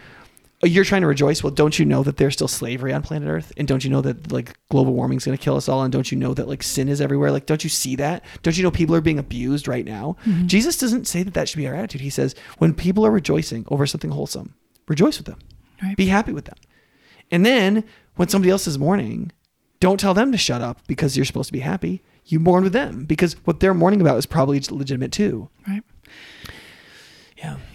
you're 0.62 0.84
trying 0.84 1.02
to 1.02 1.06
rejoice. 1.06 1.42
Well, 1.42 1.52
don't 1.52 1.78
you 1.78 1.84
know 1.84 2.02
that 2.02 2.16
there's 2.16 2.34
still 2.34 2.48
slavery 2.48 2.92
on 2.92 3.02
planet 3.02 3.28
Earth? 3.28 3.52
And 3.56 3.68
don't 3.68 3.84
you 3.84 3.90
know 3.90 4.00
that 4.00 4.32
like 4.32 4.54
global 4.70 4.94
warming 4.94 5.18
is 5.18 5.24
going 5.24 5.36
to 5.36 5.42
kill 5.42 5.56
us 5.56 5.68
all? 5.68 5.82
And 5.82 5.92
don't 5.92 6.10
you 6.10 6.16
know 6.18 6.32
that 6.34 6.48
like 6.48 6.62
sin 6.62 6.88
is 6.88 7.00
everywhere? 7.00 7.30
Like, 7.30 7.46
don't 7.46 7.62
you 7.62 7.70
see 7.70 7.96
that? 7.96 8.24
Don't 8.42 8.56
you 8.56 8.62
know 8.62 8.70
people 8.70 8.94
are 8.94 9.00
being 9.02 9.18
abused 9.18 9.68
right 9.68 9.84
now? 9.84 10.16
Mm-hmm. 10.24 10.46
Jesus 10.46 10.78
doesn't 10.78 11.06
say 11.06 11.22
that 11.22 11.34
that 11.34 11.48
should 11.48 11.58
be 11.58 11.68
our 11.68 11.74
attitude. 11.74 12.00
He 12.00 12.10
says, 12.10 12.34
when 12.58 12.72
people 12.74 13.04
are 13.04 13.10
rejoicing 13.10 13.64
over 13.68 13.86
something 13.86 14.10
wholesome, 14.10 14.54
rejoice 14.88 15.18
with 15.18 15.26
them, 15.26 15.38
Right. 15.82 15.96
be 15.96 16.06
happy 16.06 16.32
with 16.32 16.46
them. 16.46 16.56
And 17.30 17.44
then 17.44 17.84
when 18.14 18.28
somebody 18.28 18.50
else 18.50 18.66
is 18.66 18.78
mourning, 18.78 19.32
don't 19.78 20.00
tell 20.00 20.14
them 20.14 20.32
to 20.32 20.38
shut 20.38 20.62
up 20.62 20.80
because 20.86 21.16
you're 21.16 21.26
supposed 21.26 21.48
to 21.48 21.52
be 21.52 21.60
happy. 21.60 22.02
You 22.24 22.40
mourn 22.40 22.64
with 22.64 22.72
them 22.72 23.04
because 23.04 23.34
what 23.44 23.60
they're 23.60 23.74
mourning 23.74 24.00
about 24.00 24.16
is 24.16 24.24
probably 24.26 24.58
legitimate 24.70 25.12
too. 25.12 25.50
Right. 25.68 25.82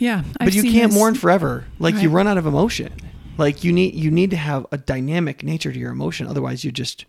Yeah. 0.02 0.18
Yeah. 0.18 0.24
but 0.40 0.48
I've 0.48 0.56
you 0.56 0.64
can't 0.64 0.94
mourn 0.94 1.16
forever. 1.16 1.66
Like 1.80 1.96
you 2.02 2.10
run 2.10 2.28
out 2.28 2.38
of 2.38 2.46
emotion. 2.46 2.92
Like 3.38 3.64
you 3.64 3.72
need 3.72 3.94
you 3.96 4.10
need 4.12 4.32
to 4.32 4.38
have 4.38 4.66
a 4.72 4.78
dynamic 4.78 5.44
nature 5.44 5.72
to 5.72 5.80
your 5.80 5.92
emotion. 5.92 6.28
Otherwise, 6.28 6.64
you 6.64 6.72
just 6.72 7.06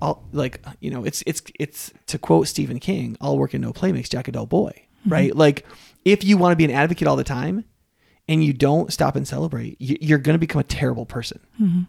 all 0.00 0.24
like 0.32 0.60
you 0.80 0.90
know 0.90 1.04
it's 1.04 1.22
it's 1.26 1.42
it's 1.58 1.92
to 2.08 2.18
quote 2.18 2.48
Stephen 2.48 2.78
King, 2.80 3.16
"All 3.20 3.38
work 3.38 3.54
and 3.54 3.62
no 3.62 3.72
play 3.72 3.92
makes 3.92 4.08
Jack 4.08 4.28
a 4.28 4.32
dull 4.32 4.46
boy." 4.46 4.72
Mm-hmm. 5.00 5.12
Right? 5.12 5.36
Like 5.36 5.66
if 6.04 6.24
you 6.24 6.36
want 6.36 6.52
to 6.52 6.56
be 6.56 6.64
an 6.64 6.70
advocate 6.70 7.06
all 7.08 7.16
the 7.16 7.24
time 7.24 7.64
and 8.28 8.44
you 8.44 8.52
don't 8.52 8.92
stop 8.92 9.16
and 9.16 9.26
celebrate, 9.26 9.80
you- 9.80 9.98
you're 10.00 10.18
going 10.18 10.34
to 10.34 10.38
become 10.38 10.60
a 10.60 10.64
terrible 10.64 11.06
person. 11.06 11.40
Mm-hmm. 11.60 11.82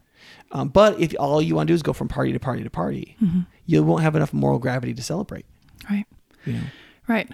Um, 0.52 0.70
but 0.70 1.00
if 1.00 1.14
all 1.20 1.42
you 1.42 1.56
want 1.56 1.68
to 1.68 1.72
do 1.72 1.76
is 1.76 1.82
go 1.84 1.94
from 1.94 2.08
party 2.08 2.32
to 2.34 2.40
party 2.40 2.64
to 2.64 2.70
party, 2.70 3.16
Mm-hmm. 3.22 3.42
you 3.66 3.84
won't 3.84 4.04
have 4.04 4.16
enough 4.16 4.34
moral 4.34 4.60
gravity 4.60 4.94
to 4.94 5.04
celebrate. 5.04 5.46
Right. 5.90 6.06
You 6.46 6.54
know? 6.54 6.62
Right. 7.08 7.30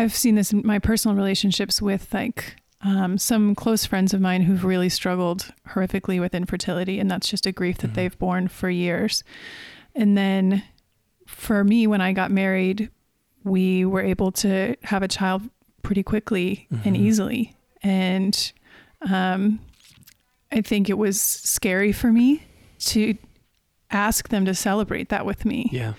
I've 0.00 0.14
seen 0.14 0.34
this 0.34 0.52
in 0.52 0.62
my 0.64 0.78
personal 0.78 1.16
relationships 1.16 1.80
with 1.82 2.12
like 2.14 2.56
um, 2.82 3.18
some 3.18 3.54
close 3.54 3.84
friends 3.84 4.14
of 4.14 4.20
mine 4.20 4.42
who've 4.42 4.64
really 4.64 4.88
struggled 4.88 5.52
horrifically 5.68 6.18
with 6.20 6.34
infertility, 6.34 6.98
and 6.98 7.10
that's 7.10 7.28
just 7.28 7.46
a 7.46 7.52
grief 7.52 7.78
that 7.78 7.94
they've 7.94 8.18
borne 8.18 8.48
for 8.48 8.70
years. 8.70 9.22
And 9.94 10.16
then 10.16 10.62
for 11.26 11.62
me, 11.64 11.86
when 11.86 12.00
I 12.00 12.12
got 12.12 12.30
married, 12.30 12.90
we 13.44 13.84
were 13.84 14.00
able 14.00 14.32
to 14.32 14.76
have 14.84 15.02
a 15.02 15.08
child 15.08 15.42
pretty 15.82 16.02
quickly 16.02 16.66
and 16.84 16.96
easily. 16.96 17.54
And 17.82 18.52
um, 19.02 19.60
I 20.52 20.60
think 20.62 20.88
it 20.88 20.96
was 20.98 21.20
scary 21.20 21.92
for 21.92 22.10
me 22.12 22.42
to 22.80 23.16
ask 23.90 24.28
them 24.28 24.44
to 24.46 24.54
celebrate 24.54 25.08
that 25.10 25.26
with 25.26 25.44
me 25.44 25.68
Yeah. 25.72 25.94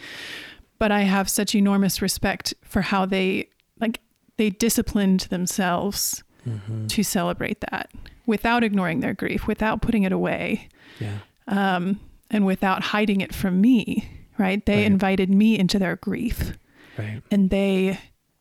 but 0.79 0.91
I 0.91 1.01
have 1.01 1.29
such 1.29 1.53
enormous 1.55 2.01
respect 2.01 2.53
for 2.63 2.81
how 2.81 3.05
they 3.05 3.49
like 3.81 3.99
they 4.37 4.49
disciplined 4.49 5.21
themselves 5.21 6.23
Mm-hmm. 6.47 6.87
to 6.87 7.03
celebrate 7.03 7.61
that 7.69 7.91
without 8.25 8.63
ignoring 8.63 9.01
their 9.01 9.13
grief, 9.13 9.45
without 9.45 9.79
putting 9.83 10.01
it 10.01 10.11
away, 10.11 10.69
Yeah. 10.99 11.19
um, 11.47 11.99
and 12.31 12.47
without 12.47 12.81
hiding 12.81 13.21
it 13.21 13.31
from 13.35 13.61
me. 13.61 14.09
Right? 14.39 14.65
They 14.65 14.77
Right. 14.77 14.85
invited 14.87 15.29
me 15.29 15.59
into 15.59 15.77
their 15.77 15.97
grief, 15.97 16.53
Right. 16.97 17.21
and 17.29 17.51
they 17.51 17.99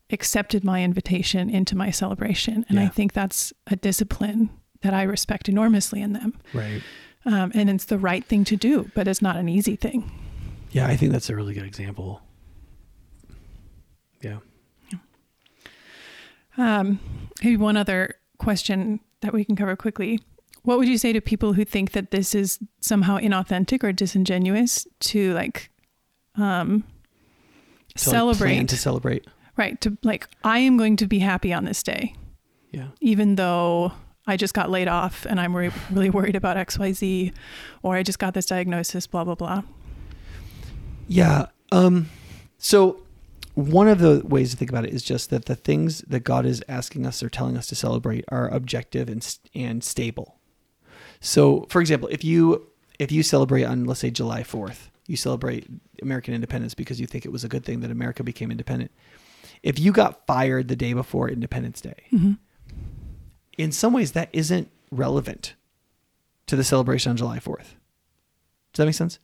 accepted 0.09 0.65
my 0.65 0.83
invitation 0.83 1.51
into 1.51 1.77
my 1.77 1.91
celebration. 1.91 2.65
And 2.71 2.81
I 2.81 2.89
think 2.89 3.13
that's 3.13 3.53
a 3.67 3.77
discipline 3.77 4.49
that 4.81 4.95
I 4.95 5.03
respect 5.03 5.47
enormously 5.51 6.01
in 6.01 6.15
them. 6.15 6.33
Right. 6.55 6.81
Um, 7.27 7.53
and 7.55 7.69
it's 7.69 7.85
the 7.85 7.99
right 7.99 8.25
thing 8.25 8.45
to 8.45 8.57
do, 8.57 8.91
but 8.95 9.07
it's 9.09 9.21
not 9.21 9.37
an 9.37 9.47
easy 9.51 9.77
thing. 9.77 10.11
Yeah, 10.71 10.87
I 10.87 10.97
think 10.97 11.13
that's 11.13 11.29
a 11.29 11.37
really 11.37 11.53
good 11.53 11.67
example. 11.67 12.23
Yeah. 14.23 14.39
Um, 16.61 16.99
maybe 17.43 17.57
one 17.57 17.77
other 17.77 18.15
question 18.39 19.01
that 19.23 19.33
we 19.33 19.45
can 19.45 19.57
cover 19.57 19.77
quickly. 19.77 20.21
What 20.63 20.79
would 20.79 20.89
you 20.89 20.99
say 20.99 21.13
to 21.13 21.21
people 21.21 21.55
who 21.55 21.65
think 21.65 21.93
that 21.93 22.11
this 22.11 22.35
is 22.35 22.59
somehow 22.81 23.19
inauthentic 23.19 23.83
or 23.83 23.93
disingenuous 23.93 24.87
to 25.01 25.33
like 25.33 25.71
um, 26.37 26.81
To, 26.83 28.09
like, 28.11 28.15
celebrate? 28.15 28.49
plan 28.55 28.67
to 28.67 28.77
celebrate. 28.77 29.27
right. 29.57 29.81
To 29.81 29.97
like, 30.03 30.29
I 30.45 30.59
am 30.61 30.77
going 30.77 30.97
to 30.97 31.07
be 31.07 31.19
happy 31.21 31.53
on 31.53 31.65
this 31.65 31.83
day, 31.83 32.15
Yeah. 32.73 32.89
even 33.01 33.37
though 33.37 33.93
I 34.27 34.37
just 34.37 34.53
got 34.55 34.69
laid 34.71 34.87
off 34.89 35.25
and 35.27 35.41
I'm 35.41 35.57
re- 35.57 35.71
really 35.91 36.11
worried 36.11 36.37
about 36.37 36.57
XYZ, 36.59 37.33
or 37.83 37.97
I 37.97 38.03
just 38.03 38.19
got 38.19 38.35
this 38.35 38.47
diagnosis, 38.47 39.07
blah, 39.07 39.25
blah, 39.25 39.35
blah. 39.35 39.63
Yeah. 41.09 41.47
Um, 41.73 42.09
so 42.59 43.01
one 43.55 43.89
of 43.89 43.99
the 43.99 44.23
ways 44.25 44.51
to 44.53 44.57
think 44.57 44.71
about 44.71 44.85
it 44.85 44.93
is 44.95 45.03
just 45.03 45.31
that 45.31 45.47
the 45.47 45.57
things 45.57 46.01
that 46.03 46.21
God 46.21 46.47
is 46.47 46.63
asking 46.69 47.07
us 47.07 47.23
or 47.23 47.29
telling 47.29 47.57
us 47.57 47.67
to 47.69 47.75
celebrate 47.75 48.25
are 48.29 48.49
objective 48.49 49.09
and 49.09 49.37
and 49.55 49.83
stable. 49.85 50.37
So, 51.21 51.67
for 51.69 51.81
example, 51.81 52.09
if 52.11 52.25
you 52.25 52.69
if 52.99 53.11
you 53.13 53.23
celebrate 53.23 53.65
on 53.65 53.85
let's 53.85 54.01
say 54.01 54.11
July 54.11 54.43
4th, 54.43 54.89
you 55.07 55.17
celebrate 55.17 55.67
American 56.01 56.33
independence 56.35 56.75
because 56.75 57.01
you 57.01 57.07
think 57.07 57.25
it 57.27 57.33
was 57.33 57.45
a 57.45 57.49
good 57.49 57.65
thing 57.65 57.81
that 57.81 57.91
America 57.91 58.23
became 58.23 58.51
independent. 58.51 58.91
If 59.63 59.79
you 59.79 59.93
got 59.93 60.27
fired 60.27 60.69
the 60.69 60.77
day 60.77 60.93
before 60.93 61.29
Independence 61.29 61.81
Day, 61.81 61.95
Mm-hmm. 62.13 62.33
in 63.59 63.73
some 63.73 63.93
ways 63.93 64.13
that 64.13 64.29
isn't 64.33 64.71
relevant 64.91 65.55
to 66.47 66.57
the 66.57 66.65
celebration 66.65 67.11
on 67.11 67.17
July 67.17 67.39
4th. 67.39 67.75
Does 68.73 68.77
that 68.79 68.87
make 68.87 68.95
sense? 68.95 69.19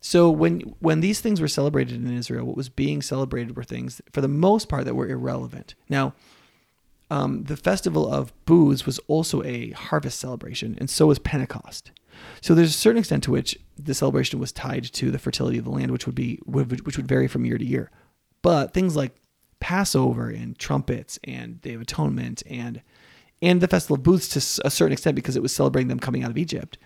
So 0.00 0.30
when 0.30 0.60
when 0.80 1.00
these 1.00 1.20
things 1.20 1.40
were 1.40 1.48
celebrated 1.48 1.96
in 1.96 2.16
Israel, 2.16 2.46
what 2.46 2.56
was 2.56 2.68
being 2.68 3.02
celebrated 3.02 3.56
were 3.56 3.64
things 3.64 4.00
for 4.12 4.20
the 4.20 4.28
most 4.28 4.68
part 4.68 4.84
that 4.84 4.94
were 4.94 5.08
irrelevant. 5.08 5.74
Now, 5.88 6.14
um, 7.10 7.44
the 7.44 7.56
festival 7.56 8.12
of 8.12 8.32
booths 8.44 8.86
was 8.86 8.98
also 9.08 9.42
a 9.42 9.70
harvest 9.70 10.20
celebration, 10.20 10.76
and 10.78 10.88
so 10.88 11.06
was 11.06 11.18
Pentecost. 11.18 11.90
So 12.40 12.54
there's 12.54 12.70
a 12.70 12.78
certain 12.78 12.98
extent 12.98 13.22
to 13.24 13.30
which 13.30 13.58
the 13.78 13.94
celebration 13.94 14.38
was 14.38 14.52
tied 14.52 14.84
to 14.84 15.10
the 15.10 15.18
fertility 15.18 15.58
of 15.58 15.64
the 15.64 15.70
land, 15.70 15.90
which 15.90 16.06
would 16.06 16.14
be 16.14 16.36
which 16.44 16.96
would 16.96 17.08
vary 17.08 17.28
from 17.28 17.44
year 17.44 17.58
to 17.58 17.64
year. 17.64 17.90
But 18.42 18.72
things 18.72 18.94
like 18.94 19.14
Passover 19.60 20.28
and 20.28 20.58
trumpets 20.58 21.18
and 21.24 21.60
Day 21.60 21.74
of 21.74 21.80
Atonement 21.80 22.42
and 22.48 22.82
and 23.40 23.60
the 23.60 23.68
festival 23.68 23.96
of 23.96 24.02
booths 24.02 24.28
to 24.28 24.66
a 24.66 24.70
certain 24.70 24.92
extent 24.92 25.14
because 25.14 25.36
it 25.36 25.42
was 25.42 25.54
celebrating 25.54 25.88
them 25.88 26.00
coming 26.00 26.24
out 26.24 26.30
of 26.30 26.38
Egypt. 26.38 26.76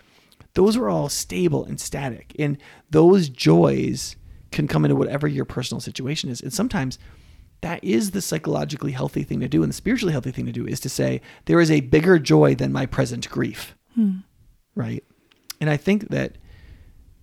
Those 0.55 0.77
were 0.77 0.91
all 0.91 1.09
stable 1.09 1.65
and 1.65 1.81
static, 1.81 2.35
and 2.39 2.59
those 2.91 3.29
joys 3.29 4.17
can 4.51 4.69
come 4.69 4.85
into 4.85 4.97
whatever 4.97 5.27
your 5.27 5.47
personal 5.47 5.81
situation 5.81 6.29
is. 6.29 6.41
And 6.41 6.53
sometimes 6.53 6.99
that 7.63 7.83
is 7.83 8.11
the 8.11 8.21
psychologically 8.21 8.93
healthy 8.93 9.23
thing 9.23 9.41
to 9.41 9.49
do, 9.49 9.63
and 9.63 9.71
the 9.71 9.77
spiritually 9.77 10.13
healthy 10.13 10.31
thing 10.31 10.47
to 10.47 10.53
do 10.53 10.67
is 10.67 10.81
to 10.81 10.89
say 10.89 11.21
there 11.47 11.61
is 11.61 11.71
a 11.71 11.81
bigger 11.81 12.19
joy 12.19 12.55
than 12.55 12.73
my 12.73 12.87
present 12.87 13.29
grief, 13.31 13.75
hmm. 13.95 14.19
right? 14.75 15.05
And 15.61 15.71
I 15.71 15.77
think 15.77 16.09
that 16.09 16.37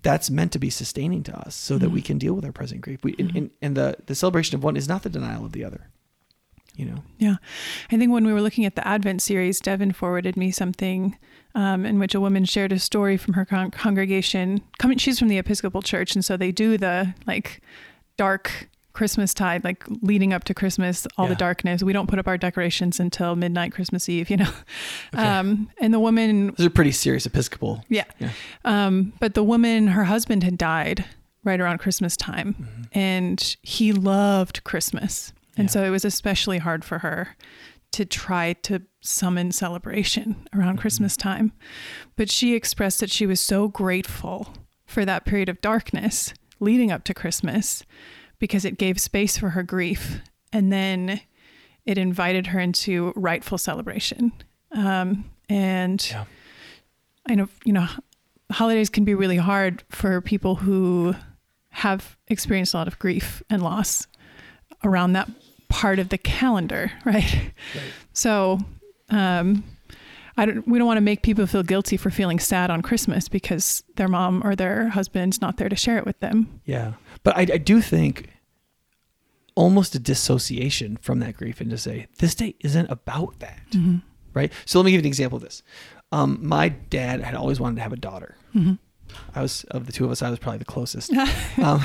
that's 0.02 0.30
meant 0.30 0.54
to 0.54 0.60
be 0.60 0.70
sustaining 0.70 1.24
to 1.24 1.38
us 1.38 1.56
so 1.56 1.78
that 1.78 1.90
we 1.90 2.00
hmm. 2.00 2.06
can 2.06 2.18
deal 2.18 2.34
with 2.34 2.46
our 2.46 2.52
present 2.52 2.82
grief. 2.82 3.04
We, 3.04 3.16
and, 3.20 3.32
hmm. 3.32 3.38
and, 3.38 3.50
and 3.62 3.78
the, 3.78 3.98
the 4.06 4.16
celebration 4.16 4.56
of 4.56 4.64
one 4.64 4.78
is 4.78 4.88
not 4.88 5.04
the 5.04 5.10
denial 5.10 5.46
of 5.46 5.52
the 5.52 5.66
other. 5.66 5.90
You 6.80 6.86
know, 6.86 7.04
Yeah. 7.18 7.36
I 7.92 7.98
think 7.98 8.12
when 8.12 8.26
we 8.26 8.32
were 8.34 8.42
looking 8.42 8.66
at 8.66 8.76
the 8.76 8.88
Advent 8.88 9.22
series, 9.22 9.60
Devin 9.60 9.92
forwarded 9.92 10.38
me 10.38 10.50
something 10.52 11.18
um, 11.56 11.86
in 11.86 12.00
which 12.00 12.16
a 12.16 12.20
woman 12.22 12.46
shared 12.46 12.72
a 12.72 12.80
story 12.80 13.18
from 13.18 13.34
her 13.34 13.44
con- 13.46 13.72
congregation. 13.72 14.62
Coming, 14.78 14.98
she's 14.98 15.20
from 15.20 15.28
the 15.28 15.38
Episcopal 15.38 15.82
Church, 15.82 16.16
and 16.16 16.24
so 16.24 16.38
they 16.38 16.52
do 16.52 16.78
the 16.78 17.14
like 17.28 17.62
dark 18.18 18.70
Christmas 18.94 19.34
tide, 19.34 19.64
like 19.64 19.84
leading 20.02 20.34
up 20.34 20.44
to 20.46 20.54
Christmas, 20.54 21.08
all 21.18 21.28
the 21.28 21.36
darkness. 21.36 21.82
We 21.84 21.94
don't 21.94 22.08
put 22.08 22.20
up 22.20 22.28
our 22.28 22.38
decorations 22.38 23.00
until 23.00 23.36
midnight 23.36 23.72
Christmas 23.72 24.10
Eve, 24.10 24.30
you 24.30 24.38
know. 24.38 24.52
Um, 25.14 25.70
and 25.82 25.94
the 25.94 26.00
woman, 26.00 26.54
those 26.58 26.68
are 26.68 26.70
pretty 26.70 26.92
serious 26.92 27.26
Episcopal. 27.26 27.84
yeah. 27.90 28.04
Yeah. 28.20 28.32
Um, 28.66 29.14
but 29.20 29.34
the 29.34 29.44
woman, 29.44 29.88
her 29.88 30.04
husband 30.06 30.44
had 30.44 30.58
died 30.58 31.04
right 31.44 31.60
around 31.60 31.80
Christmas 31.80 32.16
time, 32.18 32.56
Mm-hmm. 32.60 32.84
and 33.00 33.56
he 33.64 33.92
loved 33.94 34.64
Christmas. 34.64 35.34
And 35.60 35.68
Yeah. 35.68 35.72
so 35.74 35.84
it 35.84 35.90
was 35.90 36.06
especially 36.06 36.58
hard 36.58 36.84
for 36.86 37.00
her 37.00 37.36
to 37.92 38.06
try 38.06 38.54
to 38.54 38.82
summon 39.02 39.52
celebration 39.52 40.48
around 40.54 40.74
Mm-hmm. 40.74 40.82
Christmas 40.82 41.18
time. 41.18 41.52
But 42.16 42.30
she 42.32 42.56
expressed 42.56 43.00
that 43.02 43.10
she 43.12 43.26
was 43.26 43.42
so 43.42 43.68
grateful 43.68 44.54
for 44.86 45.06
that 45.06 45.26
period 45.26 45.50
of 45.50 45.62
darkness 45.62 46.34
leading 46.60 46.92
up 46.92 47.04
to 47.06 47.14
Christmas 47.14 47.84
because 48.40 48.66
it 48.66 48.78
gave 48.78 49.00
space 49.00 49.38
for 49.38 49.50
her 49.50 49.64
grief. 49.64 50.22
And 50.54 50.72
then 50.72 51.22
it 51.86 51.98
invited 51.98 52.48
her 52.48 52.60
into 52.60 53.12
rightful 53.16 53.58
celebration. 53.58 54.32
Um, 54.72 55.26
and 55.50 56.06
Yeah. 56.10 56.26
I 57.28 57.36
know, 57.36 57.50
you 57.66 57.74
know, 57.74 57.88
holidays 58.52 58.90
can 58.90 59.04
be 59.04 59.14
really 59.14 59.38
hard 59.38 59.84
for 59.90 60.22
people 60.22 60.56
who 60.56 61.16
have 61.72 62.18
experienced 62.28 62.74
a 62.74 62.78
lot 62.78 62.88
of 62.88 62.98
grief 63.00 63.44
and 63.50 63.62
loss 63.62 64.08
around 64.84 65.14
that 65.14 65.30
part 65.70 66.00
of 66.00 66.10
the 66.10 66.18
calendar, 66.18 66.92
right? 67.06 67.52
So, 68.14 68.60
um, 69.10 69.64
I 70.38 70.46
don't, 70.46 70.68
we 70.68 70.78
don't 70.78 70.88
want 70.88 70.98
to 70.98 71.02
make 71.02 71.22
people 71.22 71.46
feel 71.48 71.64
guilty 71.64 71.98
for 71.98 72.10
feeling 72.10 72.40
sad 72.40 72.70
on 72.70 72.82
Christmas 72.82 73.28
because 73.28 73.84
their 73.96 74.08
mom 74.08 74.42
or 74.46 74.56
their 74.56 74.88
husband's 74.90 75.42
not 75.42 75.58
there 75.58 75.68
to 75.68 75.76
share 75.76 75.98
it 75.98 76.06
with 76.06 76.20
them. 76.22 76.62
Yeah. 76.66 76.94
But 77.24 77.36
I, 77.36 77.42
I 77.42 77.58
do 77.58 77.82
think 77.82 78.30
almost 79.56 79.96
a 79.96 80.00
dissociation 80.00 80.96
from 81.02 81.20
that 81.20 81.36
grief 81.36 81.60
and 81.60 81.70
to 81.72 81.78
say, 81.78 82.08
this 82.20 82.36
day 82.36 82.56
isn't 82.62 82.90
about 82.90 83.40
that. 83.40 83.60
Right. 84.34 84.54
So 84.66 84.80
let 84.80 84.86
me 84.86 84.92
give 84.92 85.00
you 85.00 85.04
an 85.04 85.08
example 85.08 85.36
of 85.38 85.44
this. 85.44 85.62
Um, 86.14 86.40
my 86.42 86.70
dad 86.70 87.22
had 87.22 87.36
always 87.36 87.60
wanted 87.60 87.76
to 87.76 87.82
have 87.82 87.92
a 87.94 87.98
daughter. 87.98 88.38
I 89.36 89.42
was 89.42 89.64
of 89.66 89.86
the 89.86 89.92
two 89.92 90.06
of 90.06 90.12
us, 90.12 90.22
I 90.22 90.30
was 90.30 90.40
probably 90.40 90.60
the 90.60 90.66
closest. 90.66 91.14
um, 91.58 91.82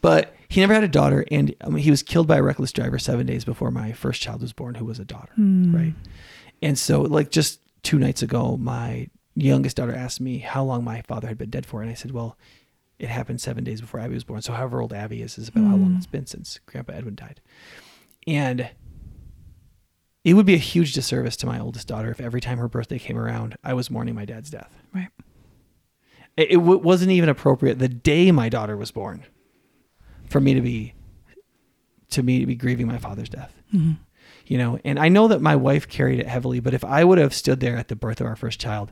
but 0.00 0.34
he 0.48 0.60
never 0.60 0.74
had 0.74 0.84
a 0.84 0.88
daughter, 0.88 1.24
and 1.30 1.54
I 1.60 1.68
mean, 1.68 1.82
he 1.82 1.90
was 1.90 2.02
killed 2.02 2.26
by 2.26 2.38
a 2.38 2.42
reckless 2.42 2.72
driver 2.72 2.98
seven 2.98 3.26
days 3.26 3.44
before 3.44 3.70
my 3.70 3.92
first 3.92 4.22
child 4.22 4.40
was 4.40 4.52
born, 4.52 4.74
who 4.74 4.84
was 4.84 4.98
a 4.98 5.04
daughter. 5.04 5.32
Right. 5.36 5.94
And 6.62 6.78
so, 6.78 7.02
like, 7.02 7.30
just 7.30 7.60
two 7.82 7.98
nights 7.98 8.22
ago, 8.22 8.56
my 8.56 9.08
youngest 9.34 9.76
daughter 9.76 9.94
asked 9.94 10.20
me 10.20 10.38
how 10.38 10.64
long 10.64 10.84
my 10.84 11.02
father 11.02 11.28
had 11.28 11.38
been 11.38 11.50
dead 11.50 11.66
for. 11.66 11.82
And 11.82 11.90
I 11.90 11.94
said, 11.94 12.10
Well, 12.10 12.36
it 12.98 13.08
happened 13.08 13.40
seven 13.40 13.64
days 13.64 13.80
before 13.80 14.00
Abby 14.00 14.14
was 14.14 14.24
born. 14.24 14.42
So, 14.42 14.52
however 14.52 14.80
old 14.80 14.92
Abby 14.92 15.22
is, 15.22 15.38
is 15.38 15.48
about 15.48 15.64
how 15.64 15.76
long 15.76 15.94
it's 15.96 16.06
been 16.06 16.26
since 16.26 16.58
Grandpa 16.66 16.94
Edwin 16.94 17.14
died. 17.14 17.40
And 18.26 18.70
it 20.24 20.34
would 20.34 20.46
be 20.46 20.54
a 20.54 20.58
huge 20.58 20.92
disservice 20.92 21.36
to 21.36 21.46
my 21.46 21.58
oldest 21.58 21.88
daughter 21.88 22.10
if 22.10 22.20
every 22.20 22.40
time 22.40 22.58
her 22.58 22.68
birthday 22.68 22.98
came 22.98 23.16
around, 23.16 23.56
I 23.62 23.74
was 23.74 23.90
mourning 23.90 24.14
my 24.14 24.24
dad's 24.24 24.50
death. 24.50 24.76
Right. 24.92 25.08
It, 26.38 26.52
it 26.52 26.56
w- 26.56 26.78
wasn't 26.78 27.10
even 27.10 27.28
appropriate 27.28 27.78
the 27.78 27.88
day 27.88 28.30
my 28.32 28.48
daughter 28.48 28.76
was 28.76 28.90
born 28.90 29.24
for 30.30 30.40
me 30.40 30.54
to 30.54 30.60
be 30.62 30.94
to 32.10 32.22
me 32.22 32.38
to 32.40 32.46
be 32.46 32.54
grieving 32.54 32.86
my 32.86 32.98
father's 32.98 33.28
death. 33.28 33.54
Mm-hmm. 33.74 33.92
You 34.46 34.56
know, 34.56 34.78
and 34.84 34.98
I 34.98 35.08
know 35.08 35.28
that 35.28 35.42
my 35.42 35.56
wife 35.56 35.86
carried 35.88 36.18
it 36.20 36.26
heavily, 36.26 36.60
but 36.60 36.72
if 36.72 36.82
I 36.84 37.04
would 37.04 37.18
have 37.18 37.34
stood 37.34 37.60
there 37.60 37.76
at 37.76 37.88
the 37.88 37.96
birth 37.96 38.20
of 38.22 38.26
our 38.26 38.36
first 38.36 38.58
child 38.58 38.90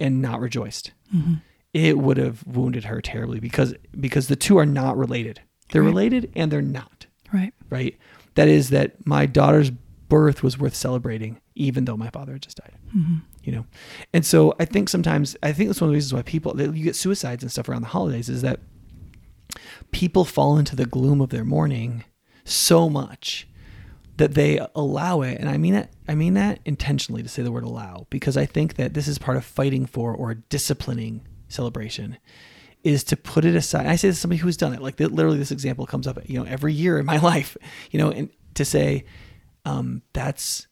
and 0.00 0.20
not 0.20 0.40
rejoiced, 0.40 0.90
mm-hmm. 1.14 1.34
it 1.72 1.96
would 1.98 2.16
have 2.16 2.44
wounded 2.44 2.84
her 2.84 3.00
terribly 3.00 3.38
because 3.38 3.74
because 4.00 4.26
the 4.28 4.34
two 4.36 4.56
are 4.58 4.66
not 4.66 4.96
related. 4.96 5.40
They're 5.70 5.82
Right. 5.82 5.88
related 5.88 6.32
and 6.34 6.50
they're 6.50 6.62
not 6.62 7.06
Right. 7.32 7.52
right? 7.68 7.96
That 8.34 8.48
is 8.48 8.70
that 8.70 9.06
my 9.06 9.26
daughter's 9.26 9.70
birth 9.70 10.42
was 10.42 10.58
worth 10.58 10.74
celebrating, 10.74 11.40
even 11.54 11.84
though 11.84 11.96
my 11.96 12.10
father 12.10 12.32
had 12.32 12.42
just 12.42 12.56
died. 12.56 12.72
Mm-hmm. 12.96 13.16
You 13.42 13.52
know, 13.52 13.66
and 14.12 14.24
so 14.24 14.54
I 14.60 14.66
think 14.66 14.88
sometimes 14.88 15.36
I 15.42 15.52
think 15.52 15.68
that's 15.68 15.80
one 15.80 15.88
of 15.88 15.92
the 15.92 15.96
reasons 15.96 16.12
why 16.12 16.22
people 16.22 16.60
you 16.60 16.84
get 16.84 16.96
suicides 16.96 17.42
and 17.42 17.50
stuff 17.50 17.68
around 17.68 17.82
the 17.82 17.88
holidays 17.88 18.28
is 18.28 18.42
that 18.42 18.60
people 19.92 20.24
fall 20.24 20.58
into 20.58 20.76
the 20.76 20.86
gloom 20.86 21.20
of 21.20 21.30
their 21.30 21.44
mourning 21.44 22.04
so 22.44 22.90
much 22.90 23.48
that 24.18 24.34
they 24.34 24.60
allow 24.74 25.22
it. 25.22 25.38
And 25.40 25.48
i 25.48 25.56
mean 25.56 25.72
that 25.72 25.90
i 26.06 26.14
mean 26.14 26.34
that 26.34 26.60
intentionally 26.66 27.22
to 27.22 27.28
say 27.28 27.42
the 27.42 27.50
word 27.50 27.64
allow 27.64 28.06
because 28.10 28.36
i 28.36 28.44
think 28.44 28.74
that 28.74 28.92
this 28.92 29.08
is 29.08 29.18
part 29.18 29.38
of 29.38 29.44
fighting 29.44 29.86
for 29.86 30.14
or 30.14 30.34
disciplining 30.34 31.22
celebration 31.48 32.18
is 32.82 33.04
to 33.04 33.16
put 33.16 33.44
it 33.44 33.54
aside. 33.54 33.86
I 33.86 33.96
say 33.96 34.08
this 34.08 34.16
to 34.16 34.20
somebody 34.22 34.38
who's 34.38 34.56
done 34.56 34.74
it 34.74 34.80
like 34.80 34.98
literally 35.00 35.38
this 35.38 35.50
example 35.50 35.86
comes 35.86 36.06
up 36.06 36.18
you 36.28 36.38
know 36.38 36.44
every 36.44 36.72
year 36.72 36.98
in 36.98 37.06
my 37.06 37.16
life 37.32 37.56
you 37.90 37.98
know 37.98 38.10
and 38.10 38.30
to 38.54 38.64
say 38.64 39.04
um, 39.64 40.02
that's 40.12 40.66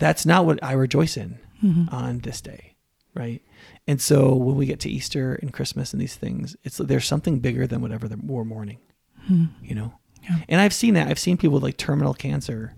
that's 0.00 0.26
not 0.26 0.44
what 0.44 0.62
i 0.64 0.72
rejoice 0.72 1.16
in 1.16 1.38
mm-hmm. 1.62 1.94
on 1.94 2.18
this 2.18 2.40
day 2.40 2.70
right? 3.14 3.42
And 3.86 4.00
so 4.00 4.34
when 4.34 4.56
we 4.56 4.66
get 4.66 4.80
to 4.80 4.90
easter 4.90 5.34
and 5.34 5.52
christmas 5.52 5.92
and 5.92 6.00
these 6.00 6.16
things 6.16 6.56
it's 6.64 6.78
there's 6.78 7.06
something 7.06 7.40
bigger 7.40 7.66
than 7.66 7.80
whatever 7.80 8.08
the- 8.08 8.18
we're 8.22 8.44
mourning 8.44 8.78
hmm. 9.26 9.46
you 9.62 9.74
know? 9.74 9.94
Yeah. 10.22 10.38
and 10.48 10.60
i've 10.60 10.74
seen 10.74 10.94
that. 10.94 11.08
I've 11.08 11.18
seen 11.18 11.36
people 11.36 11.54
with 11.54 11.62
like 11.62 11.76
terminal 11.76 12.14
cancer 12.14 12.74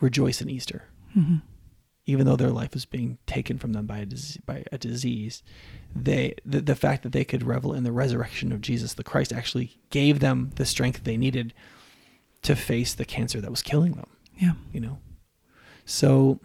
rejoice 0.00 0.40
in 0.40 0.48
easter 0.48 0.84
mm-hmm. 1.16 1.36
even 2.06 2.26
though 2.26 2.36
their 2.36 2.50
life 2.50 2.74
was 2.74 2.84
being 2.84 3.18
taken 3.26 3.58
from 3.58 3.72
them 3.72 3.86
by 3.86 3.98
a 3.98 4.06
disease, 4.06 4.38
by 4.46 4.64
a 4.70 4.78
disease. 4.78 5.42
They 5.96 6.34
the, 6.44 6.60
the 6.60 6.76
fact 6.76 7.02
that 7.02 7.12
they 7.12 7.24
could 7.24 7.42
revel 7.42 7.72
in 7.72 7.84
the 7.84 7.92
resurrection 7.92 8.52
of 8.52 8.60
jesus 8.60 8.94
the 8.94 9.04
christ 9.04 9.32
actually 9.32 9.80
gave 9.90 10.20
them 10.20 10.50
the 10.56 10.66
strength 10.66 11.02
they 11.04 11.16
needed 11.16 11.52
to 12.42 12.54
face 12.54 12.94
the 12.94 13.04
cancer 13.04 13.40
that 13.40 13.50
was 13.50 13.62
killing 13.62 13.92
them 13.92 14.06
Yeah. 14.36 14.52
you 14.72 14.80
know 14.80 14.98
so 15.88 16.38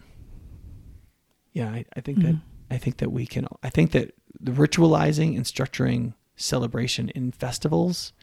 yeah 1.51 1.69
i, 1.69 1.85
I 1.95 2.01
think 2.01 2.19
that 2.23 2.35
i 2.71 2.77
think 2.77 2.97
that 2.97 3.11
we 3.11 3.25
can 3.25 3.45
i 3.61 3.69
think 3.69 3.91
that 3.91 4.13
the 4.39 4.51
ritualizing 4.51 5.35
and 5.35 5.45
structuring 5.45 6.13
celebration 6.35 7.09
in 7.09 7.31
festivals 7.31 8.13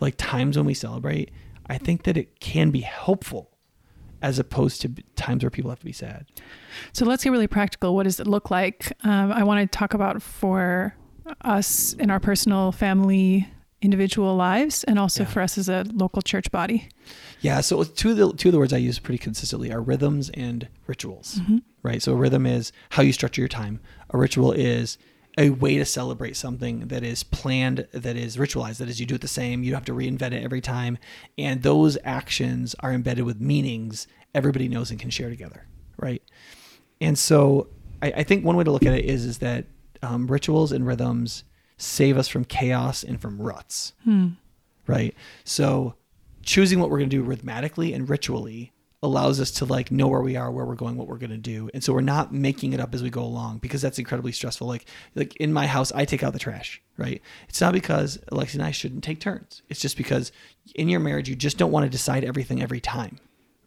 like 0.00 0.14
times 0.16 0.56
when 0.56 0.66
we 0.66 0.74
celebrate 0.74 1.30
i 1.66 1.76
think 1.78 2.04
that 2.04 2.16
it 2.16 2.38
can 2.40 2.70
be 2.70 2.80
helpful 2.80 3.50
as 4.22 4.38
opposed 4.38 4.80
to 4.82 4.88
times 5.16 5.42
where 5.44 5.50
people 5.50 5.70
have 5.70 5.78
to 5.80 5.84
be 5.84 5.92
sad 5.92 6.26
So 6.92 7.04
let's 7.04 7.22
get 7.24 7.30
really 7.30 7.46
practical. 7.48 7.94
What 7.94 8.02
does 8.04 8.18
it 8.20 8.26
look 8.26 8.50
like? 8.50 8.92
Um, 9.04 9.32
I 9.32 9.42
want 9.44 9.60
to 9.70 9.78
talk 9.78 9.94
about 9.94 10.22
for 10.22 10.94
us 11.42 11.92
in 11.94 12.10
our 12.10 12.18
personal, 12.20 12.72
family, 12.72 13.46
individual 13.80 14.34
lives, 14.36 14.82
and 14.84 14.98
also 14.98 15.22
Yeah. 15.22 15.28
for 15.30 15.40
us 15.42 15.56
as 15.58 15.68
a 15.68 15.84
local 15.92 16.20
church 16.22 16.50
body. 16.50 16.88
Yeah, 17.40 17.60
so 17.60 17.84
two 17.84 18.10
of 18.10 18.16
the 18.16 18.32
two 18.32 18.48
of 18.48 18.52
the 18.52 18.58
words 18.58 18.72
I 18.72 18.78
use 18.78 18.98
pretty 18.98 19.18
consistently 19.18 19.72
are 19.72 19.80
rhythms 19.80 20.30
and 20.30 20.68
rituals. 20.86 21.40
Right? 21.82 22.02
So 22.02 22.12
a 22.12 22.16
rhythm 22.16 22.46
is 22.46 22.72
how 22.90 23.02
you 23.02 23.12
structure 23.12 23.40
your 23.40 23.48
time. 23.48 23.80
A 24.10 24.18
ritual 24.18 24.52
is 24.52 24.98
a 25.36 25.50
way 25.50 25.78
to 25.78 25.84
celebrate 25.84 26.36
something 26.36 26.88
that 26.88 27.04
is 27.04 27.22
planned, 27.22 27.86
that 27.92 28.16
is 28.16 28.36
ritualized, 28.36 28.78
that 28.78 28.88
is 28.88 28.98
you 28.98 29.06
do 29.06 29.14
it 29.14 29.20
the 29.20 29.28
same, 29.28 29.62
you 29.62 29.70
don't 29.70 29.78
have 29.78 29.84
to 29.86 29.92
reinvent 29.94 30.32
it 30.32 30.42
every 30.42 30.60
time. 30.60 30.98
And 31.36 31.62
those 31.62 31.96
actions 32.02 32.74
are 32.80 32.92
embedded 32.92 33.24
with 33.24 33.40
meanings 33.40 34.08
everybody 34.34 34.68
knows 34.68 34.90
and 34.90 34.98
can 34.98 35.10
share 35.10 35.30
together. 35.30 35.66
Right. 35.96 36.22
And 37.00 37.16
so 37.16 37.68
I, 38.02 38.12
I 38.16 38.22
think 38.24 38.44
one 38.44 38.56
way 38.56 38.64
to 38.64 38.70
look 38.72 38.84
at 38.84 38.94
it 38.94 39.04
is 39.04 39.24
is 39.24 39.38
that 39.38 39.66
um, 40.02 40.26
rituals 40.26 40.72
and 40.72 40.86
rhythms 40.86 41.44
save 41.76 42.18
us 42.18 42.26
from 42.26 42.44
chaos 42.44 43.04
and 43.04 43.20
from 43.20 43.40
ruts 43.40 43.92
right? 44.88 45.14
So 45.44 45.94
choosing 46.42 46.80
what 46.80 46.90
we're 46.90 46.98
going 46.98 47.10
to 47.10 47.16
do 47.16 47.24
rhythmatically 47.24 47.94
and 47.94 48.08
ritually 48.08 48.72
allows 49.02 49.40
us 49.40 49.52
to 49.52 49.64
like 49.64 49.92
know 49.92 50.08
where 50.08 50.22
we 50.22 50.36
are, 50.36 50.50
where 50.50 50.64
we're 50.64 50.74
going, 50.74 50.96
what 50.96 51.06
we're 51.06 51.18
going 51.18 51.30
to 51.30 51.36
do. 51.36 51.70
And 51.72 51.84
so 51.84 51.92
we're 51.92 52.00
not 52.00 52.32
making 52.32 52.72
it 52.72 52.80
up 52.80 52.94
as 52.94 53.02
we 53.02 53.10
go 53.10 53.22
along 53.22 53.58
because 53.58 53.80
that's 53.80 53.98
incredibly 53.98 54.32
stressful. 54.32 54.66
Like 54.66 54.86
like 55.14 55.36
in 55.36 55.52
my 55.52 55.66
house, 55.66 55.92
I 55.92 56.04
take 56.04 56.22
out 56.22 56.32
the 56.32 56.38
trash, 56.38 56.82
right? 56.96 57.22
It's 57.48 57.60
not 57.60 57.72
because 57.72 58.18
Alexi 58.32 58.54
and 58.54 58.64
I 58.64 58.72
shouldn't 58.72 59.04
take 59.04 59.20
turns. 59.20 59.62
It's 59.68 59.80
just 59.80 59.96
because 59.96 60.32
in 60.74 60.88
your 60.88 61.00
marriage 61.00 61.28
you 61.28 61.36
just 61.36 61.58
don't 61.58 61.70
want 61.70 61.84
to 61.84 61.90
decide 61.90 62.24
everything 62.24 62.60
every 62.62 62.80
time. 62.80 63.18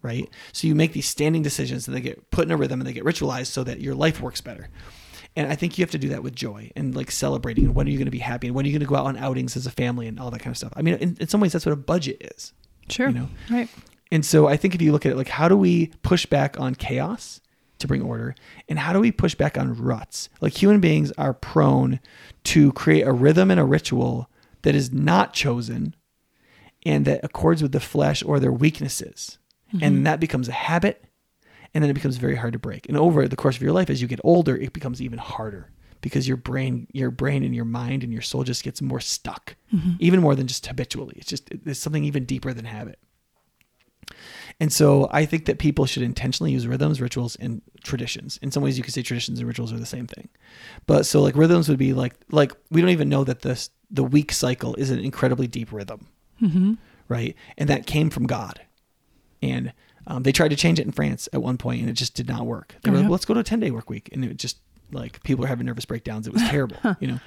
Right. 0.01 0.27
So 0.51 0.65
you 0.65 0.73
make 0.73 0.93
these 0.93 1.07
standing 1.07 1.43
decisions 1.43 1.87
and 1.87 1.95
they 1.95 2.01
get 2.01 2.31
put 2.31 2.45
in 2.45 2.51
a 2.51 2.57
rhythm 2.57 2.81
and 2.81 2.87
they 2.87 2.93
get 2.93 3.05
ritualized 3.05 3.47
so 3.47 3.63
that 3.63 3.81
your 3.81 3.93
life 3.93 4.19
works 4.19 4.41
better. 4.41 4.69
And 5.35 5.49
I 5.49 5.55
think 5.55 5.77
you 5.77 5.83
have 5.83 5.91
to 5.91 5.97
do 5.97 6.09
that 6.09 6.23
with 6.23 6.35
joy 6.35 6.71
and 6.75 6.95
like 6.95 7.11
celebrating. 7.11 7.65
And 7.65 7.75
when 7.75 7.87
are 7.87 7.89
you 7.89 7.97
going 7.97 8.05
to 8.05 8.11
be 8.11 8.17
happy? 8.17 8.47
And 8.47 8.55
when 8.55 8.65
are 8.65 8.67
you 8.67 8.73
going 8.73 8.85
to 8.85 8.89
go 8.89 8.95
out 8.95 9.05
on 9.05 9.15
outings 9.15 9.55
as 9.55 9.65
a 9.65 9.71
family 9.71 10.07
and 10.07 10.19
all 10.19 10.31
that 10.31 10.39
kind 10.39 10.51
of 10.51 10.57
stuff? 10.57 10.73
I 10.75 10.81
mean, 10.81 10.95
in, 10.95 11.17
in 11.19 11.27
some 11.27 11.39
ways, 11.39 11.53
that's 11.53 11.65
what 11.65 11.71
a 11.71 11.77
budget 11.77 12.17
is. 12.35 12.51
Sure. 12.91 13.09
You 13.09 13.13
know. 13.13 13.29
Right. 13.49 13.69
And 14.11 14.25
so 14.25 14.47
I 14.47 14.57
think 14.57 14.75
if 14.75 14.81
you 14.81 14.91
look 14.91 15.05
at 15.05 15.13
it, 15.13 15.15
like, 15.15 15.29
how 15.29 15.47
do 15.47 15.55
we 15.55 15.87
push 16.03 16.25
back 16.25 16.59
on 16.59 16.75
chaos 16.75 17.39
to 17.79 17.87
bring 17.87 18.01
order? 18.01 18.35
And 18.67 18.77
how 18.77 18.93
do 18.93 18.99
we 18.99 19.11
push 19.11 19.35
back 19.35 19.57
on 19.57 19.73
ruts? 19.73 20.29
Like, 20.41 20.53
human 20.53 20.81
beings 20.81 21.11
are 21.17 21.33
prone 21.33 21.99
to 22.45 22.73
create 22.73 23.03
a 23.03 23.13
rhythm 23.13 23.49
and 23.49 23.59
a 23.59 23.65
ritual 23.65 24.29
that 24.63 24.75
is 24.75 24.91
not 24.91 25.33
chosen 25.33 25.95
and 26.85 27.05
that 27.05 27.23
accords 27.23 27.61
with 27.61 27.71
the 27.71 27.79
flesh 27.79 28.21
or 28.23 28.39
their 28.39 28.51
weaknesses. 28.51 29.37
And 29.71 29.81
mm-hmm. 29.81 30.03
that 30.03 30.19
becomes 30.19 30.49
a 30.49 30.53
habit. 30.53 31.05
And 31.73 31.81
then 31.81 31.89
it 31.89 31.93
becomes 31.93 32.17
very 32.17 32.35
hard 32.35 32.51
to 32.51 32.59
break. 32.59 32.89
And 32.89 32.97
over 32.97 33.25
the 33.29 33.37
course 33.37 33.55
of 33.55 33.61
your 33.61 33.71
life, 33.71 33.89
as 33.89 34.01
you 34.01 34.07
get 34.09 34.19
older, 34.25 34.57
it 34.57 34.73
becomes 34.73 35.01
even 35.01 35.19
harder 35.19 35.71
because 36.01 36.27
your 36.27 36.37
brain, 36.37 36.87
your 36.93 37.11
brain 37.11 37.43
and 37.43 37.55
your 37.55 37.65
mind 37.65 38.03
and 38.03 38.11
your 38.11 38.21
soul 38.21 38.43
just 38.43 38.63
gets 38.63 38.81
more 38.81 38.99
stuck, 38.99 39.55
even 39.99 40.19
more 40.21 40.35
than 40.35 40.47
just 40.47 40.65
habitually. 40.67 41.13
It's 41.17 41.27
just, 41.29 41.49
there's 41.63 41.79
something 41.79 42.03
even 42.03 42.25
deeper 42.25 42.53
than 42.53 42.65
habit. 42.65 42.99
And 44.59 44.71
so 44.73 45.07
I 45.11 45.25
think 45.25 45.45
that 45.45 45.57
people 45.57 45.85
should 45.85 46.03
intentionally 46.03 46.51
use 46.51 46.67
rhythms, 46.67 46.99
rituals, 47.01 47.35
and 47.37 47.61
traditions. 47.83 48.37
In 48.41 48.51
some 48.51 48.61
ways, 48.61 48.77
you 48.77 48.83
could 48.83 48.93
say 48.93 49.01
traditions 49.01 49.39
and 49.39 49.47
rituals 49.47 49.71
are 49.71 49.79
the 49.79 49.85
same 49.85 50.05
thing. 50.07 50.27
But 50.85 51.05
so 51.05 51.21
like 51.21 51.35
rhythms 51.35 51.69
would 51.69 51.79
be 51.79 51.93
like 51.93 52.15
like 52.29 52.51
we 52.69 52.81
don't 52.81 52.89
even 52.89 53.09
know 53.09 53.23
that 53.23 53.41
this 53.41 53.69
the 53.89 54.03
week 54.03 54.31
cycle 54.31 54.75
is 54.75 54.89
an 54.89 54.99
incredibly 54.99 55.47
deep 55.47 55.71
rhythm, 55.71 56.07
right? 57.07 57.35
And 57.57 57.69
that 57.69 57.85
came 57.87 58.09
from 58.09 58.27
God. 58.27 58.61
And 59.41 59.73
um, 60.07 60.23
they 60.23 60.31
tried 60.31 60.49
to 60.49 60.55
change 60.55 60.79
it 60.79 60.85
in 60.85 60.91
France 60.91 61.27
at 61.33 61.41
one 61.41 61.57
point, 61.57 61.81
and 61.81 61.89
it 61.89 61.93
just 61.93 62.13
did 62.15 62.27
not 62.27 62.45
work. 62.45 62.75
They 62.83 62.89
Oh, 62.89 62.93
were 62.93 62.97
like, 62.99 63.05
yeah. 63.05 63.11
let's 63.11 63.25
go 63.25 63.33
to 63.33 63.39
a 63.39 63.43
ten 63.43 63.59
day 63.59 63.71
work 63.71 63.89
week, 63.89 64.09
and 64.11 64.23
it 64.25 64.37
just 64.37 64.57
like 64.91 65.21
people 65.23 65.43
were 65.43 65.47
having 65.47 65.65
nervous 65.65 65.85
breakdowns. 65.85 66.27
It 66.27 66.33
was 66.33 66.43
terrible, 66.43 66.77
you 66.99 67.07
know. 67.07 67.19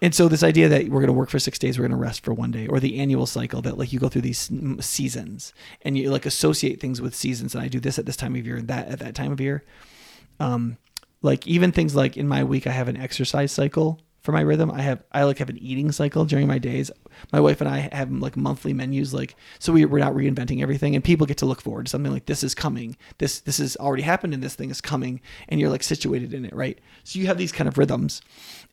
And 0.00 0.14
so 0.14 0.28
this 0.28 0.42
idea 0.42 0.68
that 0.68 0.88
we're 0.88 1.00
going 1.00 1.08
to 1.08 1.12
work 1.12 1.30
for 1.30 1.38
six 1.38 1.58
days, 1.58 1.78
we're 1.78 1.82
going 1.82 1.98
to 1.98 2.02
rest 2.02 2.24
for 2.24 2.32
one 2.32 2.50
day, 2.50 2.66
or 2.66 2.80
the 2.80 2.98
annual 2.98 3.26
cycle 3.26 3.62
that 3.62 3.78
like 3.78 3.92
you 3.92 3.98
go 3.98 4.08
through 4.08 4.22
these 4.22 4.50
seasons 4.80 5.52
and 5.82 5.96
you 5.98 6.10
like 6.10 6.26
associate 6.26 6.80
things 6.80 7.00
with 7.00 7.14
seasons. 7.14 7.54
And 7.54 7.62
I 7.62 7.68
do 7.68 7.80
this 7.80 7.98
at 7.98 8.06
this 8.06 8.16
time 8.16 8.34
of 8.36 8.46
year 8.46 8.56
and 8.56 8.68
that 8.68 8.88
at 8.88 8.98
that 9.00 9.14
time 9.14 9.32
of 9.32 9.40
year. 9.40 9.64
Um, 10.40 10.76
like 11.22 11.46
even 11.46 11.72
things 11.72 11.96
like 11.96 12.16
in 12.16 12.28
my 12.28 12.44
week, 12.44 12.66
I 12.66 12.70
have 12.70 12.88
an 12.88 12.96
exercise 12.96 13.52
cycle 13.52 14.00
for 14.28 14.32
my 14.32 14.42
rhythm. 14.42 14.70
I 14.70 14.82
have 14.82 15.02
I 15.10 15.22
like 15.22 15.38
have 15.38 15.48
an 15.48 15.56
eating 15.56 15.90
cycle 15.90 16.26
during 16.26 16.46
my 16.46 16.58
days. 16.58 16.90
My 17.32 17.40
wife 17.40 17.62
and 17.62 17.70
I 17.70 17.88
have 17.94 18.12
like 18.12 18.36
monthly 18.36 18.74
menus, 18.74 19.14
like 19.14 19.34
so 19.58 19.72
we, 19.72 19.86
we're 19.86 20.00
not 20.00 20.12
reinventing 20.12 20.60
everything, 20.60 20.94
and 20.94 21.02
people 21.02 21.26
get 21.26 21.38
to 21.38 21.46
look 21.46 21.62
forward 21.62 21.86
to 21.86 21.90
something 21.90 22.12
like 22.12 22.26
this 22.26 22.44
is 22.44 22.54
coming. 22.54 22.98
This 23.16 23.40
this 23.40 23.56
has 23.56 23.74
already 23.78 24.02
happened, 24.02 24.34
and 24.34 24.42
this 24.42 24.54
thing 24.54 24.68
is 24.68 24.82
coming, 24.82 25.22
and 25.48 25.58
you're 25.58 25.70
like 25.70 25.82
situated 25.82 26.34
in 26.34 26.44
it, 26.44 26.54
right? 26.54 26.78
So 27.04 27.18
you 27.18 27.26
have 27.26 27.38
these 27.38 27.52
kind 27.52 27.68
of 27.68 27.78
rhythms, 27.78 28.20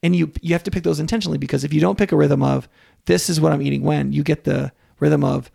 and 0.04 0.14
you 0.14 0.30
you 0.42 0.52
have 0.52 0.64
to 0.64 0.72
pick 0.72 0.84
those 0.84 1.00
intentionally 1.00 1.38
because 1.38 1.64
if 1.64 1.72
you 1.72 1.80
don't 1.80 1.98
pick 1.98 2.12
a 2.12 2.18
rhythm 2.18 2.44
of 2.44 2.68
this 3.06 3.30
is 3.30 3.40
what 3.40 3.54
I'm 3.54 3.62
eating 3.62 3.84
when, 3.84 4.12
you 4.12 4.24
get 4.24 4.44
the 4.44 4.74
rhythm 5.00 5.24
of 5.24 5.50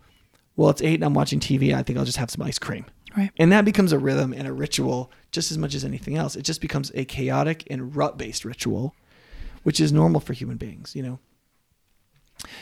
well 0.55 0.71
it's 0.71 0.81
eight 0.81 0.95
and 0.95 1.05
I'm 1.05 1.13
watching 1.13 1.39
TV. 1.39 1.75
I 1.75 1.83
think 1.83 1.99
I'll 1.99 2.05
just 2.05 2.17
have 2.17 2.31
some 2.31 2.41
ice 2.41 2.57
cream. 2.57 2.85
Right. 3.15 3.29
And 3.37 3.51
that 3.51 3.65
becomes 3.65 3.91
a 3.91 3.99
rhythm 3.99 4.33
and 4.33 4.47
a 4.47 4.53
ritual 4.53 5.11
just 5.31 5.51
as 5.51 5.59
much 5.59 5.75
as 5.75 5.85
anything 5.85 6.15
else. 6.15 6.35
It 6.35 6.41
just 6.41 6.59
becomes 6.59 6.91
a 6.95 7.05
chaotic 7.05 7.67
and 7.69 7.95
rut 7.95 8.17
based 8.17 8.45
ritual, 8.45 8.95
which 9.63 9.79
is 9.79 9.91
normal 9.91 10.21
for 10.21 10.33
human 10.33 10.57
beings, 10.57 10.95
you 10.95 11.03
know. 11.03 11.19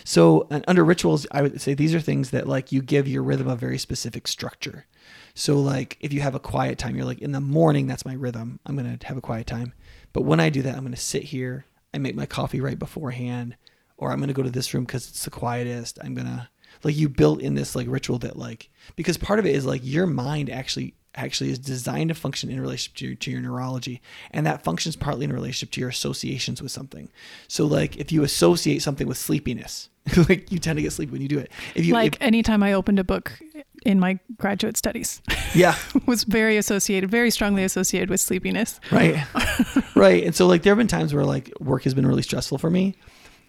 So 0.04 0.48
under 0.68 0.84
rituals, 0.84 1.26
I 1.32 1.42
would 1.42 1.62
say 1.62 1.74
these 1.74 1.96
are 1.96 2.02
things 2.02 2.32
that 2.32 2.48
like 2.48 2.72
you 2.72 2.82
give 2.82 3.08
your 3.08 3.24
rhythm 3.24 3.48
a 3.48 3.56
very 3.56 3.78
specific 3.78 4.28
structure. 4.28 4.86
So 5.34 5.60
like 5.60 5.98
if 6.02 6.12
you 6.12 6.22
have 6.22 6.36
a 6.36 6.40
quiet 6.40 6.78
time, 6.78 6.96
you're 6.96 7.06
like 7.06 7.20
in 7.20 7.32
the 7.32 7.42
morning, 7.42 7.88
that's 7.88 8.06
my 8.06 8.14
rhythm. 8.14 8.60
I'm 8.66 8.76
gonna 8.76 8.98
have 9.04 9.18
a 9.18 9.22
quiet 9.22 9.48
time. 9.48 9.74
But 10.14 10.24
when 10.24 10.40
I 10.40 10.50
do 10.50 10.62
that, 10.64 10.76
I'm 10.76 10.84
gonna 10.84 10.98
sit 10.98 11.24
here. 11.24 11.66
I 11.94 11.98
make 11.98 12.16
my 12.16 12.26
coffee 12.26 12.62
right 12.62 12.78
beforehand, 12.78 13.56
or 13.98 14.12
I'm 14.12 14.20
gonna 14.20 14.34
go 14.34 14.44
to 14.44 14.50
this 14.50 14.74
room 14.74 14.84
because 14.84 15.08
it's 15.10 15.24
the 15.24 15.32
quietest. 15.32 16.00
I'm 16.04 16.14
gonna 16.14 16.50
like 16.84 16.96
you 16.96 17.10
built 17.10 17.42
in 17.42 17.56
this 17.56 17.76
like 17.76 17.88
ritual 17.90 18.20
that 18.20 18.38
like 18.38 18.70
because 18.96 19.18
part 19.18 19.40
of 19.40 19.46
it 19.46 19.56
is 19.56 19.66
like 19.66 19.82
your 19.84 20.08
mind 20.08 20.50
actually 20.50 20.96
actually 21.16 21.50
is 21.50 21.60
designed 21.60 22.10
to 22.10 22.16
function 22.16 22.50
in 22.50 22.62
relationship 22.62 22.96
to 22.98 23.06
your, 23.08 23.16
to 23.16 23.32
your 23.32 23.42
neurology. 23.42 24.02
And 24.32 24.46
that 24.46 24.64
functions 24.64 24.96
partly 24.96 25.26
in 25.26 25.34
relationship 25.34 25.72
to 25.74 25.82
your 25.82 25.90
associations 25.90 26.62
with 26.62 26.72
something. 26.72 27.10
So 27.48 27.66
like 27.66 27.98
if 27.98 28.12
you 28.12 28.24
associate 28.24 28.82
something 28.82 29.08
with 29.08 29.18
sleepiness 29.18 29.90
like 30.30 30.52
you 30.52 30.60
tend 30.60 30.78
to 30.78 30.82
get 30.84 30.92
sleepy 30.92 31.12
when 31.12 31.22
you 31.22 31.28
do 31.28 31.40
it. 31.40 31.52
If 31.76 31.86
you 31.86 31.94
like 31.94 32.16
if, 32.16 32.22
anytime 32.22 32.64
I 32.64 32.74
opened 32.74 33.00
a 33.00 33.04
book 33.04 33.40
in 33.86 34.00
my 34.00 34.20
graduate 34.38 34.76
studies 34.78 35.22
yeah. 35.54 35.76
was 36.06 36.24
very 36.24 36.58
associated, 36.58 37.10
very 37.10 37.32
strongly 37.32 37.64
associated 37.64 38.10
with 38.10 38.22
sleepiness. 38.22 38.80
right. 38.92 39.26
Right. 39.96 40.24
And 40.24 40.34
so 40.34 40.48
like 40.48 40.64
there 40.64 40.72
have 40.72 40.78
been 40.78 40.88
times 40.88 41.14
where 41.14 41.26
like 41.26 41.52
work 41.60 41.84
has 41.84 41.94
been 41.94 42.08
really 42.08 42.22
stressful 42.22 42.58
for 42.58 42.70
me. 42.70 42.96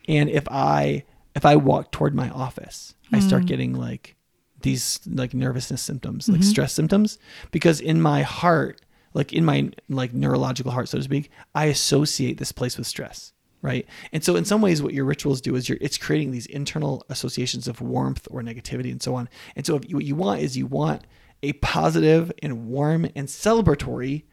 And 0.08 0.28
if 0.28 0.48
i 0.50 1.04
if 1.36 1.44
i 1.44 1.54
walk 1.54 1.92
toward 1.92 2.14
my 2.14 2.28
office 2.30 2.94
i 3.12 3.20
start 3.20 3.44
mm. 3.44 3.46
getting 3.46 3.74
like 3.74 4.16
these 4.62 5.00
like 5.06 5.34
nervousness 5.34 5.82
symptoms 5.82 6.28
like 6.28 6.40
mm-hmm. 6.40 6.50
stress 6.50 6.72
symptoms 6.72 7.18
because 7.50 7.80
in 7.80 8.00
my 8.00 8.22
heart 8.22 8.80
like 9.14 9.32
in 9.32 9.44
my 9.44 9.70
like 9.88 10.12
neurological 10.12 10.72
heart 10.72 10.88
so 10.88 10.98
to 10.98 11.04
speak 11.04 11.30
i 11.54 11.66
associate 11.66 12.38
this 12.38 12.52
place 12.52 12.76
with 12.78 12.86
stress 12.86 13.32
right 13.62 13.86
and 14.12 14.24
so 14.24 14.36
in 14.36 14.44
some 14.44 14.62
ways 14.62 14.82
what 14.82 14.94
your 14.94 15.04
rituals 15.04 15.40
do 15.40 15.54
is 15.54 15.68
you're 15.68 15.78
it's 15.80 15.98
creating 15.98 16.30
these 16.30 16.46
internal 16.46 17.04
associations 17.08 17.68
of 17.68 17.80
warmth 17.80 18.26
or 18.30 18.42
negativity 18.42 18.90
and 18.90 19.02
so 19.02 19.14
on 19.14 19.28
and 19.56 19.66
so 19.66 19.76
if 19.76 19.88
you, 19.88 19.96
what 19.96 20.04
you 20.04 20.14
want 20.14 20.40
is 20.40 20.56
you 20.56 20.66
want 20.66 21.02
a 21.42 21.52
positive 21.54 22.30
and 22.42 22.66
warm 22.68 23.06
and 23.16 23.28
celebratory 23.28 24.24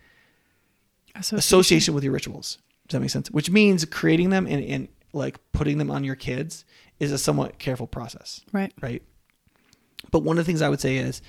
association 1.15 1.93
with 1.93 2.03
your 2.03 2.13
rituals. 2.13 2.57
Does 2.87 2.97
that 2.97 3.01
make 3.01 3.09
sense? 3.09 3.31
Which 3.31 3.49
means 3.49 3.83
creating 3.85 4.29
them 4.29 4.45
and, 4.47 4.63
and 4.63 4.87
like 5.13 5.39
putting 5.51 5.77
them 5.77 5.91
on 5.91 6.03
your 6.03 6.15
kids 6.15 6.65
is 6.99 7.11
a 7.11 7.17
somewhat 7.17 7.59
careful 7.59 7.87
process, 7.87 8.41
Right. 8.51 8.73
right? 8.81 9.03
But 10.11 10.19
one 10.19 10.37
of 10.37 10.45
the 10.45 10.49
things 10.49 10.61
I 10.61 10.69
would 10.69 10.81
say 10.81 10.97
is 10.97 11.21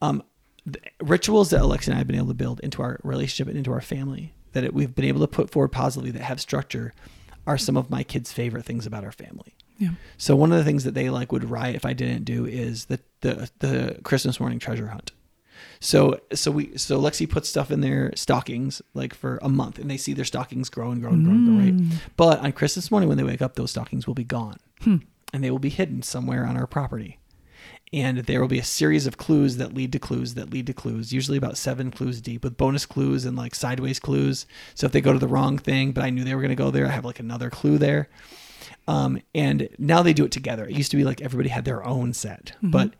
um, 0.00 0.22
the 0.64 0.80
rituals 1.00 1.50
that 1.50 1.60
Alexi 1.60 1.88
and 1.88 1.94
I 1.94 1.98
have 1.98 2.06
been 2.06 2.16
able 2.16 2.28
to 2.28 2.34
build 2.34 2.60
into 2.60 2.82
our 2.82 3.00
relationship 3.02 3.48
and 3.48 3.56
into 3.56 3.72
our 3.72 3.80
family 3.80 4.32
that 4.52 4.64
it, 4.64 4.74
we've 4.74 4.94
been 4.94 5.04
able 5.04 5.20
to 5.20 5.28
put 5.28 5.50
forward 5.50 5.72
positively 5.72 6.10
that 6.12 6.22
have 6.22 6.40
structure 6.40 6.92
are 7.46 7.58
some 7.58 7.76
of 7.76 7.90
my 7.90 8.02
kids' 8.02 8.32
favorite 8.32 8.64
things 8.64 8.86
about 8.86 9.04
our 9.04 9.12
family. 9.12 9.54
Yeah. 9.78 9.90
So 10.16 10.36
one 10.36 10.52
of 10.52 10.58
the 10.58 10.64
things 10.64 10.84
that 10.84 10.94
they 10.94 11.10
like 11.10 11.32
would 11.32 11.44
riot 11.50 11.74
if 11.74 11.84
I 11.84 11.92
didn't 11.92 12.24
do 12.24 12.46
is 12.46 12.86
the 12.86 13.00
the 13.20 13.50
the 13.58 13.98
Christmas 14.04 14.38
morning 14.38 14.58
treasure 14.60 14.88
hunt. 14.88 15.10
So 15.80 16.20
so 16.32 16.52
we 16.52 16.76
so 16.76 17.00
Lexi 17.00 17.28
puts 17.28 17.48
stuff 17.48 17.72
in 17.72 17.80
their 17.80 18.12
stockings 18.14 18.80
like 18.94 19.14
for 19.14 19.40
a 19.42 19.48
month, 19.48 19.78
and 19.80 19.90
they 19.90 19.96
see 19.96 20.12
their 20.12 20.24
stockings 20.24 20.68
grow 20.68 20.92
and 20.92 21.02
grow 21.02 21.10
and 21.12 21.24
grow 21.24 21.34
and 21.34 21.46
grow, 21.46 21.56
right? 21.56 22.00
But 22.16 22.38
on 22.40 22.52
Christmas 22.52 22.90
morning 22.92 23.08
when 23.08 23.18
they 23.18 23.24
wake 23.24 23.42
up, 23.42 23.56
those 23.56 23.70
stockings 23.72 24.06
will 24.06 24.14
be 24.14 24.24
gone, 24.24 24.58
and 25.32 25.42
they 25.42 25.50
will 25.50 25.58
be 25.58 25.70
hidden 25.70 26.02
somewhere 26.02 26.46
on 26.46 26.56
our 26.56 26.68
property. 26.68 27.18
And 27.92 28.18
there 28.18 28.40
will 28.40 28.48
be 28.48 28.58
a 28.58 28.64
series 28.64 29.06
of 29.06 29.18
clues 29.18 29.58
that 29.58 29.74
lead 29.74 29.92
to 29.92 29.98
clues 29.98 30.34
that 30.34 30.50
lead 30.50 30.66
to 30.68 30.72
clues, 30.72 31.12
usually 31.12 31.36
about 31.36 31.58
seven 31.58 31.90
clues 31.90 32.22
deep, 32.22 32.42
with 32.42 32.56
bonus 32.56 32.86
clues 32.86 33.26
and 33.26 33.36
like 33.36 33.54
sideways 33.54 34.00
clues. 34.00 34.46
So 34.74 34.86
if 34.86 34.92
they 34.92 35.02
go 35.02 35.12
to 35.12 35.18
the 35.18 35.28
wrong 35.28 35.58
thing, 35.58 35.92
but 35.92 36.02
I 36.02 36.08
knew 36.10 36.24
they 36.24 36.34
were 36.34 36.40
going 36.40 36.48
to 36.48 36.54
go 36.54 36.70
there, 36.70 36.86
I 36.86 36.90
have 36.90 37.04
like 37.04 37.20
another 37.20 37.50
clue 37.50 37.76
there. 37.76 38.08
Um, 38.88 39.20
and 39.34 39.68
now 39.78 40.02
they 40.02 40.14
do 40.14 40.24
it 40.24 40.32
together. 40.32 40.64
It 40.64 40.74
used 40.74 40.90
to 40.92 40.96
be 40.96 41.04
like 41.04 41.20
everybody 41.20 41.50
had 41.50 41.64
their 41.66 41.84
own 41.84 42.14
set, 42.14 42.52
but 42.62 42.94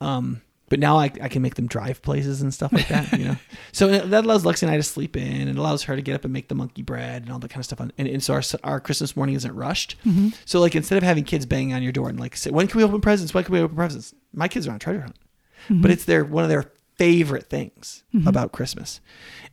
um, 0.00 0.40
but 0.68 0.78
now 0.78 0.98
I, 0.98 1.10
I 1.20 1.28
can 1.28 1.42
make 1.42 1.54
them 1.54 1.66
drive 1.66 2.02
places 2.02 2.42
and 2.42 2.52
stuff 2.52 2.72
like 2.72 2.88
that. 2.88 3.12
You 3.12 3.24
know, 3.24 3.36
so 3.72 3.88
that 3.88 4.24
allows 4.24 4.44
Lexi 4.44 4.62
and 4.62 4.70
I 4.70 4.76
to 4.76 4.82
sleep 4.82 5.16
in, 5.16 5.48
and 5.48 5.58
allows 5.58 5.84
her 5.84 5.96
to 5.96 6.02
get 6.02 6.14
up 6.14 6.24
and 6.24 6.32
make 6.32 6.48
the 6.48 6.54
monkey 6.54 6.82
bread 6.82 7.22
and 7.22 7.32
all 7.32 7.38
that 7.38 7.48
kind 7.48 7.60
of 7.60 7.64
stuff. 7.64 7.80
On, 7.80 7.92
and, 7.98 8.08
and 8.08 8.22
so 8.22 8.34
our 8.34 8.42
our 8.64 8.80
Christmas 8.80 9.16
morning 9.16 9.34
isn't 9.34 9.54
rushed. 9.54 9.96
Mm-hmm. 10.04 10.28
So 10.44 10.60
like 10.60 10.74
instead 10.74 10.98
of 10.98 11.02
having 11.02 11.24
kids 11.24 11.46
banging 11.46 11.74
on 11.74 11.82
your 11.82 11.92
door 11.92 12.08
and 12.08 12.18
like 12.18 12.36
say, 12.36 12.50
when 12.50 12.66
can 12.66 12.78
we 12.78 12.84
open 12.84 13.00
presents? 13.00 13.34
When 13.34 13.44
can 13.44 13.52
we 13.52 13.60
open 13.60 13.76
presents? 13.76 14.14
My 14.32 14.48
kids 14.48 14.66
are 14.66 14.70
on 14.70 14.76
a 14.76 14.78
treasure 14.78 15.02
hunt, 15.02 15.16
mm-hmm. 15.64 15.82
but 15.82 15.90
it's 15.90 16.04
their 16.04 16.24
one 16.24 16.44
of 16.44 16.50
their 16.50 16.72
favorite 16.98 17.48
things 17.48 18.02
about 18.26 18.50
Christmas. 18.52 19.00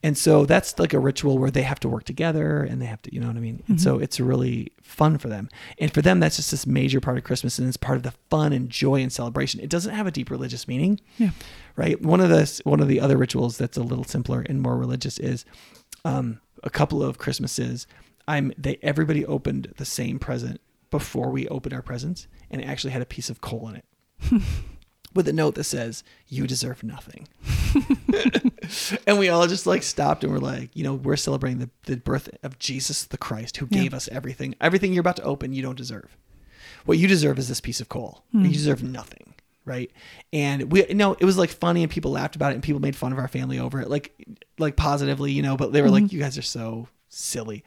And 0.01 0.17
so 0.17 0.45
that's 0.45 0.77
like 0.79 0.93
a 0.93 0.99
ritual 0.99 1.37
where 1.37 1.51
they 1.51 1.61
have 1.61 1.79
to 1.81 1.89
work 1.89 2.03
together 2.03 2.63
and 2.63 2.81
they 2.81 2.87
have 2.87 3.01
to, 3.03 3.13
you 3.13 3.21
know 3.21 3.27
what 3.27 3.37
I 3.37 3.39
mean? 3.39 3.63
And 3.67 3.79
so 3.79 3.99
it's 3.99 4.19
really 4.19 4.71
fun 4.81 5.19
for 5.19 5.29
them. 5.29 5.49
And 5.77 5.93
for 5.93 6.01
them, 6.01 6.19
that's 6.19 6.37
just 6.37 6.51
this 6.51 6.65
major 6.65 6.99
part 6.99 7.17
of 7.17 7.23
Christmas 7.23 7.59
and 7.59 7.67
it's 7.67 7.77
part 7.77 7.97
of 7.97 8.03
the 8.03 8.13
fun 8.29 8.51
and 8.51 8.69
joy 8.69 9.01
and 9.01 9.13
celebration. 9.13 9.61
It 9.61 9.69
doesn't 9.69 9.93
have 9.93 10.07
a 10.07 10.11
deep 10.11 10.31
religious 10.31 10.67
meaning. 10.67 10.99
Yeah. 11.17 11.31
Right. 11.75 12.01
One 12.01 12.19
of 12.19 12.29
the, 12.29 12.61
one 12.63 12.79
of 12.79 12.87
the 12.87 12.99
other 12.99 13.17
rituals 13.17 13.57
that's 13.57 13.77
a 13.77 13.83
little 13.83 14.05
simpler 14.05 14.43
and 14.47 14.61
more 14.61 14.77
religious 14.77 15.19
is 15.19 15.45
um, 16.03 16.41
a 16.63 16.69
couple 16.71 17.03
of 17.03 17.19
Christmases. 17.19 17.85
I'm, 18.27 18.53
they, 18.57 18.79
everybody 18.81 19.23
opened 19.25 19.73
the 19.77 19.85
same 19.85 20.17
present 20.17 20.61
before 20.89 21.29
we 21.29 21.47
opened 21.49 21.73
our 21.73 21.83
presents 21.83 22.27
and 22.49 22.61
it 22.61 22.65
actually 22.65 22.91
had 22.91 23.03
a 23.03 23.05
piece 23.05 23.29
of 23.29 23.41
coal 23.41 23.69
in 23.69 23.75
it. 23.75 23.85
with 25.15 25.27
a 25.27 25.33
note 25.33 25.55
that 25.55 25.63
says 25.63 26.03
you 26.27 26.45
deserve 26.45 26.83
nothing. 26.83 27.27
And 29.07 29.19
we 29.19 29.29
all 29.29 29.47
just 29.47 29.67
like 29.67 29.83
stopped 29.83 30.23
and 30.23 30.33
we're 30.33 30.39
like 30.39 30.69
you 30.75 30.83
know 30.83 30.95
we're 30.95 31.15
celebrating 31.15 31.59
the, 31.59 31.69
the 31.85 31.97
birth 31.97 32.29
of 32.43 32.57
jesus 32.59 33.03
the 33.05 33.17
christ 33.17 33.57
who 33.57 33.67
Yeah. 33.69 33.83
gave 33.83 33.93
us 33.93 34.07
everything. 34.09 34.55
Everything 34.59 34.93
you're 34.93 35.01
about 35.01 35.17
to 35.17 35.23
open 35.23 35.53
you 35.53 35.61
don't 35.61 35.77
deserve. 35.77 36.17
What 36.85 36.97
you 36.97 37.07
deserve 37.07 37.39
is 37.39 37.47
this 37.47 37.61
piece 37.61 37.79
of 37.79 37.89
coal. 37.89 38.23
You 38.31 38.41
hmm. 38.41 38.51
deserve 38.51 38.83
nothing. 38.83 39.33
Right? 39.65 39.91
And 40.31 40.71
we 40.71 40.87
you 40.87 40.95
know 40.95 41.13
it 41.19 41.25
was 41.25 41.37
like 41.37 41.49
funny 41.49 41.83
and 41.83 41.91
people 41.91 42.11
laughed 42.11 42.35
about 42.35 42.51
it 42.51 42.55
and 42.55 42.63
people 42.63 42.81
made 42.81 42.95
fun 42.95 43.11
of 43.11 43.19
our 43.19 43.27
family 43.27 43.59
over 43.59 43.81
it 43.81 43.89
like 43.89 44.13
like 44.57 44.75
positively 44.75 45.31
you 45.31 45.41
know 45.41 45.57
but 45.57 45.71
they 45.73 45.81
were 45.81 45.87
hmm. 45.87 45.95
like 45.95 46.13
you 46.13 46.19
guys 46.19 46.37
are 46.37 46.43
so 46.43 46.87
silly. 47.15 47.63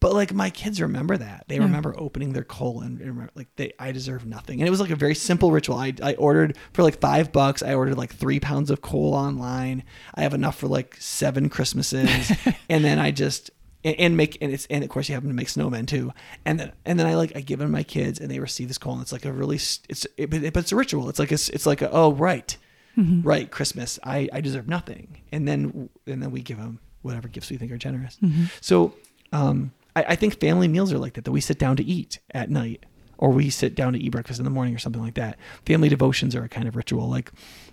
But 0.00 0.12
like 0.14 0.32
my 0.32 0.50
kids 0.50 0.80
remember 0.80 1.16
that. 1.16 1.44
They 1.48 1.56
Yeah. 1.56 1.62
remember 1.62 1.94
opening 1.98 2.32
their 2.32 2.44
coal 2.44 2.80
and, 2.82 2.98
and 3.00 3.08
remember, 3.10 3.32
like 3.34 3.48
they 3.56 3.72
i 3.78 3.92
deserve 3.92 4.26
nothing. 4.26 4.60
And 4.60 4.66
it 4.68 4.70
was 4.70 4.80
like 4.80 4.90
a 4.90 4.96
very 4.96 5.14
simple 5.14 5.50
ritual. 5.52 5.76
I, 5.76 5.92
I 6.02 6.14
ordered 6.14 6.56
for 6.72 6.82
like 6.82 7.00
five 7.00 7.32
bucks 7.32 7.62
i 7.62 7.74
ordered 7.74 7.96
like 7.98 8.14
three 8.14 8.40
pounds 8.40 8.70
of 8.70 8.80
coal 8.82 9.14
online. 9.14 9.84
I 10.14 10.22
have 10.22 10.34
enough 10.34 10.56
for 10.58 10.68
like 10.68 10.96
seven 10.98 11.48
christmases. 11.48 12.32
And 12.68 12.84
then 12.84 12.98
i 12.98 13.10
just 13.10 13.50
and, 13.84 13.96
and 13.98 14.16
make 14.16 14.36
and 14.40 14.52
it's 14.52 14.66
and 14.70 14.84
of 14.84 14.90
course 14.90 15.08
you 15.08 15.14
happen 15.14 15.28
to 15.30 15.34
make 15.34 15.48
snowmen 15.48 15.86
too. 15.86 16.12
And 16.44 16.60
then 16.60 16.72
and 16.84 16.98
then 16.98 17.06
i 17.06 17.14
like 17.14 17.32
i 17.36 17.40
give 17.40 17.58
them 17.58 17.70
my 17.70 17.82
kids 17.82 18.20
and 18.20 18.30
they 18.30 18.38
receive 18.38 18.68
this 18.68 18.78
coal 18.78 18.92
and 18.94 19.02
it's 19.02 19.12
like 19.12 19.24
a 19.24 19.32
really 19.32 19.56
it's 19.56 20.06
it, 20.16 20.30
but 20.30 20.42
it- 20.44 20.52
but 20.54 20.60
it's 20.60 20.72
a 20.72 20.76
ritual. 20.76 21.08
It's 21.08 21.18
like 21.18 21.30
a, 21.30 21.34
s- 21.34 21.48
it's 21.50 21.66
like 21.66 21.82
a, 21.82 21.90
oh 21.90 22.12
right. 22.12 22.56
Mm-hmm. 22.98 23.22
Right 23.26 23.50
christmas. 23.50 23.98
I 24.04 24.28
i 24.32 24.40
deserve 24.40 24.68
nothing. 24.68 25.22
And 25.32 25.46
then 25.48 25.88
and 26.06 26.22
then 26.22 26.30
we 26.30 26.42
give 26.42 26.58
them 26.58 26.80
whatever 27.02 27.28
gifts 27.28 27.50
we 27.50 27.56
think 27.56 27.72
are 27.72 27.78
generous 27.78 28.18
so 28.60 28.94
um 29.32 29.72
I, 29.96 30.04
I 30.08 30.16
think 30.16 30.40
family 30.40 30.68
meals 30.68 30.92
are 30.92 30.98
like 30.98 31.14
that 31.14 31.24
that 31.24 31.32
we 31.32 31.40
sit 31.40 31.58
down 31.58 31.76
to 31.76 31.84
eat 31.84 32.18
at 32.32 32.50
night 32.50 32.84
or 33.18 33.30
we 33.30 33.50
sit 33.50 33.74
down 33.74 33.92
to 33.92 33.98
eat 33.98 34.10
breakfast 34.10 34.38
in 34.38 34.44
the 34.44 34.50
morning 34.50 34.74
or 34.74 34.78
something 34.78 35.02
like 35.02 35.14
that 35.14 35.38
family 35.66 35.88
devotions 35.88 36.34
are 36.34 36.44
a 36.44 36.48
kind 36.48 36.68
of 36.68 36.76
ritual 36.76 37.08
like 37.08 37.32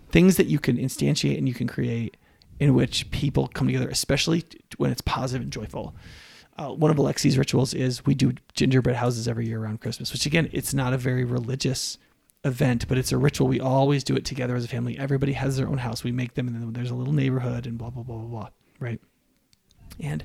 things 0.09 0.37
that 0.37 0.47
you 0.47 0.59
can 0.59 0.77
instantiate 0.77 1.37
and 1.37 1.47
you 1.47 1.53
can 1.53 1.67
create 1.67 2.17
in 2.59 2.73
which 2.73 3.09
people 3.11 3.47
come 3.47 3.67
together 3.67 3.89
especially 3.89 4.43
when 4.77 4.91
it's 4.91 5.01
positive 5.01 5.43
and 5.43 5.51
joyful 5.51 5.93
uh, 6.57 6.69
one 6.69 6.89
of 6.89 6.97
Alexi's 6.97 7.37
rituals 7.37 7.73
is 7.73 8.05
we 8.05 8.15
do 8.15 8.33
gingerbread 8.55 8.95
houses 8.95 9.27
every 9.27 9.47
year 9.47 9.61
around 9.61 9.79
Christmas, 9.79 10.11
which 10.11 10.25
again, 10.25 10.49
it's 10.51 10.73
not 10.73 10.93
a 10.93 10.97
very 10.97 11.23
religious 11.23 11.99
event, 12.43 12.87
but 12.87 12.97
it's 12.97 13.11
a 13.11 13.17
ritual. 13.17 13.47
We 13.47 13.59
always 13.59 14.03
do 14.03 14.15
it 14.15 14.25
together 14.25 14.55
as 14.55 14.65
a 14.65 14.67
family. 14.67 14.97
Everybody 14.97 15.33
has 15.33 15.57
their 15.57 15.67
own 15.67 15.77
house. 15.77 16.03
We 16.03 16.11
make 16.11 16.33
them, 16.33 16.47
and 16.47 16.55
then 16.55 16.73
there's 16.73 16.89
a 16.89 16.95
little 16.95 17.13
neighborhood, 17.13 17.67
and 17.67 17.77
blah 17.77 17.91
blah 17.91 18.03
blah 18.03 18.17
blah 18.17 18.27
blah. 18.27 18.49
Right? 18.79 18.99
And 19.99 20.23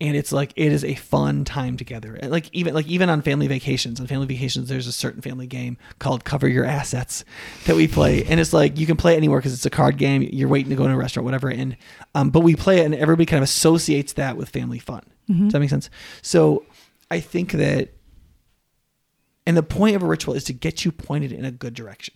and 0.00 0.16
it's 0.16 0.32
like 0.32 0.52
it 0.56 0.72
is 0.72 0.82
a 0.82 0.94
fun 0.94 1.44
time 1.44 1.76
together. 1.76 2.18
Like 2.22 2.48
even 2.52 2.72
like 2.74 2.86
even 2.86 3.10
on 3.10 3.20
family 3.20 3.46
vacations. 3.48 4.00
On 4.00 4.06
family 4.06 4.26
vacations, 4.26 4.68
there's 4.68 4.86
a 4.86 4.92
certain 4.92 5.20
family 5.20 5.46
game 5.46 5.76
called 5.98 6.24
Cover 6.24 6.48
Your 6.48 6.64
Assets 6.64 7.24
that 7.66 7.76
we 7.76 7.86
play, 7.86 8.24
and 8.24 8.40
it's 8.40 8.52
like 8.52 8.78
you 8.78 8.86
can 8.86 8.96
play 8.96 9.14
it 9.14 9.18
anywhere 9.18 9.40
because 9.40 9.52
it's 9.52 9.66
a 9.66 9.70
card 9.70 9.98
game. 9.98 10.22
You're 10.22 10.48
waiting 10.48 10.70
to 10.70 10.76
go 10.76 10.86
to 10.86 10.92
a 10.92 10.96
restaurant, 10.96 11.24
whatever. 11.24 11.50
And 11.50 11.76
um, 12.14 12.30
but 12.30 12.40
we 12.40 12.56
play 12.56 12.80
it, 12.80 12.86
and 12.86 12.94
everybody 12.94 13.26
kind 13.26 13.38
of 13.38 13.44
associates 13.44 14.14
that 14.14 14.36
with 14.36 14.48
family 14.48 14.78
fun. 14.78 15.02
Does 15.44 15.52
that 15.52 15.60
make 15.60 15.70
sense? 15.70 15.90
So 16.22 16.64
I 17.10 17.20
think 17.20 17.52
that, 17.52 17.90
and 19.46 19.56
the 19.56 19.62
point 19.62 19.96
of 19.96 20.02
a 20.02 20.06
ritual 20.06 20.34
is 20.34 20.44
to 20.44 20.52
get 20.52 20.84
you 20.84 20.92
pointed 20.92 21.30
in 21.30 21.44
a 21.44 21.50
good 21.50 21.74
direction, 21.74 22.14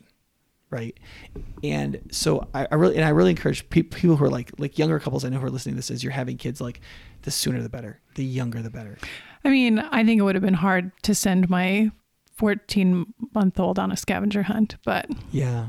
right? 0.70 0.98
And 1.62 2.00
so 2.10 2.48
I, 2.54 2.66
I 2.70 2.74
really 2.74 2.96
and 2.96 3.04
I 3.04 3.10
really 3.10 3.30
encourage 3.30 3.68
pe- 3.70 3.82
people 3.82 4.16
who 4.16 4.24
are 4.24 4.30
like 4.30 4.52
like 4.58 4.78
younger 4.78 4.98
couples 4.98 5.24
I 5.24 5.28
know 5.28 5.38
who 5.38 5.46
are 5.46 5.50
listening 5.50 5.74
to 5.74 5.78
this 5.78 5.90
is 5.90 6.02
you're 6.02 6.12
having 6.12 6.36
kids 6.36 6.60
like 6.60 6.80
the 7.22 7.30
sooner 7.30 7.62
the 7.62 7.68
better, 7.68 8.00
the 8.14 8.24
younger 8.24 8.60
the 8.62 8.70
better. 8.70 8.98
I 9.44 9.50
mean, 9.50 9.78
I 9.78 10.04
think 10.04 10.18
it 10.20 10.22
would 10.22 10.34
have 10.34 10.44
been 10.44 10.54
hard 10.54 10.90
to 11.02 11.14
send 11.14 11.48
my 11.50 11.90
14 12.36 13.06
month 13.34 13.60
old 13.60 13.78
on 13.78 13.92
a 13.92 13.96
scavenger 13.96 14.42
hunt, 14.42 14.76
but 14.84 15.06
Yeah. 15.30 15.68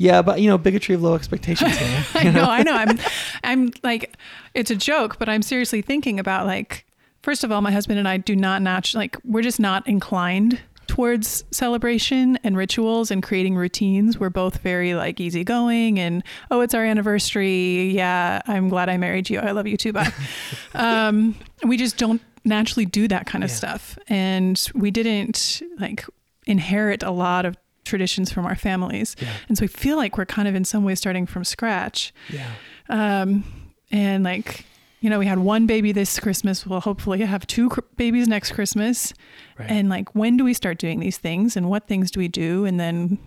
Yeah, 0.00 0.22
but 0.22 0.40
you 0.40 0.48
know, 0.48 0.58
bigotry 0.58 0.94
of 0.94 1.02
low 1.02 1.14
expectations. 1.14 1.74
man. 1.80 2.04
I 2.14 2.30
know, 2.30 2.44
I 2.44 2.62
know. 2.62 2.72
I'm, 2.76 2.98
I'm 3.42 3.70
like, 3.82 4.16
it's 4.54 4.70
a 4.70 4.76
joke, 4.76 5.18
but 5.18 5.28
I'm 5.28 5.42
seriously 5.42 5.82
thinking 5.82 6.20
about 6.20 6.46
like, 6.46 6.86
first 7.22 7.42
of 7.42 7.50
all, 7.50 7.60
my 7.62 7.72
husband 7.72 7.98
and 7.98 8.06
I 8.06 8.16
do 8.16 8.36
not 8.36 8.62
naturally 8.62 9.04
like, 9.04 9.16
we're 9.24 9.42
just 9.42 9.58
not 9.58 9.86
inclined 9.88 10.60
towards 10.88 11.44
celebration 11.52 12.38
and 12.42 12.56
rituals 12.56 13.10
and 13.12 13.22
creating 13.22 13.54
routines. 13.54 14.18
We're 14.18 14.30
both 14.30 14.58
very 14.58 14.94
like 14.94 15.20
easygoing 15.20 15.98
and 16.00 16.24
oh, 16.50 16.60
it's 16.62 16.74
our 16.74 16.84
anniversary. 16.84 17.90
Yeah, 17.90 18.42
I'm 18.46 18.68
glad 18.68 18.88
I 18.88 18.96
married 18.96 19.30
you. 19.30 19.38
I 19.38 19.52
love 19.52 19.66
you 19.68 19.76
too. 19.76 19.92
Bye. 19.92 20.12
um, 20.74 21.36
we 21.64 21.76
just 21.76 21.96
don't 21.96 22.20
naturally 22.44 22.86
do 22.86 23.06
that 23.08 23.26
kind 23.26 23.44
of 23.44 23.50
Yeah. 23.50 23.56
stuff, 23.56 23.98
and 24.08 24.60
we 24.74 24.90
didn't 24.90 25.62
like 25.78 26.04
inherit 26.46 27.02
a 27.02 27.10
lot 27.10 27.44
of 27.44 27.56
traditions 27.84 28.32
from 28.32 28.44
our 28.46 28.56
families, 28.56 29.14
Yeah. 29.20 29.28
and 29.48 29.56
so 29.56 29.62
we 29.62 29.68
feel 29.68 29.96
like 29.96 30.18
we're 30.18 30.26
kind 30.26 30.48
of 30.48 30.54
in 30.54 30.64
some 30.64 30.82
way 30.84 30.94
starting 30.94 31.26
from 31.26 31.44
scratch. 31.44 32.12
Yeah. 32.30 32.50
Um, 32.88 33.44
and 33.90 34.24
like, 34.24 34.64
you 35.00 35.08
know, 35.10 35.18
we 35.18 35.26
had 35.26 35.38
one 35.38 35.66
baby 35.66 35.92
this 35.92 36.18
Christmas. 36.18 36.66
We'll 36.66 36.80
hopefully 36.80 37.20
have 37.20 37.46
two 37.46 37.68
cr- 37.68 37.80
babies 37.96 38.26
next 38.28 38.52
Christmas. 38.52 39.12
Right. 39.58 39.70
And 39.70 39.88
like, 39.88 40.14
when 40.14 40.36
do 40.36 40.44
we 40.44 40.54
start 40.54 40.78
doing 40.78 41.00
these 41.00 41.18
things 41.18 41.56
and 41.56 41.68
what 41.68 41.86
things 41.86 42.10
do 42.10 42.20
we 42.20 42.28
do? 42.28 42.64
And 42.64 42.78
then 42.80 43.18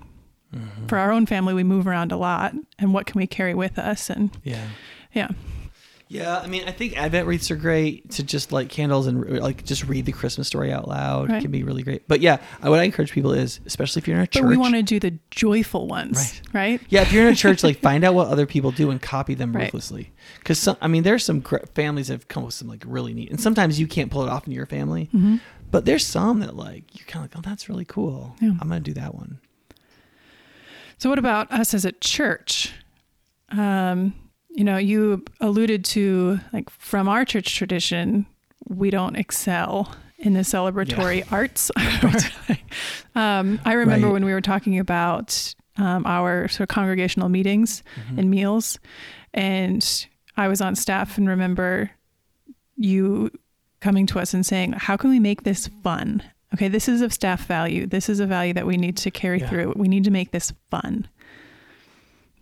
Mhm. 0.54 0.90
for 0.90 0.98
our 0.98 1.12
own 1.14 1.26
family, 1.26 1.54
we 1.54 1.64
move 1.64 1.88
around 1.88 2.12
a 2.12 2.18
lot. 2.18 2.54
And 2.78 2.94
what 2.94 3.06
can 3.06 3.18
we 3.20 3.26
carry 3.26 3.54
with 3.54 3.80
us? 3.80 4.10
And 4.10 4.32
yeah. 4.44 4.66
yeah, 5.14 5.30
Yeah, 6.12 6.40
I 6.40 6.48
mean, 6.48 6.68
I 6.68 6.72
think 6.74 6.98
Advent 6.98 7.26
wreaths 7.26 7.50
are 7.52 7.56
great 7.56 8.12
to 8.12 8.24
just 8.24 8.52
light 8.52 8.68
candles 8.68 9.08
and 9.08 9.40
like 9.40 9.64
just 9.64 9.86
read 9.86 10.06
the 10.06 10.12
Christmas 10.12 10.46
story 10.46 10.70
out 10.70 10.86
loud. 10.86 11.30
Right. 11.30 11.42
can 11.42 11.52
be 11.52 11.64
really 11.64 11.84
great. 11.84 12.06
But 12.06 12.20
yeah, 12.20 12.40
what 12.60 12.82
I 12.82 12.84
encourage 12.84 13.14
people 13.14 13.32
is, 13.32 13.62
especially 13.66 14.02
if 14.02 14.10
you're 14.10 14.18
in 14.18 14.24
a 14.24 14.28
church, 14.28 14.44
but 14.44 14.50
we 14.50 14.58
want 14.58 14.74
to 14.76 14.84
do 14.84 15.00
the 15.00 15.18
joyful 15.30 15.88
ones, 15.88 16.42
right? 16.54 16.70
Right? 16.72 16.82
yeah, 16.90 17.04
if 17.04 17.14
you're 17.14 17.28
in 17.28 17.32
a 17.32 17.36
church, 17.38 17.64
like 17.64 17.80
find 17.82 18.04
out 18.04 18.14
what 18.14 18.28
other 18.28 18.46
people 18.46 18.72
do 18.72 18.92
and 18.92 19.02
copy 19.02 19.36
them 19.36 19.54
Right. 19.54 19.64
ruthlessly. 19.64 20.12
Because 20.40 20.60
some, 20.60 20.76
I 20.82 20.90
mean, 20.90 21.04
there's 21.04 21.24
some 21.24 21.40
gr- 21.40 21.66
families 21.76 22.10
that 22.10 22.16
have 22.16 22.28
come 22.28 22.44
up 22.44 22.48
with 22.48 22.56
some 22.56 22.68
like 22.68 22.84
really 22.86 23.14
neat, 23.14 23.30
and 23.30 23.40
sometimes 23.40 23.80
you 23.80 23.88
can't 23.88 24.12
pull 24.12 24.24
it 24.24 24.30
off 24.30 24.46
in 24.46 24.52
your 24.52 24.66
family, 24.66 25.06
hmm 25.14 25.38
but 25.72 25.86
there's 25.86 26.06
some 26.06 26.42
that 26.42 26.54
like 26.58 26.84
you're 27.00 27.08
kind 27.08 27.24
of 27.26 27.32
like, 27.34 27.40
oh, 27.40 27.50
that's 27.50 27.70
really 27.70 27.86
cool. 27.86 28.36
Yeah. 28.42 28.50
I'm 28.60 28.68
gonna 28.68 28.82
do 28.82 28.92
that 28.96 29.16
one. 29.16 29.40
So, 30.98 31.10
what 31.10 31.18
about 31.18 31.50
us 31.50 31.74
as 31.74 31.86
a 31.86 31.94
church? 31.94 32.74
Um, 33.48 34.14
you 34.54 34.64
know, 34.64 34.78
you 34.78 35.24
alluded 35.40 35.86
to 35.86 36.40
like 36.54 36.70
from 36.70 37.08
our 37.08 37.26
church 37.26 37.56
tradition, 37.56 38.26
we 38.68 38.90
don't 38.90 39.16
excel 39.16 39.94
in 40.18 40.34
the 40.34 40.42
celebratory 40.42 41.30
arts. 41.32 41.72
um, 43.16 43.60
I 43.66 43.74
remember 43.74 44.08
Right. 44.08 44.14
when 44.14 44.26
we 44.26 44.34
were 44.34 44.42
talking 44.42 44.78
about 44.80 45.56
um, 45.78 46.06
our 46.06 46.48
sort 46.50 46.62
of 46.62 46.68
congregational 46.68 47.30
meetings 47.30 47.82
Mhm. 48.12 48.18
and 48.20 48.30
meals, 48.30 48.78
and 49.34 50.06
I 50.38 50.48
was 50.48 50.62
on 50.62 50.76
staff 50.76 51.18
and 51.18 51.28
remember 51.28 51.92
you 52.78 53.32
coming 53.80 54.06
to 54.08 54.20
us 54.20 54.34
and 54.34 54.46
saying, 54.46 54.74
"How 54.74 54.98
can 54.98 55.10
we 55.10 55.20
make 55.20 55.44
this 55.44 55.68
fun?" 55.84 56.22
Okay, 56.54 56.68
this 56.68 56.90
is 56.90 57.02
a 57.02 57.10
staff 57.10 57.46
value. 57.48 57.86
This 57.88 58.10
is 58.10 58.20
a 58.20 58.26
value 58.28 58.54
that 58.54 58.68
we 58.68 58.76
need 58.78 58.98
to 58.98 59.10
carry 59.12 59.40
Yeah. 59.40 59.50
through. 59.50 59.74
We 59.78 59.88
need 59.88 60.04
to 60.04 60.12
make 60.12 60.32
this 60.32 60.52
fun. 60.70 61.08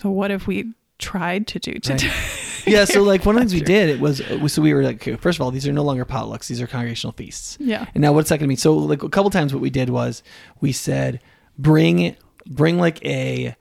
So, 0.01 0.09
what 0.09 0.31
if 0.31 0.47
we 0.47 0.73
tried 0.99 1.47
to 1.47 1.59
do 1.59 1.73
to? 1.73 1.93
Right. 1.93 2.63
yeah, 2.67 2.85
so 2.85 3.01
like 3.03 3.25
one 3.25 3.35
of 3.35 3.39
the 3.41 3.49
things 3.49 3.53
we 3.53 3.65
did 3.65 3.89
it 3.89 3.99
was 3.99 4.21
so 4.53 4.61
we 4.61 4.73
were 4.73 4.83
like, 4.83 4.97
okay, 4.97 5.15
first 5.15 5.37
of 5.39 5.41
all, 5.41 5.49
these 5.51 5.67
are 5.67 5.73
no 5.73 5.83
longer 5.83 6.05
potlucks; 6.05 6.47
these 6.47 6.61
are 6.61 6.67
congregational 6.67 7.13
feasts. 7.13 7.57
yeah. 7.59 7.85
And 7.95 8.01
now 8.01 8.13
what's 8.13 8.29
that 8.29 8.37
going 8.37 8.45
to 8.45 8.49
mean? 8.49 8.57
So 8.57 8.75
like 8.75 9.01
a 9.03 9.09
couple 9.09 9.31
times 9.31 9.53
what 9.53 9.61
we 9.61 9.69
did 9.71 9.89
was 9.89 10.21
we 10.61 10.71
said 10.71 11.19
bring 11.57 12.15
bring 12.45 12.77
like 12.77 13.03
a 13.05 13.55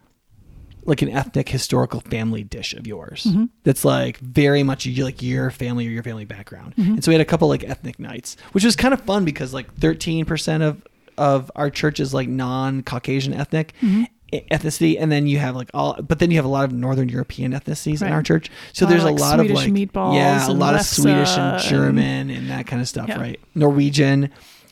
like 0.85 1.03
an 1.03 1.11
ethnic 1.11 1.49
historical 1.51 2.01
family 2.01 2.43
dish 2.43 2.73
of 2.73 2.87
yours 2.87 3.25
Mhm. 3.29 3.51
that's 3.63 3.85
like 3.85 4.17
very 4.21 4.63
much 4.63 4.87
like 4.87 5.21
your 5.21 5.51
family 5.51 5.87
or 5.87 5.91
your 5.91 6.03
family 6.03 6.25
background. 6.25 6.75
Mhm. 6.77 6.87
And 6.95 7.05
so 7.05 7.11
we 7.11 7.15
had 7.15 7.21
a 7.21 7.27
couple 7.27 7.47
like 7.49 7.63
ethnic 7.63 7.99
nights, 7.99 8.37
which 8.53 8.65
was 8.65 8.75
kind 8.75 8.95
of 8.95 9.01
fun 9.03 9.25
because 9.27 9.53
like 9.53 9.75
13% 9.77 10.63
of 10.63 10.83
of 11.19 11.51
our 11.57 11.69
church 11.69 11.99
is 12.01 12.15
like 12.15 12.29
non-Caucasian 12.29 13.35
ethnic 13.35 13.75
Mhm. 13.83 14.07
Ethnicity 14.33 14.97
and 15.01 15.11
then 15.11 15.27
you 15.27 15.39
have 15.39 15.57
like 15.57 15.71
all 15.73 15.97
but 16.03 16.19
then 16.19 16.31
you 16.31 16.37
have 16.37 16.45
a 16.45 16.49
lot 16.49 16.65
of 16.65 16.73
northern 16.73 17.09
European 17.09 17.53
ethnicities 17.53 18.03
in 18.03 18.13
our 18.13 18.23
church. 18.23 18.51
So 18.73 18.87
A 18.87 18.89
there's 18.89 19.05
of, 19.05 19.11
a 19.11 19.13
lot 19.13 19.35
Swedish 19.39 19.51
of 19.51 19.57
like 19.57 19.73
meatballs 19.73 20.15
yeah, 20.15 20.49
a 20.49 20.53
lot 20.53 20.75
of 20.75 20.83
Swedish 20.83 21.37
and 21.37 21.57
lefse 21.59 21.61
and- 21.61 21.63
German 21.71 22.31
and 22.31 22.51
that 22.51 22.67
kind 22.67 22.83
of 22.83 22.89
stuff, 22.89 23.09
Yeah. 23.09 23.21
right? 23.21 23.41
Norwegian. 23.55 24.31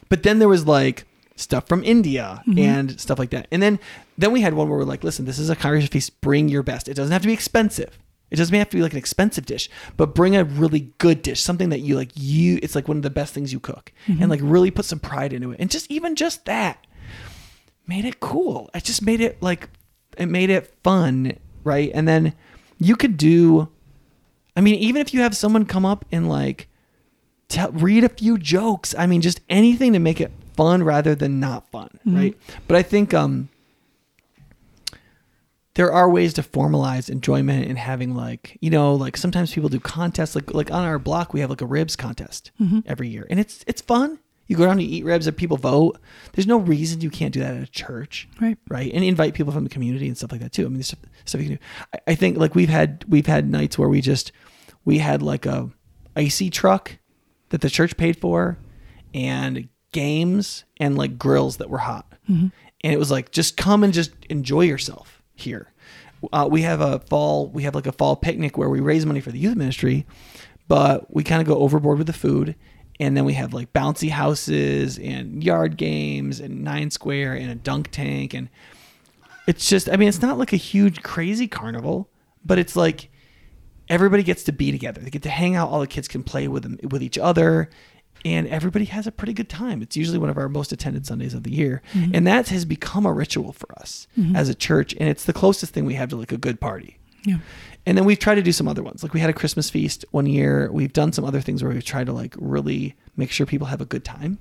But 0.08 0.22
then 0.22 0.38
there 0.38 0.48
was 0.48 0.66
like 0.66 1.04
stuff 1.36 1.66
from 1.68 1.82
India 1.84 2.42
Mhm. 2.46 2.58
and 2.58 3.00
stuff 3.00 3.18
like 3.18 3.30
that. 3.30 3.46
And 3.50 3.62
then 3.62 3.78
then 4.18 4.32
we 4.32 4.40
had 4.40 4.54
one 4.54 4.68
where 4.68 4.78
we're 4.78 4.84
like, 4.84 5.04
listen, 5.04 5.26
this 5.26 5.38
is 5.38 5.50
a 5.50 5.56
congregation 5.56 5.90
feast. 5.90 6.20
Bring 6.20 6.48
your 6.48 6.62
best. 6.62 6.88
It 6.88 6.94
doesn't 6.94 7.12
have 7.12 7.22
to 7.22 7.28
be 7.28 7.34
expensive. 7.34 7.98
It 8.30 8.36
doesn't 8.36 8.54
have 8.54 8.70
to 8.70 8.76
be 8.76 8.82
like 8.82 8.92
an 8.92 8.98
expensive 8.98 9.46
dish, 9.46 9.68
but 9.96 10.14
bring 10.14 10.34
a 10.34 10.42
really 10.44 10.90
good 10.98 11.22
dish, 11.22 11.40
something 11.42 11.68
that 11.68 11.80
you 11.80 11.94
like. 11.96 12.10
You, 12.14 12.58
it's 12.62 12.74
like 12.74 12.88
one 12.88 12.96
of 12.96 13.02
the 13.04 13.10
best 13.10 13.32
things 13.34 13.52
you 13.52 13.60
cook, 13.60 13.92
Mhm. 14.08 14.20
and 14.22 14.30
like 14.30 14.40
really 14.42 14.70
put 14.70 14.84
some 14.84 14.98
pride 14.98 15.32
into 15.32 15.52
it. 15.52 15.60
And 15.60 15.70
just 15.70 15.90
even 15.90 16.14
just 16.16 16.44
that 16.46 16.84
made 17.86 18.04
it 18.04 18.20
cool. 18.20 18.68
It 18.74 18.84
just 18.84 19.02
made 19.02 19.20
it 19.20 19.42
like 19.42 19.68
it 20.18 20.26
made 20.26 20.50
it 20.50 20.74
fun, 20.82 21.36
right? 21.64 21.90
And 21.94 22.06
then 22.08 22.34
you 22.78 22.96
could 22.96 23.16
do. 23.16 23.68
I 24.56 24.60
mean, 24.62 24.76
even 24.76 25.00
if 25.02 25.12
you 25.12 25.20
have 25.20 25.36
someone 25.36 25.66
come 25.66 25.84
up 25.84 26.04
and 26.10 26.28
like 26.28 26.68
tell, 27.48 27.70
read 27.72 28.04
a 28.04 28.08
few 28.08 28.38
jokes. 28.38 28.94
I 28.98 29.06
mean, 29.06 29.20
just 29.20 29.40
anything 29.48 29.92
to 29.92 29.98
make 29.98 30.20
it 30.20 30.32
fun 30.56 30.82
rather 30.82 31.14
than 31.14 31.38
not 31.38 31.70
fun, 31.70 31.90
Mhm. 32.06 32.16
right? 32.16 32.36
But 32.66 32.76
I 32.76 32.82
think 32.82 33.12
um 33.12 33.48
there 35.74 35.92
are 35.92 36.08
ways 36.08 36.32
to 36.34 36.42
formalize 36.42 37.10
enjoyment 37.10 37.66
and 37.68 37.76
having 37.78 38.14
like 38.14 38.56
you 38.62 38.70
know 38.70 38.94
like 38.94 39.16
sometimes 39.16 39.52
people 39.52 39.68
do 39.68 39.78
contests 39.78 40.34
like 40.34 40.54
like 40.54 40.70
on 40.70 40.84
our 40.84 40.98
block 40.98 41.34
we 41.34 41.40
have 41.40 41.50
like 41.50 41.60
a 41.60 41.66
ribs 41.66 41.96
contest 41.96 42.50
Mhm. 42.60 42.82
every 42.86 43.08
year 43.08 43.26
and 43.28 43.38
it's 43.38 43.62
it's 43.66 43.82
fun 43.82 44.18
you 44.46 44.56
go 44.56 44.64
down 44.64 44.72
and 44.78 44.82
eat 44.82 45.04
ribs 45.04 45.26
and 45.26 45.36
people 45.36 45.56
vote. 45.56 45.98
There's 46.32 46.46
no 46.46 46.58
reason 46.58 47.00
you 47.00 47.10
can't 47.10 47.34
do 47.34 47.40
that 47.40 47.54
at 47.54 47.62
a 47.62 47.66
church 47.66 48.28
Right. 48.40 48.56
right? 48.68 48.92
And 48.92 49.02
invite 49.04 49.34
people 49.34 49.52
from 49.52 49.64
the 49.64 49.70
community 49.70 50.06
and 50.08 50.16
stuff 50.16 50.30
like 50.32 50.40
that 50.40 50.52
too. 50.52 50.62
I 50.62 50.68
mean 50.68 50.74
there's 50.74 50.86
stuff, 50.88 51.00
stuff 51.24 51.40
you 51.40 51.48
can 51.48 51.56
do. 51.56 51.62
I, 51.94 52.12
I 52.12 52.14
think 52.14 52.36
like 52.38 52.54
we've 52.54 52.68
had 52.68 53.04
we've 53.08 53.26
had 53.26 53.50
nights 53.50 53.78
where 53.78 53.88
we 53.88 54.00
just 54.00 54.32
we 54.84 54.98
had 54.98 55.22
like 55.22 55.46
a 55.46 55.70
icy 56.14 56.48
truck 56.50 56.98
that 57.50 57.60
the 57.60 57.70
church 57.70 57.96
paid 57.96 58.18
for 58.20 58.58
and 59.14 59.68
games 59.92 60.64
and 60.78 60.96
like 60.96 61.18
grills 61.18 61.56
that 61.58 61.70
were 61.70 61.78
hot. 61.78 62.06
Mhm. 62.28 62.50
and 62.82 62.92
it 62.92 62.98
was 62.98 63.10
like 63.10 63.30
just 63.30 63.56
come 63.56 63.82
and 63.84 63.92
just 63.94 64.10
enjoy 64.28 64.62
yourself 64.62 65.22
here. 65.34 65.72
Uh, 66.32 66.48
we 66.50 66.62
have 66.62 66.80
a 66.80 66.98
fall 67.00 67.48
we 67.50 67.62
have 67.62 67.74
like 67.74 67.86
a 67.86 67.92
fall 67.92 68.16
picnic 68.16 68.56
where 68.58 68.68
we 68.70 68.80
raise 68.80 69.04
money 69.06 69.20
for 69.20 69.30
the 69.30 69.38
youth 69.38 69.54
ministry 69.56 70.06
but 70.66 71.14
we 71.14 71.22
kind 71.22 71.40
of 71.40 71.46
go 71.46 71.58
overboard 71.58 71.98
with 71.98 72.06
the 72.08 72.12
food 72.12 72.56
and 72.98 73.16
then 73.16 73.24
we 73.24 73.34
have 73.34 73.52
like 73.54 73.72
bouncy 73.72 74.10
houses 74.10 74.98
and 74.98 75.42
yard 75.44 75.76
games 75.76 76.40
and 76.40 76.62
nine 76.64 76.90
square 76.90 77.34
and 77.34 77.50
a 77.50 77.54
dunk 77.54 77.90
tank. 77.90 78.34
And 78.34 78.48
it's 79.46 79.68
just 79.68 79.88
i 79.88 79.96
mean 79.96 80.08
it's 80.08 80.22
not 80.22 80.38
like 80.38 80.52
a 80.52 80.56
huge 80.56 81.02
crazy 81.04 81.46
carnival 81.46 82.08
but 82.44 82.58
it's 82.58 82.74
like 82.74 83.10
everybody 83.88 84.22
gets 84.24 84.42
to 84.44 84.52
be 84.52 84.72
together. 84.72 85.00
They 85.00 85.10
get 85.10 85.22
to 85.22 85.28
hang 85.30 85.54
out. 85.54 85.68
All 85.68 85.78
the 85.78 85.86
kids 85.86 86.08
can 86.08 86.24
play 86.24 86.48
with 86.48 86.64
them 86.64 86.78
with 86.90 87.02
each 87.04 87.16
other. 87.18 87.70
And 88.24 88.48
everybody 88.48 88.86
has 88.86 89.06
a 89.06 89.12
pretty 89.12 89.32
good 89.32 89.48
time. 89.48 89.80
It's 89.82 89.96
usually 89.96 90.18
one 90.18 90.28
of 90.30 90.36
our 90.38 90.48
most 90.48 90.72
attended 90.72 91.06
sundays 91.06 91.34
of 91.34 91.44
the 91.44 91.52
year. 91.52 91.82
Mhm. 91.92 92.10
and 92.14 92.26
that 92.26 92.48
has 92.48 92.64
become 92.64 93.06
a 93.06 93.12
ritual 93.12 93.52
for 93.52 93.72
us 93.78 94.08
Mhm. 94.18 94.34
as 94.34 94.48
a 94.48 94.54
church. 94.56 94.94
And 94.98 95.08
it's 95.08 95.24
the 95.24 95.32
closest 95.32 95.72
thing 95.72 95.84
we 95.84 95.94
have 95.94 96.08
to 96.08 96.16
like 96.16 96.32
a 96.32 96.36
good 96.36 96.60
party. 96.60 96.98
Yeah. 97.24 97.38
And 97.86 97.96
then 97.96 98.04
we've 98.04 98.18
tried 98.18 98.34
to 98.34 98.42
do 98.42 98.52
some 98.52 98.66
other 98.68 98.82
ones. 98.82 99.02
Like 99.02 99.14
we 99.14 99.20
had 99.20 99.30
a 99.30 99.34
Christmas 99.34 99.70
feast 99.70 100.04
one 100.10 100.26
year. 100.26 100.70
We've 100.72 100.92
done 100.92 101.12
some 101.12 101.24
other 101.24 101.40
things 101.40 101.62
where 101.62 101.72
we've 101.72 101.84
tried 101.84 102.06
to 102.06 102.12
like 102.12 102.34
really 102.36 102.96
make 103.16 103.30
sure 103.30 103.46
people 103.46 103.68
have 103.68 103.80
a 103.80 103.84
good 103.86 104.04
time. 104.04 104.38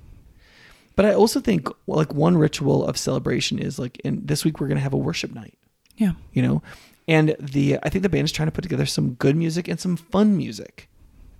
But 0.96 1.04
I 1.06 1.14
also 1.14 1.40
think 1.40 1.68
like 1.86 2.12
one 2.14 2.36
ritual 2.38 2.84
of 2.86 2.96
celebration 2.98 3.58
is 3.58 3.78
like 3.78 3.98
in 4.00 4.24
this 4.26 4.44
week 4.44 4.58
we're 4.60 4.66
going 4.66 4.78
to 4.78 4.82
have 4.82 4.94
a 4.94 4.98
worship 4.98 5.32
night, 5.34 5.56
Yeah. 5.96 6.12
you 6.32 6.42
know? 6.42 6.62
And 7.08 7.36
the 7.38 7.78
I 7.82 7.88
think 7.88 8.02
the 8.02 8.08
band 8.08 8.24
is 8.24 8.32
trying 8.32 8.48
to 8.48 8.52
put 8.52 8.62
together 8.62 8.86
some 8.86 9.12
good 9.14 9.36
music 9.36 9.68
and 9.68 9.78
some 9.78 9.96
fun 9.96 10.36
music, 10.36 10.88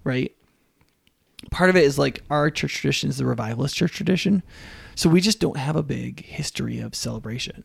right? 0.04 0.32
Part 1.50 1.70
of 1.70 1.76
it 1.76 1.84
is 1.84 1.98
like 1.98 2.22
our 2.30 2.50
church 2.50 2.74
tradition 2.74 3.08
is 3.10 3.18
the 3.18 3.26
revivalist 3.26 3.74
church 3.74 3.92
tradition. 3.92 4.42
So 4.94 5.08
we 5.08 5.20
just 5.20 5.40
don't 5.40 5.56
have 5.56 5.74
a 5.76 5.82
big 5.82 6.24
history 6.24 6.78
of 6.78 6.94
celebration, 6.94 7.64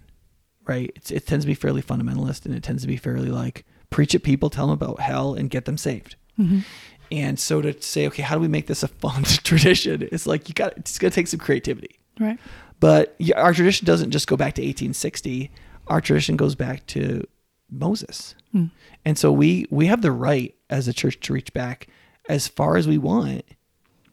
right? 0.65 0.91
It's, 0.95 1.11
it 1.11 1.27
tends 1.27 1.45
to 1.45 1.47
be 1.47 1.53
fairly 1.53 1.81
fundamentalist 1.81 2.45
and 2.45 2.55
it 2.55 2.63
tends 2.63 2.81
to 2.83 2.87
be 2.87 2.97
fairly 2.97 3.29
like 3.29 3.65
preach 3.91 4.15
at 4.15 4.23
people, 4.23 4.49
tell 4.49 4.65
them 4.67 4.73
about 4.73 4.99
hell, 4.99 5.35
and 5.35 5.49
get 5.51 5.65
them 5.65 5.77
saved. 5.77 6.15
Mhm. 6.39 6.63
And 7.11 7.37
so 7.37 7.61
to 7.61 7.79
say, 7.81 8.07
okay, 8.07 8.23
how 8.23 8.35
do 8.35 8.41
we 8.41 8.47
make 8.47 8.67
this 8.67 8.81
a 8.83 8.87
fun 8.87 9.23
tradition? 9.43 10.07
It's 10.11 10.25
like 10.25 10.47
you 10.49 10.55
got 10.55 10.75
it's 10.77 10.97
gonna 10.97 11.11
take 11.11 11.27
some 11.27 11.39
creativity. 11.39 11.99
Right. 12.19 12.39
But 12.79 13.15
our 13.35 13.53
tradition 13.53 13.85
doesn't 13.85 14.09
just 14.11 14.27
go 14.27 14.35
back 14.35 14.55
to 14.55 14.61
1860. 14.61 15.51
Our 15.87 16.01
tradition 16.01 16.35
goes 16.37 16.55
back 16.55 16.85
to 16.87 17.27
Moses, 17.69 18.35
Hmm. 18.51 18.65
and 19.05 19.17
so 19.17 19.31
we 19.31 19.65
we 19.69 19.85
have 19.87 20.01
the 20.01 20.11
right 20.11 20.55
as 20.69 20.87
a 20.87 20.93
church 20.93 21.19
to 21.21 21.33
reach 21.33 21.53
back 21.53 21.87
as 22.29 22.47
far 22.47 22.75
as 22.77 22.87
we 22.87 22.97
want 22.97 23.43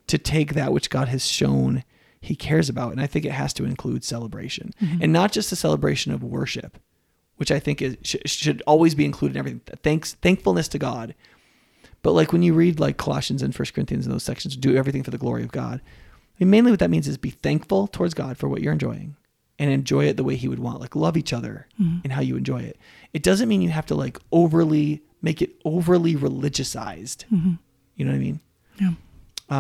to 0.07 0.18
take 0.18 0.55
that 0.55 0.72
which 0.72 0.91
God 0.91 1.09
has 1.09 1.26
shown 1.26 1.83
He 2.20 2.35
cares 2.35 2.68
about, 2.68 2.91
and 2.93 3.01
I 3.01 3.07
think 3.07 3.24
it 3.24 3.33
has 3.33 3.53
to 3.55 3.64
include 3.64 4.03
celebration, 4.05 4.72
Mhm. 4.83 5.03
and 5.03 5.12
not 5.12 5.31
just 5.33 5.53
a 5.53 5.57
celebration 5.57 6.12
of 6.12 6.22
worship, 6.24 6.79
which 7.39 7.51
I 7.51 7.59
think 7.59 7.82
is 7.82 7.97
sh- 8.03 8.16
should 8.26 8.62
always 8.66 8.95
be 8.95 9.05
included 9.05 9.34
in 9.34 9.39
everything. 9.41 9.61
Thanks, 9.82 10.14
thankfulness 10.14 10.68
to 10.68 10.78
God. 10.78 11.14
But 12.03 12.12
like 12.12 12.32
when 12.32 12.43
you 12.45 12.55
read 12.55 12.78
like 12.78 12.97
Colossians 12.97 13.43
and 13.43 13.53
First 13.55 13.74
Corinthians 13.74 14.07
and 14.07 14.14
those 14.14 14.22
sections, 14.22 14.57
do 14.57 14.76
everything 14.76 15.03
for 15.03 15.11
the 15.11 15.18
glory 15.18 15.43
of 15.43 15.51
God. 15.51 15.80
I 15.82 16.45
mean, 16.45 16.51
mainly 16.51 16.70
what 16.70 16.78
that 16.78 16.91
means 16.91 17.09
is 17.09 17.16
be 17.18 17.30
thankful 17.30 17.89
towards 17.89 18.14
God 18.14 18.36
for 18.39 18.49
what 18.49 18.62
you're 18.62 18.72
enjoying 18.72 19.16
and 19.59 19.70
enjoy 19.72 20.05
it 20.05 20.16
the 20.16 20.22
way 20.22 20.36
He 20.36 20.47
would 20.47 20.61
want. 20.61 20.80
Like 20.80 20.95
love 20.95 21.16
each 21.16 21.32
other 21.32 21.66
Mm-hmm. 21.80 21.99
and 22.05 22.12
how 22.12 22.20
you 22.20 22.36
enjoy 22.36 22.61
it. 22.61 22.78
It 23.12 23.24
doesn't 23.24 23.49
mean 23.49 23.62
you 23.62 23.70
have 23.70 23.86
to 23.86 23.97
like 23.97 24.18
overly 24.30 25.03
make 25.22 25.43
it 25.43 25.51
overly 25.64 26.14
religiousized. 26.14 27.24
You 27.97 28.05
know 28.05 28.12
what 28.12 28.16
I 28.16 28.20
mean? 28.20 28.41
Mm-hmm. 28.80 28.84
Yeah. 28.84 28.93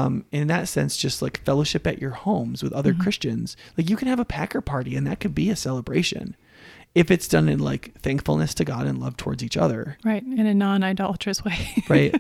um, 0.04 0.24
in 0.30 0.46
that 0.48 0.68
sense, 0.68 0.96
just 0.96 1.20
like 1.22 1.44
fellowship 1.44 1.86
at 1.86 2.00
your 2.00 2.10
homes 2.12 2.62
with 2.62 2.72
other 2.72 2.94
Christians. 2.94 3.56
Like 3.76 3.90
you 3.90 3.96
can 3.96 4.06
have 4.06 4.20
a 4.20 4.24
Packer 4.24 4.60
party 4.60 4.94
and 4.94 5.06
that 5.08 5.18
could 5.18 5.34
be 5.34 5.50
a 5.50 5.56
celebration 5.56 6.36
if 6.98 7.10
it's 7.10 7.28
done 7.28 7.48
in 7.48 7.58
like 7.60 7.94
thankfulness 8.00 8.54
to 8.54 8.64
God 8.64 8.86
and 8.86 8.98
love 8.98 9.16
towards 9.16 9.42
each 9.42 9.56
other. 9.56 9.96
Right. 10.04 10.22
In 10.22 10.46
a 10.46 10.54
non 10.54 10.82
idolatrous 10.82 11.44
way. 11.44 11.56
Right. 11.88 12.14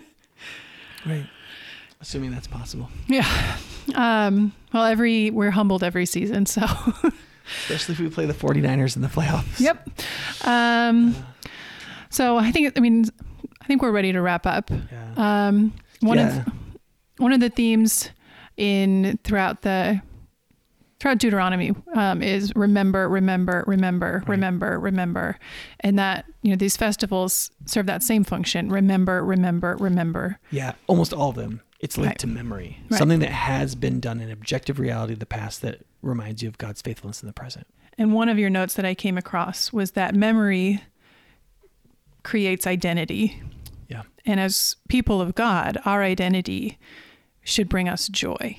right. 1.06 1.26
Assuming 2.00 2.30
that's 2.30 2.46
possible. 2.46 2.88
yeah. 3.08 3.56
Um, 3.94 4.52
well, 4.72 4.84
every, 4.84 5.30
we're 5.30 5.50
humbled 5.50 5.82
every 5.82 6.06
season. 6.06 6.46
So, 6.46 6.62
Especially 7.64 7.94
if 7.94 7.98
we 8.00 8.08
play 8.08 8.26
the 8.26 8.34
49ers 8.34 8.94
in 8.94 9.02
the 9.02 9.08
playoffs. 9.08 9.58
yep. 9.58 9.88
Um, 10.46 11.16
so 12.10 12.36
I 12.36 12.52
think, 12.52 12.76
I 12.76 12.80
mean, 12.80 13.06
I 13.60 13.64
think 13.66 13.82
we're 13.82 13.90
ready 13.92 14.12
to 14.12 14.20
wrap 14.20 14.46
up. 14.46 14.70
Yeah. 14.70 15.48
Um, 15.48 15.72
one 16.00 16.18
Yeah. 16.18 16.40
of 16.42 16.52
one 17.18 17.32
of 17.32 17.40
the 17.40 17.50
themes 17.50 18.10
in 18.56 19.18
throughout 19.24 19.62
the 19.62 20.00
throughout 21.00 21.18
Deuteronomy 21.18 21.72
um, 21.94 22.22
is 22.22 22.52
remember, 22.56 23.08
remember, 23.08 23.64
remember, 23.66 24.18
Right. 24.20 24.28
remember, 24.28 24.78
remember, 24.80 25.38
and 25.80 25.98
that 25.98 26.24
you 26.42 26.50
know 26.50 26.56
these 26.56 26.76
festivals 26.76 27.50
serve 27.66 27.86
that 27.86 28.02
same 28.02 28.24
function. 28.24 28.70
Remember, 28.70 29.24
remember, 29.24 29.76
remember. 29.78 30.38
Yeah. 30.50 30.72
Almost 30.86 31.12
all 31.12 31.30
of 31.30 31.36
them. 31.36 31.60
It's 31.80 31.96
linked 31.96 32.10
Right. 32.14 32.18
to 32.20 32.26
memory. 32.26 32.78
Right. 32.90 32.98
Something 32.98 33.20
that 33.20 33.30
has 33.30 33.74
been 33.76 34.00
done 34.00 34.20
in 34.20 34.30
objective 34.30 34.80
reality 34.80 35.12
of 35.12 35.20
the 35.20 35.26
past 35.26 35.62
that 35.62 35.80
reminds 36.02 36.42
you 36.42 36.48
of 36.48 36.58
God's 36.58 36.82
faithfulness 36.82 37.22
in 37.22 37.28
the 37.28 37.32
present. 37.32 37.66
And 37.96 38.12
one 38.12 38.28
of 38.28 38.38
your 38.38 38.50
notes 38.50 38.74
that 38.74 38.84
I 38.84 38.94
came 38.94 39.16
across 39.16 39.72
was 39.72 39.92
that 39.92 40.14
memory 40.14 40.80
creates 42.24 42.66
identity. 42.66 43.40
Yeah. 43.88 44.02
And 44.26 44.40
as 44.40 44.76
people 44.88 45.20
of 45.20 45.34
God, 45.34 45.78
our 45.84 46.02
identity 46.02 46.78
should 47.42 47.68
bring 47.68 47.88
us 47.88 48.08
joy. 48.08 48.56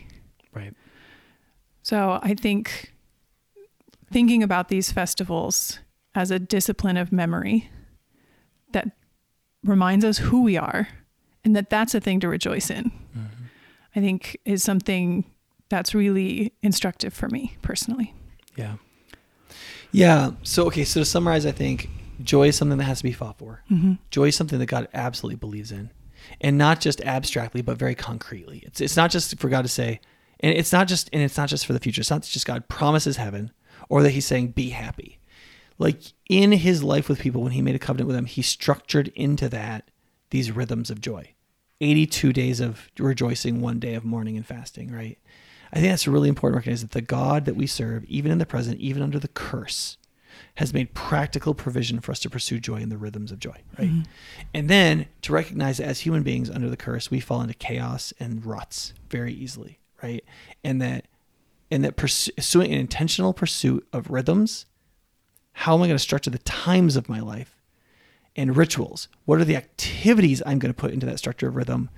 So 1.89 2.19
I 2.21 2.35
think 2.35 2.93
thinking 4.13 4.43
about 4.43 4.67
these 4.69 4.91
festivals 4.91 5.79
as 6.13 6.29
a 6.29 6.37
discipline 6.37 6.97
of 6.97 7.11
memory 7.11 7.67
that 8.73 8.91
reminds 9.63 10.05
us 10.05 10.19
who 10.19 10.43
we 10.43 10.55
are 10.55 10.87
and 11.43 11.55
that 11.55 11.71
that's 11.71 11.95
a 11.95 11.99
thing 11.99 12.19
to 12.19 12.27
rejoice 12.27 12.69
in, 12.69 12.91
I 13.95 14.01
think 14.01 14.37
is 14.45 14.61
something 14.61 15.25
that's 15.69 15.95
really 15.95 16.53
instructive 16.61 17.11
for 17.11 17.27
me 17.27 17.57
personally. 17.63 18.13
Yeah. 18.55 18.75
Yeah. 19.91 20.33
So, 20.43 20.67
okay. 20.67 20.83
So 20.83 20.99
to 20.99 21.05
summarize, 21.05 21.47
I 21.47 21.51
think 21.51 21.89
joy 22.21 22.49
is 22.49 22.55
something 22.55 22.77
that 22.77 22.83
has 22.83 22.99
to 22.99 23.03
be 23.03 23.13
fought 23.13 23.39
for. 23.39 23.63
Mm-hmm. 23.71 23.93
Joy 24.11 24.25
is 24.25 24.35
something 24.35 24.59
that 24.59 24.67
God 24.67 24.87
absolutely 24.93 25.37
believes 25.37 25.71
in, 25.71 25.89
and 26.39 26.55
not 26.55 26.81
just 26.81 27.01
abstractly, 27.01 27.63
but 27.63 27.79
very 27.79 27.95
concretely. 27.95 28.61
It's 28.63 28.79
it's 28.79 28.95
not 28.95 29.09
just 29.09 29.39
for 29.39 29.49
God 29.49 29.63
to 29.63 29.69
say, 29.69 30.01
and 30.39 30.55
it's 30.55 30.71
not 30.71 30.87
just 30.87 31.09
and 31.13 31.21
it's 31.21 31.37
not 31.37 31.49
just 31.49 31.65
for 31.65 31.73
the 31.73 31.79
future. 31.79 32.01
It's 32.01 32.09
not 32.09 32.23
just 32.23 32.45
God 32.45 32.67
promises 32.67 33.17
heaven, 33.17 33.51
or 33.89 34.03
that 34.03 34.11
He's 34.11 34.25
saying 34.25 34.49
be 34.49 34.69
happy. 34.69 35.19
Like 35.77 36.01
in 36.29 36.51
His 36.51 36.83
life 36.83 37.09
with 37.09 37.19
people, 37.19 37.41
when 37.41 37.53
He 37.53 37.61
made 37.61 37.75
a 37.75 37.79
covenant 37.79 38.07
with 38.07 38.15
them, 38.15 38.25
He 38.25 38.41
structured 38.41 39.09
into 39.09 39.49
that 39.49 39.89
these 40.29 40.51
rhythms 40.51 40.89
of 40.89 41.01
joy. 41.01 41.33
82 41.81 42.33
days 42.33 42.59
of 42.59 42.89
rejoicing, 42.99 43.61
one 43.61 43.79
day 43.79 43.93
of 43.93 44.03
mourning 44.03 44.35
and 44.35 44.45
fasting, 44.45 44.91
right? 44.91 45.17
I 45.71 45.77
think 45.77 45.91
that's 45.91 46.07
really 46.07 46.29
important 46.29 46.55
to 46.55 46.59
recognize 46.59 46.81
that 46.81 46.91
the 46.91 47.01
God 47.01 47.45
that 47.45 47.55
we 47.55 47.67
serve, 47.67 48.03
even 48.05 48.31
in 48.31 48.37
the 48.37 48.45
present, 48.45 48.79
even 48.79 49.01
under 49.01 49.19
the 49.19 49.27
curse, 49.27 49.97
has 50.55 50.73
made 50.73 50.93
practical 50.93 51.53
provision 51.53 51.99
for 51.99 52.11
us 52.11 52.19
to 52.19 52.29
pursue 52.29 52.59
joy 52.59 52.77
in 52.77 52.89
the 52.89 52.97
rhythms 52.97 53.31
of 53.31 53.39
joy, 53.39 53.55
right? 53.77 53.89
Mm-hmm. 53.89 54.01
And 54.53 54.69
then 54.69 55.05
to 55.21 55.31
recognize 55.31 55.77
that 55.77 55.87
as 55.87 56.01
human 56.01 56.23
beings 56.23 56.49
under 56.49 56.69
the 56.69 56.77
curse, 56.77 57.09
we 57.09 57.19
fall 57.19 57.41
into 57.41 57.53
chaos 57.53 58.13
and 58.19 58.45
ruts 58.45 58.93
very 59.09 59.33
easily, 59.33 59.78
right? 60.01 60.23
And 60.63 60.81
that 60.81 61.05
and 61.71 61.83
that 61.83 61.95
pursuing 61.95 62.73
an 62.73 62.79
intentional 62.79 63.33
pursuit 63.33 63.87
of 63.93 64.09
rhythms, 64.09 64.65
how 65.53 65.75
am 65.75 65.83
I 65.83 65.87
going 65.87 65.95
to 65.95 65.99
structure 65.99 66.31
the 66.31 66.39
times 66.39 66.95
of 66.95 67.09
my 67.09 67.19
life 67.19 67.61
and 68.35 68.57
rituals? 68.57 69.07
What 69.25 69.39
are 69.39 69.45
the 69.45 69.55
activities 69.55 70.41
I'm 70.45 70.57
going 70.57 70.73
to 70.73 70.79
put 70.79 70.93
into 70.93 71.05
that 71.05 71.19
structure 71.19 71.47
of 71.47 71.55
rhythm 71.55 71.89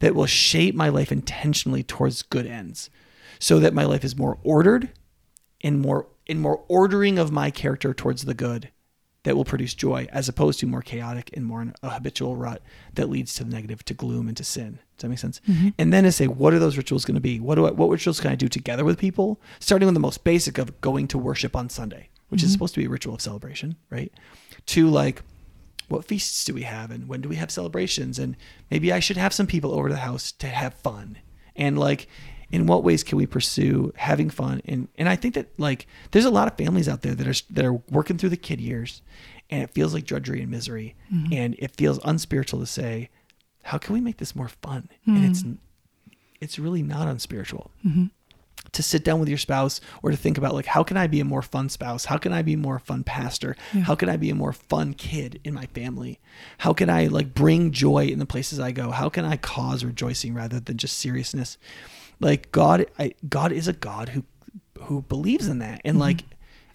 that 0.00 0.14
will 0.14 0.26
shape 0.26 0.74
my 0.74 0.88
life 0.88 1.12
intentionally 1.12 1.82
towards 1.82 2.22
good 2.22 2.46
ends 2.46 2.90
so 3.38 3.60
that 3.60 3.74
my 3.74 3.84
life 3.84 4.04
is 4.04 4.16
more 4.16 4.38
ordered 4.42 4.90
and 5.62 5.80
more 5.80 6.06
in 6.26 6.38
more 6.38 6.64
ordering 6.68 7.18
of 7.18 7.30
my 7.30 7.50
character 7.50 7.94
towards 7.94 8.24
the 8.24 8.34
good 8.34 8.70
that 9.22 9.36
will 9.36 9.44
produce 9.44 9.74
joy 9.74 10.08
as 10.10 10.28
opposed 10.28 10.60
to 10.60 10.66
more 10.66 10.82
chaotic 10.82 11.30
and 11.34 11.44
more 11.44 11.72
a 11.82 11.90
habitual 11.90 12.36
rut 12.36 12.62
that 12.94 13.08
leads 13.08 13.34
to 13.34 13.44
the 13.44 13.50
negative 13.50 13.84
to 13.84 13.94
gloom 13.94 14.28
and 14.28 14.36
to 14.36 14.44
sin 14.44 14.80
does 14.96 15.02
that 15.02 15.08
make 15.08 15.18
sense? 15.18 15.40
Mm-hmm. 15.48 15.68
And 15.78 15.92
then 15.92 16.04
to 16.04 16.12
say 16.12 16.26
what 16.26 16.54
are 16.54 16.58
those 16.58 16.76
rituals 16.76 17.04
going 17.04 17.16
to 17.16 17.20
be? 17.20 17.40
What 17.40 17.56
do 17.56 17.66
I, 17.66 17.70
what 17.70 17.88
rituals 17.88 18.20
can 18.20 18.30
i 18.30 18.34
do 18.34 18.48
together 18.48 18.84
with 18.84 18.98
people? 18.98 19.40
Starting 19.60 19.86
with 19.86 19.94
the 19.94 20.00
most 20.00 20.24
basic 20.24 20.58
of 20.58 20.80
going 20.80 21.08
to 21.08 21.18
worship 21.18 21.54
on 21.56 21.68
sunday 21.68 22.08
which 22.28 22.42
is 22.42 22.48
mm-hmm. 22.48 22.54
supposed 22.54 22.74
to 22.74 22.80
be 22.80 22.86
a 22.86 22.90
ritual 22.90 23.14
of 23.14 23.20
celebration 23.20 23.76
right? 23.90 24.12
To 24.66 24.88
like 24.88 25.22
what 25.88 26.04
feasts 26.04 26.44
do 26.44 26.54
we 26.54 26.62
have 26.62 26.90
and 26.90 27.08
when 27.08 27.20
do 27.20 27.28
we 27.28 27.36
have 27.36 27.50
celebrations? 27.50 28.18
And 28.18 28.36
maybe 28.70 28.92
I 28.92 29.00
should 29.00 29.16
have 29.16 29.32
some 29.32 29.46
people 29.46 29.72
over 29.72 29.88
to 29.88 29.94
the 29.94 30.00
house 30.00 30.32
to 30.32 30.48
have 30.48 30.74
fun. 30.74 31.18
And 31.54 31.78
like 31.78 32.08
in 32.50 32.66
what 32.66 32.84
ways 32.84 33.02
can 33.02 33.18
we 33.18 33.26
pursue 33.26 33.92
having 33.96 34.30
fun? 34.30 34.62
And 34.64 34.88
and 34.96 35.08
I 35.08 35.16
think 35.16 35.34
that 35.34 35.48
like 35.58 35.86
there's 36.10 36.24
a 36.24 36.30
lot 36.30 36.48
of 36.48 36.56
families 36.56 36.88
out 36.88 37.02
there 37.02 37.14
that 37.14 37.26
are 37.26 37.44
that 37.50 37.64
are 37.64 37.74
working 37.90 38.18
through 38.18 38.30
the 38.30 38.36
kid 38.36 38.60
years 38.60 39.02
and 39.48 39.62
it 39.62 39.70
feels 39.70 39.94
like 39.94 40.04
drudgery 40.04 40.40
and 40.40 40.50
misery. 40.50 40.96
Mm-hmm. 41.12 41.32
And 41.32 41.56
it 41.58 41.76
feels 41.76 42.00
unspiritual 42.04 42.60
to 42.60 42.66
say 42.66 43.10
how 43.66 43.78
can 43.78 43.94
we 43.94 44.00
make 44.00 44.18
this 44.18 44.36
more 44.36 44.48
fun 44.48 44.88
and 45.06 45.24
it's 45.24 45.42
hmm. 45.42 45.54
it's 46.40 46.58
really 46.58 46.82
not 46.82 47.08
unspiritual 47.08 47.70
mm-hmm. 47.84 48.06
to 48.70 48.82
sit 48.82 49.04
down 49.04 49.18
with 49.18 49.28
your 49.28 49.38
spouse 49.38 49.80
or 50.02 50.12
to 50.12 50.16
think 50.16 50.38
about 50.38 50.54
like 50.54 50.66
how 50.66 50.84
can 50.84 50.96
I 50.96 51.08
be 51.08 51.20
a 51.20 51.24
more 51.24 51.42
fun 51.42 51.68
spouse? 51.68 52.04
How 52.04 52.16
can 52.16 52.32
I 52.32 52.42
be 52.42 52.54
a 52.54 52.58
more 52.58 52.78
fun 52.78 53.02
pastor? 53.02 53.56
How 53.72 53.96
can 53.96 54.08
I 54.08 54.16
be 54.16 54.30
a 54.30 54.34
more 54.34 54.52
fun 54.52 54.94
kid 54.94 55.40
in 55.42 55.52
my 55.52 55.66
family? 55.66 56.20
How 56.58 56.72
can 56.72 56.88
I 56.88 57.06
like 57.06 57.34
bring 57.34 57.72
joy 57.72 58.06
in 58.06 58.20
the 58.20 58.26
places 58.26 58.60
I 58.60 58.70
go? 58.70 58.90
How 58.92 59.08
can 59.08 59.24
I 59.24 59.36
cause 59.36 59.84
rejoicing 59.84 60.32
rather 60.32 60.60
than 60.60 60.76
just 60.76 60.98
seriousness? 60.98 61.58
Like 62.20 62.52
God 62.52 62.86
I 62.98 63.14
God 63.28 63.50
is 63.50 63.66
a 63.66 63.72
God 63.72 64.10
who 64.10 64.24
who 64.82 65.02
believes 65.02 65.48
in 65.48 65.58
that. 65.58 65.80
And 65.84 65.94
mm-hmm. 65.94 66.02
like 66.02 66.24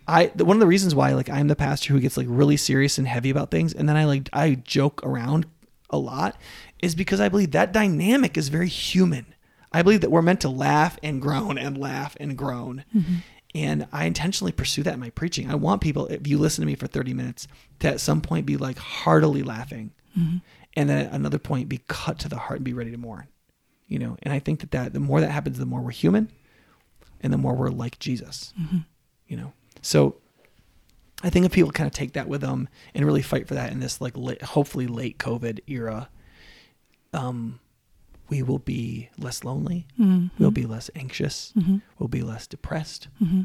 I 0.08 0.26
one 0.36 0.58
of 0.58 0.62
the 0.62 0.68
reasons 0.68 0.94
why 0.94 1.14
like 1.14 1.30
I'm 1.30 1.48
the 1.48 1.56
pastor 1.56 1.94
who 1.94 2.02
gets 2.02 2.18
like 2.18 2.28
really 2.30 2.58
serious 2.58 2.98
and 2.98 3.08
heavy 3.08 3.30
about 3.30 3.50
things 3.50 3.74
and 3.74 3.88
then 3.88 3.96
I 3.96 4.04
like 4.04 4.30
I 4.34 4.56
joke 4.56 5.02
around 5.06 5.46
a 5.92 5.98
lot 5.98 6.38
is 6.82 6.96
because 6.96 7.20
I 7.20 7.30
believe 7.30 7.52
that 7.52 7.72
dynamic 7.72 8.38
is 8.38 8.50
very 8.50 8.68
human. 8.68 9.28
I 9.72 9.82
believe 9.82 10.02
that 10.02 10.12
we're 10.12 10.22
meant 10.22 10.42
to 10.42 10.50
laugh 10.50 10.98
and 11.02 11.22
groan 11.22 11.58
and 11.58 11.78
laugh 11.78 12.18
and 12.20 12.38
groan. 12.38 12.84
Mm-hmm. 12.96 13.16
And 13.54 13.88
I 13.92 14.06
intentionally 14.06 14.52
pursue 14.52 14.84
that 14.84 14.94
in 14.94 15.00
my 15.00 15.10
preaching. 15.10 15.50
I 15.50 15.56
want 15.56 15.82
people, 15.82 16.08
if 16.08 16.28
you 16.28 16.38
listen 16.38 16.62
to 16.62 16.66
me 16.66 16.76
for 16.76 16.88
30 16.88 17.14
minutes, 17.14 17.48
to 17.80 17.90
at 17.90 18.00
some 18.00 18.22
point 18.22 18.46
be 18.46 18.58
like 18.58 18.78
heartily 18.78 19.44
laughing. 19.44 19.92
Mm-hmm. 20.18 20.38
And 20.76 20.90
then 20.90 21.06
at 21.06 21.14
another 21.14 21.38
point 21.38 21.70
be 21.70 21.82
cut 21.88 22.20
to 22.20 22.30
the 22.30 22.38
heart 22.38 22.60
and 22.60 22.66
be 22.66 22.74
ready 22.74 22.92
to 22.92 22.98
mourn. 22.98 23.28
You 23.88 24.00
know, 24.00 24.18
and 24.24 24.34
I 24.34 24.40
think 24.40 24.62
that, 24.62 24.72
that 24.72 24.94
the 24.94 25.02
more 25.02 25.20
that 25.20 25.32
happens, 25.32 25.58
the 25.58 25.66
more 25.66 25.82
we're 25.82 25.92
human 25.92 26.32
and 27.20 27.34
the 27.34 27.38
more 27.38 27.54
we're 27.54 27.70
like 27.70 28.00
Jesus. 28.00 28.54
Mm-hmm. 28.60 28.80
You 29.28 29.38
know, 29.38 29.54
so 29.82 30.16
I 31.24 31.30
think 31.30 31.46
if 31.46 31.52
people 31.52 31.72
kind 31.72 31.88
of 31.88 31.94
take 31.94 32.14
that 32.14 32.28
with 32.28 32.42
them 32.42 32.68
and 32.94 33.06
really 33.06 33.22
fight 33.22 33.48
for 33.48 33.54
that 33.54 33.72
in 33.72 33.80
this 33.80 34.02
like 34.02 34.18
late, 34.18 34.42
hopefully 34.42 34.88
late 34.88 35.18
COVID 35.18 35.60
era, 35.68 36.10
um, 37.14 37.60
we 38.30 38.42
will 38.44 38.60
be 38.60 39.10
less 39.18 39.44
lonely. 39.44 39.86
Mm-hmm. 40.00 40.28
We'll 40.40 40.52
be 40.52 40.66
less 40.66 40.90
anxious. 40.96 41.54
Mm-hmm. 41.58 41.78
We'll 42.00 42.08
be 42.10 42.22
less 42.22 42.48
depressed. 42.48 43.08
Mm-hmm. 43.22 43.42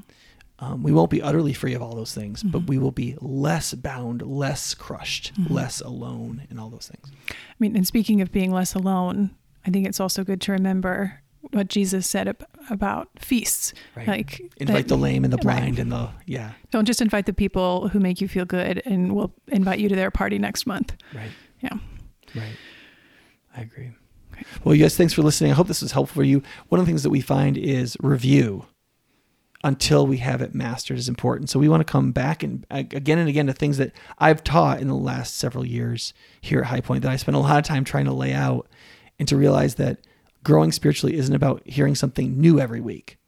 Um, 0.58 0.82
we 0.82 0.90
won't 0.92 1.10
be 1.10 1.20
utterly 1.20 1.52
free 1.52 1.74
of 1.74 1.82
all 1.82 1.94
those 1.94 2.14
things, 2.14 2.42
but 2.42 2.60
we 2.66 2.78
will 2.78 2.92
be 2.92 3.14
less 3.20 3.74
bound, 3.74 4.22
less 4.22 4.72
crushed, 4.74 5.32
less 5.50 5.82
alone, 5.82 6.46
and 6.48 6.58
all 6.58 6.70
those 6.70 6.88
things. 6.90 7.12
I 7.30 7.34
mean, 7.58 7.76
and 7.76 7.86
speaking 7.86 8.22
of 8.22 8.32
being 8.32 8.52
less 8.52 8.74
alone, 8.74 9.34
I 9.66 9.70
think 9.70 9.86
it's 9.86 10.00
also 10.00 10.24
good 10.24 10.40
to 10.42 10.52
remember 10.52 11.20
what 11.50 11.68
Jesus 11.68 12.08
said 12.08 12.26
ab- 12.26 12.46
about 12.70 13.10
feasts. 13.18 13.74
Right. 13.94 14.08
Like 14.08 14.40
Invite 14.56 14.76
that- 14.84 14.88
the 14.88 14.96
lame 14.96 15.24
and 15.24 15.32
the 15.32 15.36
Right. 15.36 15.58
blind 15.58 15.78
and 15.78 15.92
the 15.92 16.08
yeah, 16.24 16.52
Don't 16.70 16.86
just 16.86 17.02
invite 17.02 17.26
the 17.26 17.34
people 17.34 17.88
who 17.88 18.00
make 18.00 18.22
you 18.22 18.28
feel 18.28 18.46
good 18.46 18.80
and 18.86 19.12
we'll 19.14 19.34
invite 19.48 19.78
you 19.78 19.90
to 19.90 19.94
their 19.94 20.10
party 20.10 20.38
next 20.38 20.66
month. 20.66 20.94
right. 21.14 21.30
Yeah. 21.60 21.74
Right. 22.34 22.56
I 23.56 23.62
agree. 23.62 23.90
Well, 24.62 24.74
you 24.74 24.82
guys, 24.82 24.96
thanks 24.96 25.14
for 25.14 25.22
listening. 25.22 25.50
I 25.50 25.54
hope 25.54 25.66
this 25.66 25.80
was 25.82 25.92
helpful 25.92 26.20
for 26.20 26.24
you. 26.24 26.42
One 26.68 26.78
of 26.78 26.86
the 26.86 26.90
things 26.90 27.02
that 27.04 27.10
we 27.10 27.22
find 27.22 27.56
is 27.56 27.96
review. 28.02 28.66
until 29.64 30.06
we 30.06 30.18
have 30.18 30.40
it 30.42 30.54
mastered 30.54 30.96
is 30.98 31.08
important. 31.08 31.50
So 31.50 31.58
we 31.58 31.68
want 31.68 31.80
to 31.84 31.90
come 31.90 32.12
back 32.12 32.42
and 32.42 32.64
again 32.70 33.18
and 33.18 33.28
again 33.28 33.46
to 33.48 33.52
things 33.52 33.78
that 33.78 33.92
I've 34.18 34.44
taught 34.44 34.80
in 34.80 34.88
the 34.88 34.94
last 34.94 35.36
several 35.38 35.66
years 35.66 36.14
here 36.40 36.60
at 36.60 36.66
High 36.66 36.80
Point 36.80 37.02
that 37.02 37.10
I 37.10 37.16
spent 37.16 37.36
a 37.36 37.40
lot 37.40 37.58
of 37.58 37.64
time 37.64 37.84
trying 37.84 38.04
to 38.04 38.12
lay 38.12 38.32
out 38.32 38.68
and 39.18 39.26
to 39.28 39.36
realize 39.36 39.74
that 39.76 39.98
growing 40.44 40.70
spiritually 40.70 41.16
isn't 41.16 41.34
about 41.34 41.62
hearing 41.66 41.96
something 41.96 42.40
new 42.40 42.60
every 42.60 42.80
week. 42.80 43.18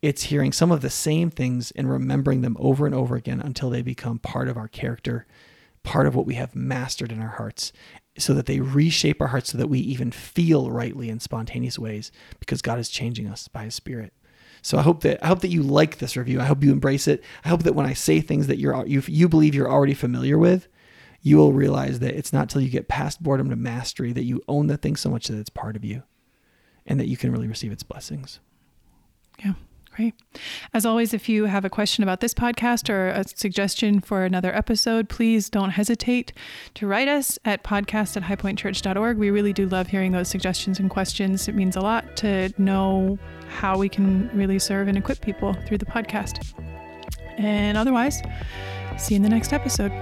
It's 0.00 0.24
hearing 0.24 0.52
some 0.52 0.72
of 0.72 0.80
the 0.80 0.90
same 0.90 1.30
things 1.30 1.70
and 1.72 1.90
remembering 1.90 2.40
them 2.40 2.56
over 2.58 2.86
and 2.86 2.94
over 2.94 3.14
again 3.14 3.40
until 3.40 3.68
they 3.68 3.82
become 3.82 4.18
part 4.18 4.48
of 4.48 4.56
our 4.56 4.68
character, 4.68 5.26
part 5.82 6.06
of 6.06 6.14
what 6.14 6.26
we 6.26 6.34
have 6.34 6.56
mastered 6.56 7.12
in 7.12 7.20
our 7.20 7.28
hearts, 7.36 7.72
so 8.18 8.34
that 8.34 8.46
they 8.46 8.60
reshape 8.60 9.20
our 9.20 9.28
hearts 9.28 9.50
so 9.50 9.58
that 9.58 9.68
we 9.68 9.78
even 9.78 10.10
feel 10.10 10.70
rightly 10.70 11.08
in 11.08 11.20
spontaneous 11.20 11.78
ways 11.78 12.12
because 12.38 12.62
God 12.62 12.78
is 12.78 12.88
changing 12.88 13.26
us 13.26 13.48
by 13.48 13.64
his 13.64 13.74
spirit. 13.74 14.12
So 14.60 14.78
I 14.78 14.82
hope 14.82 15.02
that 15.02 15.22
I 15.24 15.26
hope 15.26 15.40
that 15.40 15.48
you 15.48 15.62
like 15.62 15.98
this 15.98 16.16
review. 16.16 16.40
I 16.40 16.44
hope 16.44 16.62
you 16.62 16.70
embrace 16.70 17.08
it. 17.08 17.24
I 17.44 17.48
hope 17.48 17.64
that 17.64 17.74
when 17.74 17.86
I 17.86 17.94
say 17.94 18.20
things 18.20 18.46
that 18.46 18.58
you're 18.58 18.86
you 18.86 19.02
you 19.06 19.28
believe 19.28 19.54
you're 19.54 19.70
already 19.70 19.94
familiar 19.94 20.38
with, 20.38 20.68
you 21.20 21.36
will 21.36 21.52
realize 21.52 21.98
that 21.98 22.14
it's 22.14 22.32
not 22.32 22.48
till 22.48 22.60
you 22.60 22.68
get 22.68 22.86
past 22.86 23.22
boredom 23.22 23.50
to 23.50 23.56
mastery 23.56 24.12
that 24.12 24.24
you 24.24 24.42
own 24.46 24.68
the 24.68 24.76
thing 24.76 24.94
so 24.94 25.10
much 25.10 25.28
that 25.28 25.38
it's 25.38 25.50
part 25.50 25.74
of 25.74 25.84
you, 25.84 26.04
and 26.86 27.00
that 27.00 27.08
you 27.08 27.16
can 27.16 27.32
really 27.32 27.48
receive 27.48 27.72
its 27.72 27.82
blessings. 27.82 28.38
Great. 29.94 30.14
As 30.72 30.86
always, 30.86 31.12
if 31.12 31.28
you 31.28 31.44
have 31.44 31.66
a 31.66 31.70
question 31.70 32.02
about 32.02 32.20
this 32.20 32.32
podcast 32.32 32.88
or 32.88 33.08
a 33.08 33.24
suggestion 33.28 34.00
for 34.00 34.24
another 34.24 34.54
episode, 34.54 35.10
please 35.10 35.50
don't 35.50 35.68
hesitate 35.68 36.32
to 36.74 36.86
write 36.86 37.08
us 37.08 37.38
at 37.44 37.62
podcast 37.62 38.16
at 38.16 38.22
highpointchurch.org. 38.22 39.18
We 39.18 39.30
really 39.30 39.52
do 39.52 39.66
love 39.66 39.88
hearing 39.88 40.12
those 40.12 40.28
suggestions 40.28 40.78
and 40.78 40.88
questions. 40.88 41.46
It 41.46 41.54
means 41.54 41.76
a 41.76 41.80
lot 41.80 42.16
to 42.16 42.54
know 42.56 43.18
how 43.48 43.76
we 43.76 43.90
can 43.90 44.30
really 44.32 44.58
serve 44.58 44.88
and 44.88 44.96
equip 44.96 45.20
people 45.20 45.54
through 45.66 45.78
the 45.78 45.86
podcast. 45.86 46.54
And 47.36 47.76
otherwise, 47.76 48.22
see 48.96 49.14
you 49.14 49.16
in 49.16 49.22
the 49.22 49.28
next 49.28 49.52
episode. 49.52 49.92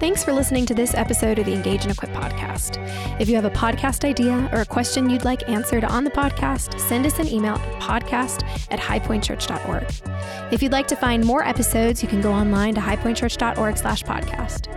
Thanks 0.00 0.24
for 0.24 0.32
listening 0.32 0.64
to 0.64 0.72
this 0.72 0.94
episode 0.94 1.38
of 1.38 1.44
the 1.44 1.52
Engage 1.52 1.82
and 1.82 1.92
Equip 1.92 2.10
podcast. 2.12 2.78
If 3.20 3.28
you 3.28 3.34
have 3.34 3.44
a 3.44 3.50
podcast 3.50 4.02
idea 4.02 4.48
or 4.50 4.62
a 4.62 4.64
question 4.64 5.10
you'd 5.10 5.26
like 5.26 5.46
answered 5.46 5.84
on 5.84 6.04
the 6.04 6.10
podcast, 6.10 6.80
send 6.80 7.04
us 7.04 7.18
an 7.18 7.28
email 7.28 7.56
at 7.56 7.82
podcast 7.82 8.42
at 8.70 8.80
highpointchurch.org. 8.80 10.52
If 10.54 10.62
you'd 10.62 10.72
like 10.72 10.86
to 10.86 10.96
find 10.96 11.22
more 11.22 11.46
episodes, 11.46 12.02
you 12.02 12.08
can 12.08 12.22
go 12.22 12.32
online 12.32 12.74
to 12.76 12.80
highpointchurch.org 12.80 13.76
slash 13.76 14.02
podcast. 14.02 14.68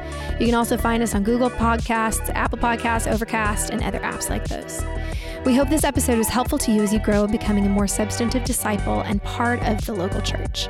You 0.41 0.47
can 0.47 0.55
also 0.55 0.75
find 0.75 1.01
us 1.01 1.15
on 1.15 1.23
Google 1.23 1.49
Podcasts, 1.49 2.29
Apple 2.35 2.57
Podcasts, 2.57 3.09
Overcast, 3.09 3.69
and 3.69 3.81
other 3.81 3.99
apps 3.99 4.29
like 4.29 4.45
those. 4.49 4.83
We 5.45 5.55
hope 5.55 5.67
this 5.67 5.83
episode 5.83 6.17
was 6.17 6.29
helpful 6.29 6.57
to 6.59 6.71
you 6.71 6.83
as 6.83 6.93
you 6.93 6.99
grow 6.99 7.25
in 7.25 7.31
becoming 7.31 7.65
a 7.65 7.69
more 7.69 7.85
substantive 7.85 8.45
disciple 8.45 9.01
and 9.01 9.21
part 9.23 9.61
of 9.63 9.85
the 9.85 9.91
local 9.93 10.21
church. 10.21 10.69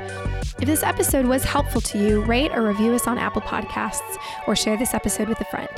If 0.59 0.65
this 0.65 0.81
episode 0.81 1.27
was 1.27 1.43
helpful 1.43 1.79
to 1.81 1.99
you, 1.99 2.23
rate 2.23 2.51
or 2.51 2.63
review 2.63 2.93
us 2.93 3.05
on 3.05 3.19
Apple 3.19 3.43
Podcasts 3.43 4.17
or 4.47 4.55
share 4.55 4.75
this 4.75 4.95
episode 4.95 5.29
with 5.29 5.39
a 5.41 5.45
friend. 5.45 5.69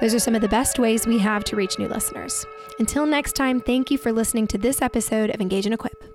Those 0.00 0.14
are 0.14 0.18
some 0.18 0.34
of 0.34 0.42
the 0.42 0.48
best 0.48 0.78
ways 0.78 1.06
we 1.06 1.18
have 1.18 1.44
to 1.44 1.56
reach 1.56 1.78
new 1.78 1.88
listeners. 1.88 2.44
Until 2.78 3.06
next 3.06 3.36
time, 3.36 3.58
thank 3.58 3.90
you 3.90 3.96
for 3.96 4.12
listening 4.12 4.46
to 4.48 4.58
this 4.58 4.82
episode 4.82 5.30
of 5.30 5.40
Engage 5.40 5.64
and 5.64 5.74
Equip. 5.74 6.11